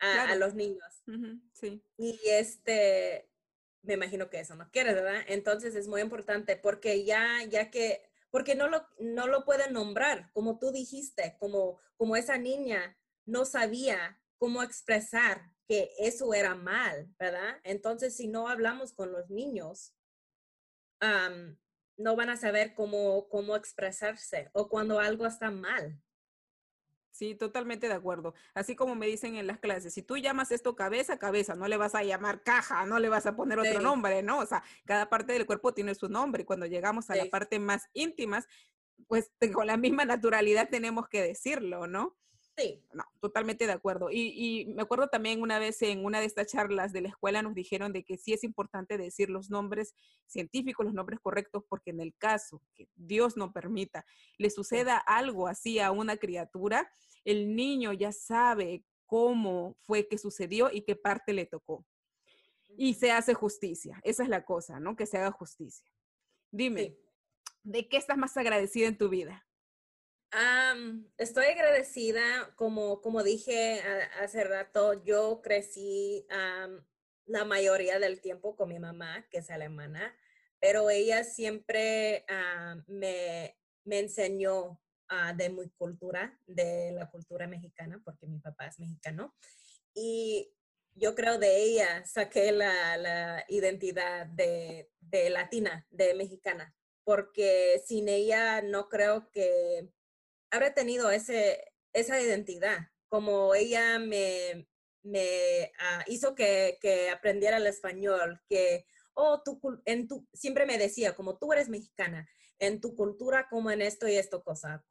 a, 0.00 0.34
los 0.36 0.54
niños. 0.54 1.02
sí. 1.52 1.82
Y 1.98 2.18
este, 2.24 3.30
me 3.82 3.94
imagino 3.94 4.30
que 4.30 4.40
eso 4.40 4.54
no 4.54 4.70
quiere, 4.70 4.94
¿verdad? 4.94 5.22
Entonces 5.26 5.74
es 5.74 5.88
muy 5.88 6.00
importante 6.00 6.56
porque 6.56 7.04
ya, 7.04 7.44
ya 7.44 7.70
que, 7.70 8.07
porque 8.30 8.54
no 8.54 8.68
lo, 8.68 8.86
no 8.98 9.26
lo 9.26 9.44
pueden 9.44 9.72
nombrar, 9.72 10.30
como 10.32 10.58
tú 10.58 10.70
dijiste, 10.70 11.36
como, 11.38 11.80
como 11.96 12.16
esa 12.16 12.38
niña 12.38 12.98
no 13.26 13.44
sabía 13.44 14.20
cómo 14.38 14.62
expresar 14.62 15.52
que 15.66 15.90
eso 15.98 16.32
era 16.32 16.54
mal, 16.54 17.14
¿verdad? 17.18 17.60
Entonces, 17.62 18.16
si 18.16 18.26
no 18.26 18.48
hablamos 18.48 18.92
con 18.94 19.12
los 19.12 19.28
niños, 19.28 19.94
no 21.00 22.16
van 22.16 22.30
a 22.30 22.36
saber 22.36 22.74
cómo, 22.74 23.28
cómo 23.28 23.54
expresarse 23.54 24.50
o 24.52 24.68
cuando 24.68 24.98
algo 24.98 25.26
está 25.26 25.50
mal. 25.50 26.00
Sí, 27.18 27.34
totalmente 27.34 27.88
de 27.88 27.94
acuerdo. 27.94 28.32
Así 28.54 28.76
como 28.76 28.94
me 28.94 29.08
dicen 29.08 29.34
en 29.34 29.48
las 29.48 29.58
clases, 29.58 29.92
si 29.92 30.02
tú 30.02 30.16
llamas 30.18 30.52
esto 30.52 30.76
cabeza, 30.76 31.18
cabeza, 31.18 31.56
no 31.56 31.66
le 31.66 31.76
vas 31.76 31.96
a 31.96 32.04
llamar 32.04 32.44
caja, 32.44 32.86
no 32.86 33.00
le 33.00 33.08
vas 33.08 33.26
a 33.26 33.34
poner 33.34 33.58
otro 33.58 33.80
nombre, 33.80 34.22
¿no? 34.22 34.38
O 34.38 34.46
sea, 34.46 34.62
cada 34.84 35.10
parte 35.10 35.32
del 35.32 35.44
cuerpo 35.44 35.74
tiene 35.74 35.96
su 35.96 36.08
nombre. 36.08 36.42
Y 36.42 36.46
cuando 36.46 36.66
llegamos 36.66 37.10
a 37.10 37.16
la 37.16 37.26
parte 37.26 37.58
más 37.58 37.88
íntimas, 37.92 38.46
pues 39.08 39.32
con 39.52 39.66
la 39.66 39.76
misma 39.76 40.04
naturalidad 40.04 40.68
tenemos 40.70 41.08
que 41.08 41.20
decirlo, 41.20 41.88
¿no? 41.88 42.16
Sí. 42.58 42.82
No, 42.92 43.04
totalmente 43.20 43.66
de 43.66 43.72
acuerdo. 43.72 44.08
Y, 44.10 44.66
me 44.74 44.82
acuerdo 44.82 45.08
también 45.08 45.40
una 45.40 45.60
vez 45.60 45.80
en 45.82 46.04
una 46.04 46.18
de 46.18 46.26
estas 46.26 46.48
charlas 46.48 46.92
de 46.92 47.02
la 47.02 47.08
escuela 47.08 47.40
nos 47.40 47.54
dijeron 47.54 47.92
de 47.92 48.04
que 48.04 48.18
sí 48.18 48.32
es 48.32 48.42
importante 48.42 48.98
decir 48.98 49.30
los 49.30 49.48
nombres 49.48 49.94
científicos, 50.26 50.84
los 50.84 50.94
nombres 50.94 51.20
correctos, 51.20 51.62
porque 51.68 51.90
en 51.90 52.00
el 52.00 52.14
caso 52.16 52.60
que 52.74 52.88
Dios 52.96 53.36
no 53.36 53.52
permita, 53.52 54.04
le 54.38 54.50
suceda 54.50 54.96
algo 54.98 55.46
así 55.46 55.78
a 55.78 55.92
una 55.92 56.16
criatura, 56.16 56.90
el 57.24 57.54
niño 57.54 57.92
ya 57.92 58.10
sabe 58.10 58.84
cómo 59.06 59.76
fue 59.80 60.08
que 60.08 60.18
sucedió 60.18 60.68
y 60.72 60.82
qué 60.82 60.96
parte 60.96 61.32
le 61.32 61.46
tocó. 61.46 61.86
Y 62.76 62.94
se 62.94 63.12
hace 63.12 63.34
justicia. 63.34 64.00
Esa 64.02 64.22
es 64.24 64.28
la 64.28 64.44
cosa, 64.44 64.80
¿no? 64.80 64.96
Que 64.96 65.06
se 65.06 65.16
haga 65.16 65.30
justicia. 65.30 65.88
Dime, 66.50 66.96
¿de 67.62 67.88
qué 67.88 67.96
estás 67.96 68.18
más 68.18 68.36
agradecida 68.36 68.88
en 68.88 68.98
tu 68.98 69.08
vida? 69.08 69.47
Estoy 71.16 71.46
agradecida, 71.46 72.52
como, 72.56 73.00
como 73.00 73.22
dije 73.22 73.80
hace 74.20 74.44
rato, 74.44 75.02
yo 75.04 75.40
crecí 75.42 76.26
la 77.26 77.44
mayoría 77.44 77.98
del 77.98 78.20
tiempo 78.20 78.56
con 78.56 78.68
mi 78.68 78.78
mamá, 78.78 79.26
que 79.30 79.38
es 79.38 79.50
alemana, 79.50 80.14
pero 80.60 80.90
ella 80.90 81.24
siempre 81.24 82.24
me, 82.86 83.56
me, 83.84 83.98
enseñó 84.00 84.80
uh, 85.10 85.36
de 85.36 85.50
mi 85.50 85.68
cultura, 85.70 86.38
de 86.46 86.92
la 86.92 87.10
cultura 87.10 87.46
mexicana, 87.46 88.00
porque 88.04 88.26
mi 88.26 88.40
papá 88.40 88.66
es 88.66 88.78
mexicano. 88.80 89.34
Y 89.94 90.52
yo 90.94 91.14
creo 91.14 91.38
de 91.38 91.62
ella 91.62 92.04
saqué 92.04 92.50
la, 92.50 92.96
la 92.96 93.44
identidad 93.48 94.26
de, 94.26 94.90
de 95.00 95.30
latina, 95.30 95.86
de 95.90 96.14
mexicana, 96.14 96.74
porque 97.04 97.80
sin 97.86 98.08
ella 98.08 98.62
no 98.62 98.88
creo 98.88 99.30
que 99.30 99.88
habré 100.50 100.70
tenido 100.70 101.10
ese, 101.10 101.62
esa 101.92 102.20
identidad, 102.20 102.78
como 103.08 103.54
ella 103.54 103.98
me, 103.98 104.68
me 105.02 105.72
ah, 105.78 106.04
hizo 106.06 106.34
que, 106.34 106.78
que, 106.80 107.10
aprendiera 107.10 107.56
el 107.56 107.66
español, 107.66 108.40
que, 108.48 108.86
oh, 109.14 109.42
en 109.84 110.08
tu, 110.08 110.26
siempre 110.32 110.66
me 110.66 110.78
decía, 110.78 111.14
como 111.14 111.38
tú 111.38 111.52
eres 111.52 111.68
mexicana, 111.68 112.28
en 112.58 112.80
tu 112.80 112.94
cultura 112.94 113.48
como 113.48 113.70
en 113.70 113.82
esto 113.82 114.08
y 114.08 114.16
esto 114.16 114.42
cosa, 114.42 114.84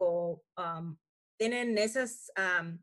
tienen 1.38 1.78
esas, 1.78 2.32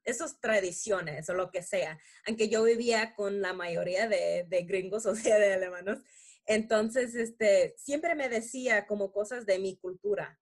esas 0.04 0.40
tradiciones 0.40 1.28
o 1.28 1.34
lo 1.34 1.50
que 1.50 1.62
sea, 1.62 1.98
aunque 2.26 2.48
yo 2.48 2.62
vivía 2.62 3.14
con 3.14 3.40
la 3.40 3.52
mayoría 3.52 4.08
de, 4.08 4.46
de 4.48 4.62
gringos, 4.62 5.06
o 5.06 5.14
sea, 5.14 5.38
de 5.38 5.54
alemanos, 5.54 6.00
entonces, 6.46 7.14
este, 7.14 7.74
siempre 7.78 8.14
me 8.14 8.28
decía 8.28 8.86
como 8.86 9.12
cosas 9.12 9.46
de 9.46 9.58
mi 9.58 9.76
cultura 9.76 10.38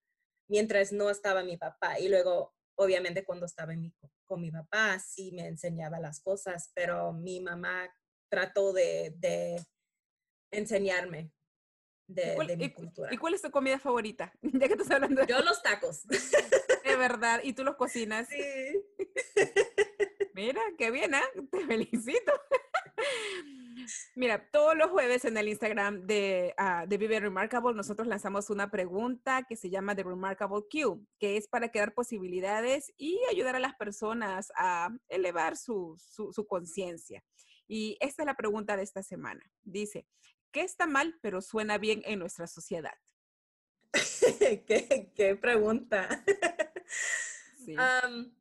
mientras 0.52 0.92
no 0.92 1.08
estaba 1.08 1.42
mi 1.42 1.56
papá. 1.56 1.98
Y 1.98 2.10
luego, 2.10 2.54
obviamente, 2.74 3.24
cuando 3.24 3.46
estaba 3.46 3.72
con 4.26 4.42
mi 4.42 4.50
papá, 4.50 4.98
sí 4.98 5.32
me 5.32 5.46
enseñaba 5.46 5.98
las 5.98 6.20
cosas, 6.20 6.70
pero 6.74 7.14
mi 7.14 7.40
mamá 7.40 7.90
trató 8.30 8.74
de, 8.74 9.16
enseñarme 10.50 11.32
de, 12.06 12.36
mi 12.58 12.70
cultura. 12.70 13.08
¿Y 13.14 13.16
cuál 13.16 13.32
es 13.32 13.40
tu 13.40 13.50
comida 13.50 13.78
favorita? 13.78 14.30
Ya 14.42 14.68
que 14.68 14.74
estás 14.74 14.90
hablando. 14.90 15.24
Yo 15.24 15.40
los 15.40 15.62
tacos. 15.62 16.06
De 16.06 16.16
verdad. 16.98 17.40
¿Y 17.42 17.54
tú 17.54 17.64
los 17.64 17.76
cocinas? 17.76 18.28
Sí. 18.28 18.84
Mira, 20.34 20.60
qué 20.76 20.90
bien, 20.90 21.14
¿eh? 21.14 21.22
Te 21.50 21.64
felicito. 21.64 22.32
Mira, 24.14 24.48
todos 24.50 24.76
los 24.76 24.90
jueves 24.90 25.24
en 25.24 25.36
el 25.36 25.48
Instagram 25.48 26.06
de, 26.06 26.54
uh, 26.58 26.88
de 26.88 26.98
Vive 26.98 27.20
Remarkable 27.20 27.74
nosotros 27.74 28.06
lanzamos 28.06 28.50
una 28.50 28.70
pregunta 28.70 29.44
que 29.48 29.56
se 29.56 29.70
llama 29.70 29.94
The 29.94 30.04
Remarkable 30.04 30.62
Q, 30.70 31.06
que 31.18 31.36
es 31.36 31.48
para 31.48 31.70
crear 31.70 31.94
posibilidades 31.94 32.92
y 32.96 33.20
ayudar 33.30 33.56
a 33.56 33.60
las 33.60 33.74
personas 33.74 34.52
a 34.56 34.90
elevar 35.08 35.56
su, 35.56 35.96
su, 35.98 36.46
conciencia. 36.46 37.24
Y 37.66 37.96
esta 38.00 38.22
es 38.22 38.26
la 38.26 38.36
pregunta 38.36 38.76
de 38.76 38.82
esta 38.82 39.02
semana. 39.02 39.42
Dice, 39.62 40.06
¿qué 40.50 40.62
está 40.62 40.86
mal 40.86 41.18
pero 41.22 41.40
suena 41.40 41.78
bien 41.78 42.02
en 42.04 42.18
nuestra 42.18 42.46
sociedad? 42.46 42.98
¿Qué, 44.66 45.38
pregunta? 45.40 46.24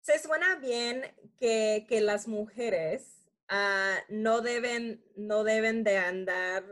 se 0.00 0.18
suena 0.18 0.56
bien 0.56 1.02
que, 1.38 1.86
que 1.88 2.00
las 2.00 2.28
mujeres 2.28 3.21
Ah, 3.54 3.98
no, 4.08 4.40
deben, 4.40 5.04
no 5.14 5.44
deben 5.44 5.84
de 5.84 5.98
andar, 5.98 6.64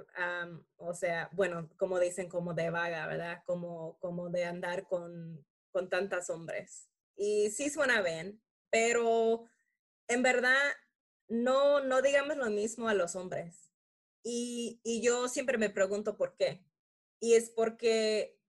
o 0.78 0.95
sea, 0.95 1.28
bueno, 1.33 1.68
como 1.76 2.01
dicen, 2.01 2.31
como 2.31 2.55
de 2.55 2.70
vaga, 2.70 3.07
¿verdad? 3.07 3.43
Como, 3.45 3.99
como 3.99 4.31
de 4.31 4.47
andar 4.47 4.87
con, 4.89 5.45
con 5.72 5.91
tantos 5.91 6.31
hombres. 6.31 6.89
Y 7.16 7.51
sí 7.51 7.68
suena 7.68 8.01
bien, 8.01 8.43
pero 8.70 9.45
en 10.09 10.22
verdad 10.22 10.57
no, 11.28 11.81
no 11.81 12.01
digamos 12.01 12.39
lo 12.39 12.49
mismo 12.49 12.89
a 12.89 12.95
los 12.95 13.14
hombres. 13.14 13.70
Y, 14.22 14.81
y 14.83 15.03
yo 15.03 15.28
siempre 15.28 15.59
me 15.59 15.68
pregunto 15.68 16.16
por 16.16 16.35
qué. 16.39 16.64
Y 17.20 17.35
es 17.35 17.51
porque 17.51 18.41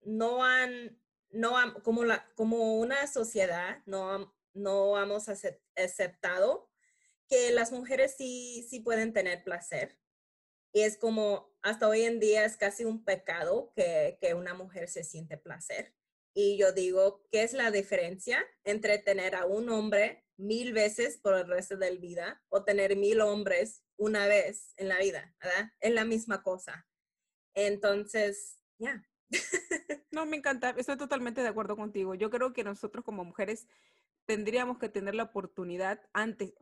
no 0.00 0.42
han, 0.42 0.98
no 1.28 1.52
como, 1.82 2.04
la, 2.04 2.32
como 2.34 2.78
una 2.78 3.06
sociedad, 3.08 3.82
no, 3.84 4.34
no 4.54 4.98
hemos 4.98 5.28
aceptado 5.76 6.67
que 7.28 7.52
las 7.52 7.72
mujeres 7.72 8.14
sí, 8.16 8.66
sí 8.68 8.80
pueden 8.80 9.12
tener 9.12 9.44
placer. 9.44 9.98
Y 10.72 10.82
es 10.82 10.98
como, 10.98 11.54
hasta 11.62 11.88
hoy 11.88 12.02
en 12.02 12.20
día 12.20 12.44
es 12.44 12.56
casi 12.56 12.84
un 12.84 13.04
pecado 13.04 13.72
que, 13.74 14.18
que 14.20 14.34
una 14.34 14.54
mujer 14.54 14.88
se 14.88 15.04
siente 15.04 15.36
placer. 15.36 15.94
Y 16.34 16.56
yo 16.56 16.72
digo, 16.72 17.26
¿qué 17.30 17.42
es 17.42 17.52
la 17.52 17.70
diferencia 17.70 18.44
entre 18.64 18.98
tener 18.98 19.34
a 19.34 19.46
un 19.46 19.70
hombre 19.70 20.24
mil 20.36 20.72
veces 20.72 21.18
por 21.18 21.34
el 21.34 21.48
resto 21.48 21.76
de 21.76 21.92
la 21.92 22.00
vida 22.00 22.42
o 22.48 22.64
tener 22.64 22.96
mil 22.96 23.20
hombres 23.20 23.82
una 23.96 24.26
vez 24.26 24.72
en 24.76 24.88
la 24.88 24.98
vida? 24.98 25.34
¿verdad? 25.42 25.72
Es 25.80 25.92
la 25.92 26.04
misma 26.04 26.42
cosa. 26.42 26.86
Entonces, 27.54 28.60
ya. 28.78 29.04
no, 30.12 30.26
me 30.26 30.36
encanta. 30.36 30.70
Estoy 30.70 30.96
totalmente 30.96 31.42
de 31.42 31.48
acuerdo 31.48 31.76
contigo. 31.76 32.14
Yo 32.14 32.30
creo 32.30 32.52
que 32.52 32.62
nosotros 32.62 33.04
como 33.04 33.24
mujeres 33.24 33.66
tendríamos 34.26 34.78
que 34.78 34.88
tener 34.88 35.14
la 35.14 35.24
oportunidad 35.24 36.00
antes, 36.12 36.52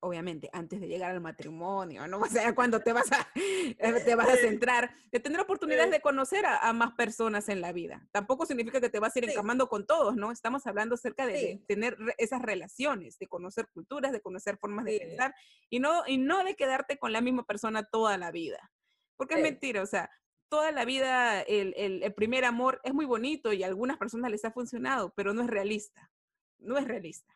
obviamente, 0.00 0.50
antes 0.52 0.80
de 0.80 0.88
llegar 0.88 1.10
al 1.10 1.20
matrimonio, 1.20 2.06
¿no? 2.06 2.20
O 2.24 2.26
sea, 2.26 2.54
cuando 2.54 2.80
te 2.80 2.92
vas 2.92 3.10
a, 3.12 3.28
eh, 3.34 4.02
te 4.04 4.14
vas 4.14 4.28
a 4.28 4.36
centrar, 4.36 4.94
de 5.10 5.20
tener 5.20 5.40
oportunidades 5.40 5.90
de 5.90 6.00
conocer 6.00 6.44
a, 6.46 6.72
más 6.72 6.92
personas 6.92 7.48
en 7.48 7.60
la 7.60 7.72
vida. 7.72 8.06
Tampoco 8.12 8.46
significa 8.46 8.80
que 8.80 8.90
te 8.90 8.98
vas 8.98 9.14
a 9.14 9.18
ir 9.18 9.30
encamando 9.30 9.68
con 9.68 9.86
todos, 9.86 10.16
¿no? 10.16 10.30
Estamos 10.30 10.66
hablando 10.66 10.94
acerca 10.94 11.26
de, 11.26 11.62
tener 11.66 11.96
esas 12.18 12.42
relaciones, 12.42 13.18
de 13.18 13.26
conocer 13.26 13.68
culturas, 13.68 14.12
de 14.12 14.20
conocer 14.20 14.58
formas 14.58 14.84
de 14.84 14.98
pensar 14.98 15.34
y 15.70 15.80
no, 15.80 16.02
y 16.06 16.18
no 16.18 16.44
de 16.44 16.54
quedarte 16.54 16.98
con 16.98 17.12
la 17.12 17.20
misma 17.20 17.44
persona 17.44 17.84
toda 17.84 18.18
la 18.18 18.30
vida. 18.30 18.72
Porque 19.16 19.34
es 19.34 19.42
mentira, 19.42 19.82
o 19.82 19.86
sea, 19.86 20.10
toda 20.48 20.72
la 20.72 20.84
vida 20.84 21.40
el, 21.42 21.74
el, 21.76 22.14
primer 22.14 22.44
amor 22.44 22.80
es 22.84 22.92
muy 22.92 23.06
bonito 23.06 23.52
y 23.52 23.62
a 23.62 23.66
algunas 23.66 23.96
personas 23.96 24.30
les 24.30 24.44
ha 24.44 24.50
funcionado, 24.50 25.12
pero 25.16 25.32
no 25.32 25.42
es 25.42 25.48
realista. 25.48 26.10
No 26.58 26.78
es 26.78 26.84
realista. 26.84 27.34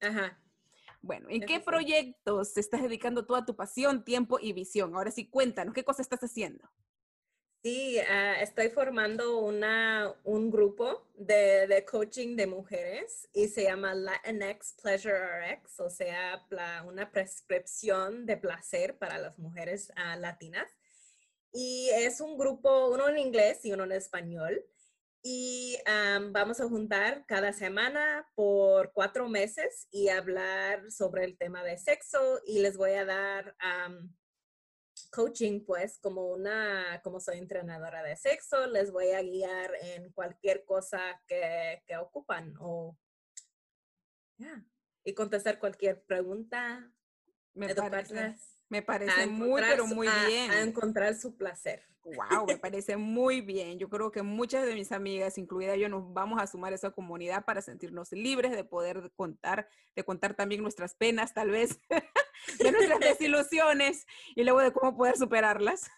Ajá. 0.00 0.38
Bueno, 1.02 1.26
¿en 1.28 1.40
qué 1.42 1.58
proyectos 1.58 2.54
te 2.54 2.60
estás 2.60 2.82
dedicando 2.82 3.26
toda 3.26 3.44
tu 3.44 3.56
pasión, 3.56 4.04
tiempo 4.04 4.38
y 4.40 4.52
visión? 4.52 4.94
Ahora 4.94 5.10
sí, 5.10 5.28
cuéntanos, 5.28 5.74
¿qué 5.74 5.82
cosas 5.82 6.06
estás 6.06 6.20
haciendo? 6.20 6.70
Sí, 7.64 7.98
ah, 8.08 8.40
estoy 8.40 8.70
formando 8.70 9.38
una, 9.38 10.12
un 10.24 10.50
grupo 10.50 11.08
de, 11.14 11.68
de, 11.68 11.84
coaching 11.84 12.34
de 12.34 12.48
mujeres 12.48 13.28
y 13.32 13.46
se 13.46 13.64
llama 13.64 13.94
Latinx 13.94 14.74
Pleasure 14.82 15.54
RX, 15.54 15.78
o 15.78 15.88
sea, 15.88 16.44
una 16.84 17.10
prescripción 17.12 18.26
de 18.26 18.36
placer 18.36 18.98
para 18.98 19.18
las 19.18 19.38
mujeres 19.38 19.92
uh, 19.96 20.18
latinas. 20.18 20.72
Y 21.52 21.88
es 21.90 22.20
un 22.20 22.36
grupo, 22.36 22.88
uno 22.88 23.08
en 23.08 23.18
inglés 23.18 23.64
y 23.64 23.72
uno 23.72 23.84
en 23.84 23.92
español. 23.92 24.64
Y 25.22 25.78
vamos 26.32 26.60
a 26.60 26.68
juntar 26.68 27.24
cada 27.26 27.52
semana 27.52 28.28
por 28.34 28.92
cuatro 28.92 29.28
meses 29.28 29.86
y 29.90 30.08
hablar 30.08 30.90
sobre 30.90 31.24
el 31.24 31.38
tema 31.38 31.62
de 31.62 31.78
sexo 31.78 32.40
y 32.44 32.58
les 32.58 32.76
voy 32.76 32.92
a 32.92 33.04
dar 33.04 33.56
coaching, 35.10 35.64
pues 35.64 35.98
como 36.00 36.26
una, 36.32 37.00
como 37.04 37.20
soy 37.20 37.38
entrenadora 37.38 38.02
de 38.02 38.16
sexo, 38.16 38.66
les 38.66 38.90
voy 38.90 39.10
a 39.10 39.22
guiar 39.22 39.72
en 39.80 40.10
cualquier 40.12 40.64
cosa 40.64 41.00
que, 41.26 41.82
que 41.86 41.96
ocupan 41.96 42.54
o 42.58 42.98
y 45.04 45.14
contestar 45.14 45.58
cualquier 45.58 46.02
pregunta, 46.04 46.90
Me 47.54 47.74
me 48.72 48.80
parece 48.80 49.26
muy, 49.26 49.60
pero 49.60 49.86
muy 49.86 50.08
bien. 50.26 50.50
A 50.50 50.62
encontrar 50.62 51.14
su 51.14 51.36
placer. 51.36 51.84
Wow, 52.04 52.46
me 52.46 52.56
parece 52.58 52.96
muy 52.96 53.42
bien. 53.42 53.78
Yo 53.78 53.90
creo 53.90 54.10
que 54.10 54.22
muchas 54.22 54.64
de 54.64 54.72
mis 54.72 54.92
amigas, 54.92 55.36
incluida 55.36 55.76
yo, 55.76 55.90
nos 55.90 56.10
vamos 56.14 56.40
a 56.40 56.46
sumar 56.46 56.72
a 56.72 56.76
esa 56.76 56.90
comunidad 56.90 57.44
para 57.44 57.60
sentirnos 57.60 58.12
libres 58.12 58.50
de 58.52 58.64
poder 58.64 59.12
contar, 59.14 59.68
de 59.94 60.04
contar 60.04 60.32
también 60.32 60.62
nuestras 60.62 60.94
penas, 60.94 61.34
tal 61.34 61.50
vez, 61.50 61.78
de 62.58 62.72
nuestras 62.72 62.98
desilusiones 63.18 64.06
y 64.34 64.42
luego 64.42 64.60
de 64.60 64.72
cómo 64.72 64.96
poder 64.96 65.18
superarlas. 65.18 65.90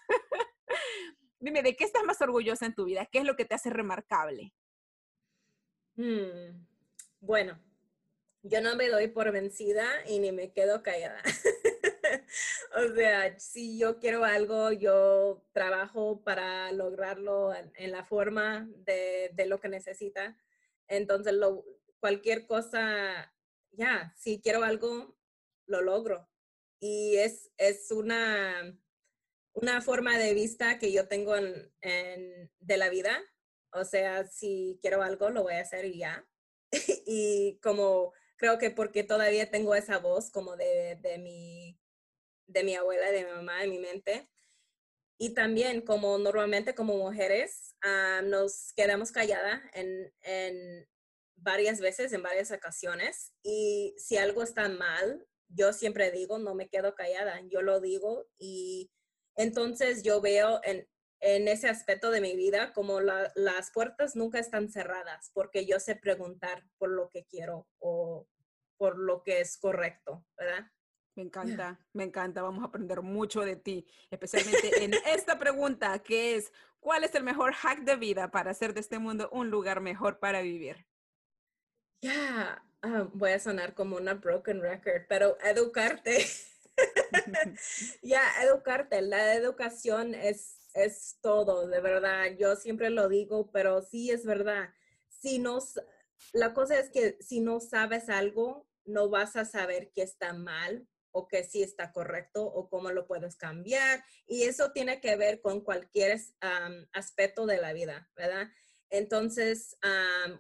Dime, 1.39 1.63
¿de 1.63 1.77
qué 1.77 1.85
estás 1.85 2.03
más 2.03 2.21
orgullosa 2.23 2.67
en 2.67 2.75
tu 2.75 2.87
vida? 2.87 3.07
¿Qué 3.07 3.21
es 3.21 3.25
lo 3.25 3.37
que 3.37 3.45
te 3.45 3.55
hace 3.55 3.71
remarcable? 3.71 4.53
Hmm, 5.95 6.67
bueno, 7.21 7.57
yo 8.43 8.61
no 8.61 8.75
me 8.75 8.89
doy 8.89 9.07
por 9.07 9.31
vencida 9.31 9.87
y 10.09 10.19
ni 10.19 10.33
me 10.33 10.53
quedo 10.53 10.83
callada. 10.83 11.23
O 12.77 12.95
sea, 12.95 13.39
si 13.39 13.79
yo 13.79 13.99
quiero 14.01 14.25
algo, 14.25 14.73
yo 14.73 15.47
trabajo 15.53 16.23
para 16.25 16.73
lograrlo 16.73 17.53
en, 17.55 17.93
la 17.93 18.05
forma 18.05 18.69
de, 18.79 19.33
lo 19.47 19.61
que 19.61 19.69
necesita. 19.69 20.37
Entonces, 20.89 21.35
cualquier 22.01 22.47
cosa, 22.47 23.33
ya, 23.71 24.13
si 24.17 24.41
quiero 24.41 24.65
algo, 24.65 25.17
lo 25.67 25.83
logro. 25.83 26.29
Y 26.81 27.17
es, 27.17 27.53
es 27.59 27.93
una, 27.93 28.77
una 29.53 29.81
forma 29.81 30.19
de 30.19 30.35
vista 30.35 30.79
que 30.79 30.93
yo 30.93 31.07
tengo 31.07 31.37
en, 31.37 32.51
de 32.59 32.77
la 32.77 32.89
vida. 32.89 33.23
O 33.73 33.85
sea, 33.85 34.27
si 34.27 34.79
quiero 34.83 35.03
algo, 35.03 35.31
lo 35.31 35.45
voy 35.45 35.55
a 35.55 35.61
hacer 35.61 35.93
ya. 35.93 36.27
y 37.07 37.61
como 37.63 38.13
creo 38.37 38.59
que 38.59 38.71
porque 38.71 39.05
todavía 39.05 39.51
tengo 39.51 39.77
esa 39.77 39.99
voz 39.99 40.31
como 40.31 40.57
de, 40.57 40.99
de 41.01 41.19
mi 41.19 41.79
de 42.47 42.65
mi 42.65 42.75
abuela, 42.75 43.11
de 43.11 43.25
mi 43.25 43.31
mamá 43.31 43.65
en 43.65 43.71
mi 43.71 43.79
mente. 43.79 44.29
Y 45.19 45.35
también 45.35 45.81
como 45.83 46.19
normalmente 46.19 46.75
como 46.75 46.97
mujeres 46.97 47.75
ah, 47.83 48.21
nos 48.25 48.73
quedamos 48.75 49.13
calladas 49.13 49.63
en, 49.73 50.87
varias 51.37 51.81
veces, 51.81 52.13
en 52.13 52.23
varias 52.23 52.51
ocasiones. 52.51 53.33
Y 53.43 53.95
si 53.99 54.17
algo 54.17 54.43
está 54.43 54.69
mal, 54.69 55.27
yo 55.49 55.73
siempre 55.73 56.11
digo, 56.11 56.39
no 56.39 56.55
me 56.55 56.69
quedo 56.69 56.95
callada, 56.95 57.41
yo 57.49 57.63
lo 57.63 57.81
digo. 57.81 58.27
Y 58.39 58.91
entonces 59.37 60.03
yo 60.03 60.21
veo 60.21 60.61
en 60.65 61.49
ese 61.49 61.69
aspecto 61.69 62.11
de 62.11 62.21
mi 62.21 62.35
vida 62.37 62.73
como 62.73 63.01
las 63.01 63.71
puertas 63.73 64.17
nunca 64.17 64.39
están 64.39 64.71
cerradas, 64.71 65.31
porque 65.33 65.65
yo 65.65 65.81
sé 65.81 65.97
preguntar 65.97 66.65
por 66.77 66.91
lo 66.91 67.09
que 67.11 67.25
quiero 67.25 67.69
o 67.79 68.27
por 68.77 68.99
lo 68.99 69.23
que 69.23 69.41
es 69.41 69.57
correcto, 69.57 70.27
¿verdad? 70.37 70.71
Me 71.17 71.23
encanta, 71.23 71.79
me 71.93 72.05
encanta. 72.05 72.43
Vamos 72.43 72.63
a 72.65 72.67
aprender 72.67 73.01
mucho 73.01 73.43
de 73.43 73.55
ti, 73.55 73.87
especialmente 74.11 74.85
en 74.85 74.95
esta 75.07 75.39
pregunta 75.39 75.97
que 76.01 76.37
es, 76.37 76.53
¿cuál 76.81 77.05
es 77.05 77.15
el 77.15 77.23
mejor 77.23 77.53
hack 77.53 77.81
de 77.81 77.97
vida 77.97 78.31
para 78.33 78.51
hacer 78.51 78.75
de 78.75 78.81
este 78.81 78.99
mundo 78.99 79.29
un 79.31 79.49
lugar 79.49 79.81
mejor 79.81 80.19
para 80.19 80.43
vivir? 80.43 80.87
Ya, 82.03 82.65
ah, 82.83 83.09
voy 83.13 83.31
a 83.31 83.39
sonar 83.39 83.75
como 83.75 83.97
una 83.97 84.15
broken 84.15 84.61
record, 84.61 85.03
pero 85.09 85.39
educarte. 85.41 86.27
ya, 88.03 88.23
educarte. 88.43 89.01
La 89.01 89.35
educación 89.35 90.15
es, 90.15 90.59
es 90.75 91.19
todo, 91.21 91.69
de 91.69 91.81
verdad. 91.81 92.33
Yo 92.37 92.57
siempre 92.57 92.91
lo 92.91 93.09
digo, 93.09 93.53
pero 93.53 93.83
sí 93.83 94.11
es 94.11 94.27
verdad. 94.27 94.71
Si 95.09 95.39
nos, 95.39 95.81
la 96.33 96.53
cosa 96.55 96.79
es 96.79 96.91
que 96.91 97.17
si 97.21 97.41
no 97.41 97.61
sabes 97.61 98.09
algo, 98.09 98.67
no 98.85 99.09
vas 99.09 99.37
a 99.37 99.45
saber 99.45 99.93
que 99.93 100.03
está 100.03 100.33
mal 100.33 100.89
o 101.17 101.29
que 101.29 101.45
sí 101.45 101.63
está 101.63 101.93
correcto 101.93 102.45
o 102.45 102.69
cómo 102.69 102.91
lo 102.91 103.07
puedes 103.07 103.37
cambiar. 103.37 104.05
Y 104.27 104.43
eso 104.43 104.73
tiene 104.73 105.01
que 105.01 105.15
ver 105.15 105.41
con 105.41 105.61
cualquier 105.61 106.21
aspecto 106.93 107.47
de 107.47 107.61
la 107.61 107.73
vida, 107.73 108.11
¿verdad? 108.17 108.49
Entonces, 108.91 109.79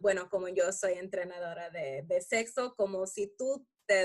bueno, 0.00 0.28
como 0.28 0.48
yo 0.48 0.72
soy 0.72 0.94
entrenadora 0.94 1.70
de, 1.70 2.20
sexo, 2.20 2.74
como 2.74 3.06
si 3.06 3.28
tú 3.36 3.66
te 3.86 4.04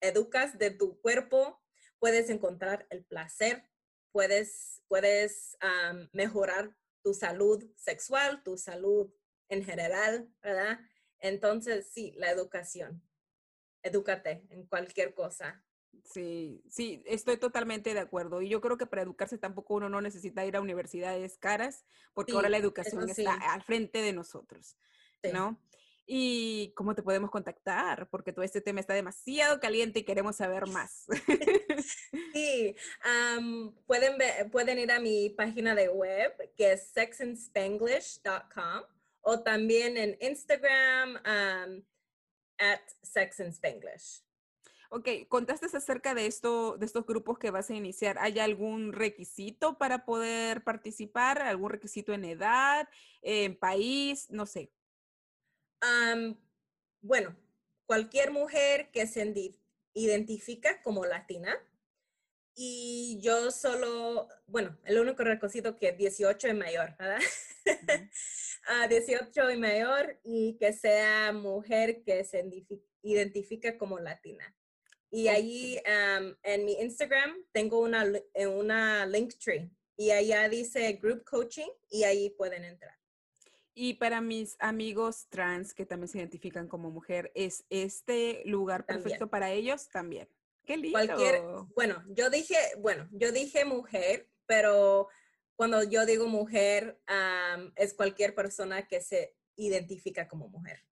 educas 0.00 0.56
de 0.56 0.70
tu 0.70 1.00
cuerpo, 1.00 1.60
puedes 1.98 2.30
encontrar 2.30 2.86
el 2.90 3.04
placer, 3.04 3.64
puedes, 4.12 4.82
puedes 4.86 5.56
mejorar 6.12 6.76
tu 7.02 7.12
salud 7.12 7.60
sexual, 7.76 8.44
tu 8.44 8.56
salud 8.56 9.12
en 9.48 9.64
general, 9.64 10.32
¿verdad? 10.42 10.78
Entonces, 11.18 11.90
sí, 11.92 12.14
la 12.16 12.30
educación. 12.30 13.02
Edúcate 13.82 14.46
en 14.50 14.64
cualquier 14.66 15.12
cosa. 15.12 15.64
Sí, 16.04 16.62
sí, 16.68 17.02
estoy 17.06 17.36
totalmente 17.36 17.94
de 17.94 18.00
acuerdo. 18.00 18.42
Y 18.42 18.48
yo 18.48 18.60
creo 18.60 18.76
que 18.76 18.86
para 18.86 19.02
educarse 19.02 19.38
tampoco 19.38 19.74
uno 19.74 19.88
no 19.88 20.00
necesita 20.00 20.44
ir 20.44 20.56
a 20.56 20.60
universidades 20.60 21.38
caras, 21.38 21.84
porque 22.12 22.32
ahora 22.32 22.48
la 22.48 22.58
educación 22.58 23.08
está 23.08 23.34
al 23.34 23.62
frente 23.62 24.02
de 24.02 24.12
nosotros, 24.12 24.76
¿no? 25.32 25.58
¿Y 26.04 26.72
cómo 26.74 26.94
te 26.94 27.02
podemos 27.02 27.30
contactar? 27.30 28.08
Porque 28.10 28.32
todo 28.32 28.44
este 28.44 28.60
tema 28.60 28.80
está 28.80 28.92
demasiado 28.92 29.60
caliente 29.60 30.00
y 30.00 30.04
queremos 30.04 30.36
saber 30.36 30.66
más. 30.66 31.06
sí, 32.32 32.74
pueden, 33.86 34.18
pueden 34.50 34.78
ir 34.80 34.90
a 34.90 34.98
mi 34.98 35.30
página 35.30 35.74
de 35.74 35.88
web, 35.88 36.52
que 36.56 36.72
es 36.72 36.88
sexandspanglish.com, 36.88 38.82
o 39.20 39.40
también 39.42 39.96
en 39.96 40.18
Instagram, 40.20 41.22
at 42.58 42.80
sexandspanglish. 43.02 44.22
Ok, 44.94 45.08
contaste 45.28 45.74
acerca 45.74 46.14
de 46.14 46.26
esto, 46.26 46.76
de 46.76 46.84
estos 46.84 47.06
grupos 47.06 47.38
que 47.38 47.50
vas 47.50 47.70
a 47.70 47.74
iniciar. 47.74 48.18
¿Hay 48.18 48.38
algún 48.38 48.92
requisito 48.92 49.78
para 49.78 50.04
poder 50.04 50.64
participar? 50.64 51.40
¿Algún 51.40 51.70
requisito 51.70 52.12
en 52.12 52.26
edad, 52.26 52.86
en 53.22 53.58
país? 53.58 54.28
No 54.28 54.44
sé. 54.44 54.70
bueno, 57.00 57.34
cualquier 57.86 58.32
mujer 58.32 58.90
que 58.90 59.06
se 59.06 59.56
identifica 59.94 60.82
como 60.82 61.06
latina. 61.06 61.56
Y 62.54 63.18
yo 63.22 63.50
solo, 63.50 64.28
bueno, 64.46 64.76
el 64.84 65.00
único 65.00 65.24
requisito 65.24 65.74
que 65.74 65.92
18 65.92 66.48
y 66.48 66.52
mayor, 66.52 66.94
¿verdad? 66.98 67.20
18 68.90 69.50
y 69.52 69.56
mayor 69.56 70.20
y 70.22 70.58
que 70.58 70.74
sea 70.74 71.32
mujer 71.32 72.02
que 72.04 72.24
se 72.24 72.44
identifica 73.00 73.78
como 73.78 73.98
latina. 73.98 74.54
Y 75.14 75.28
ahí 75.28 75.78
en 76.42 76.64
mi 76.64 76.72
Instagram 76.72 77.36
tengo 77.52 77.80
una, 77.80 78.10
eh, 78.32 78.46
una 78.46 79.04
link 79.04 79.34
tree 79.38 79.70
y 79.94 80.10
allá 80.10 80.48
dice 80.48 80.90
Group 80.94 81.24
Coaching 81.24 81.68
y 81.90 82.04
ahí 82.04 82.30
pueden 82.30 82.64
entrar. 82.64 82.98
Y 83.74 83.94
para 83.94 84.22
mis 84.22 84.56
amigos 84.58 85.26
trans 85.28 85.74
que 85.74 85.84
también 85.84 86.08
se 86.08 86.18
identifican 86.18 86.66
como 86.66 86.90
mujer, 86.90 87.30
¿es 87.34 87.64
este 87.68 88.42
lugar 88.46 88.86
perfecto 88.86 89.28
para 89.28 89.52
ellos 89.52 89.88
también? 89.90 90.28
Qué 90.64 90.78
lindo. 90.78 90.98
Cualquier, 90.98 91.42
bueno, 91.74 92.02
yo 92.08 92.30
dije, 92.30 92.56
bueno, 92.78 93.06
yo 93.12 93.32
dije 93.32 93.66
mujer, 93.66 94.30
pero 94.46 95.08
cuando 95.56 95.82
yo 95.84 96.06
digo 96.06 96.26
mujer, 96.26 96.98
es 97.76 97.92
cualquier 97.92 98.34
persona 98.34 98.86
que 98.86 99.02
se 99.02 99.34
identifica 99.56 100.26
como 100.26 100.48
mujer. 100.48 100.82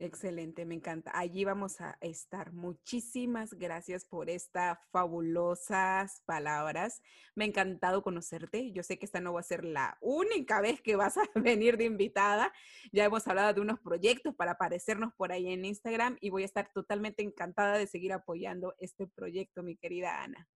Excelente, 0.00 0.64
me 0.64 0.76
encanta. 0.76 1.10
Allí 1.12 1.44
vamos 1.44 1.80
a 1.80 1.98
estar. 2.00 2.52
Muchísimas 2.52 3.54
gracias 3.54 4.04
por 4.04 4.30
estas 4.30 4.78
fabulosas 4.92 6.22
palabras. 6.24 7.02
Me 7.34 7.44
ha 7.44 7.48
encantado 7.48 8.02
conocerte. 8.02 8.70
Yo 8.70 8.84
sé 8.84 8.96
que 8.96 9.06
esta 9.06 9.20
no 9.20 9.32
va 9.32 9.40
a 9.40 9.42
ser 9.42 9.64
la 9.64 9.98
única 10.00 10.60
vez 10.60 10.80
que 10.80 10.94
vas 10.94 11.16
a 11.18 11.22
venir 11.34 11.76
de 11.76 11.84
invitada. 11.84 12.52
Ya 12.92 13.06
hemos 13.06 13.26
hablado 13.26 13.52
de 13.54 13.60
unos 13.60 13.80
proyectos 13.80 14.36
para 14.36 14.52
aparecernos 14.52 15.12
por 15.14 15.32
ahí 15.32 15.52
en 15.52 15.64
Instagram 15.64 16.16
y 16.20 16.30
voy 16.30 16.42
a 16.42 16.46
estar 16.46 16.70
totalmente 16.72 17.24
encantada 17.24 17.76
de 17.76 17.88
seguir 17.88 18.12
apoyando 18.12 18.76
este 18.78 19.08
proyecto, 19.08 19.64
mi 19.64 19.76
querida 19.76 20.22
Ana. 20.22 20.48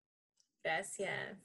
Gracias. 0.62 1.38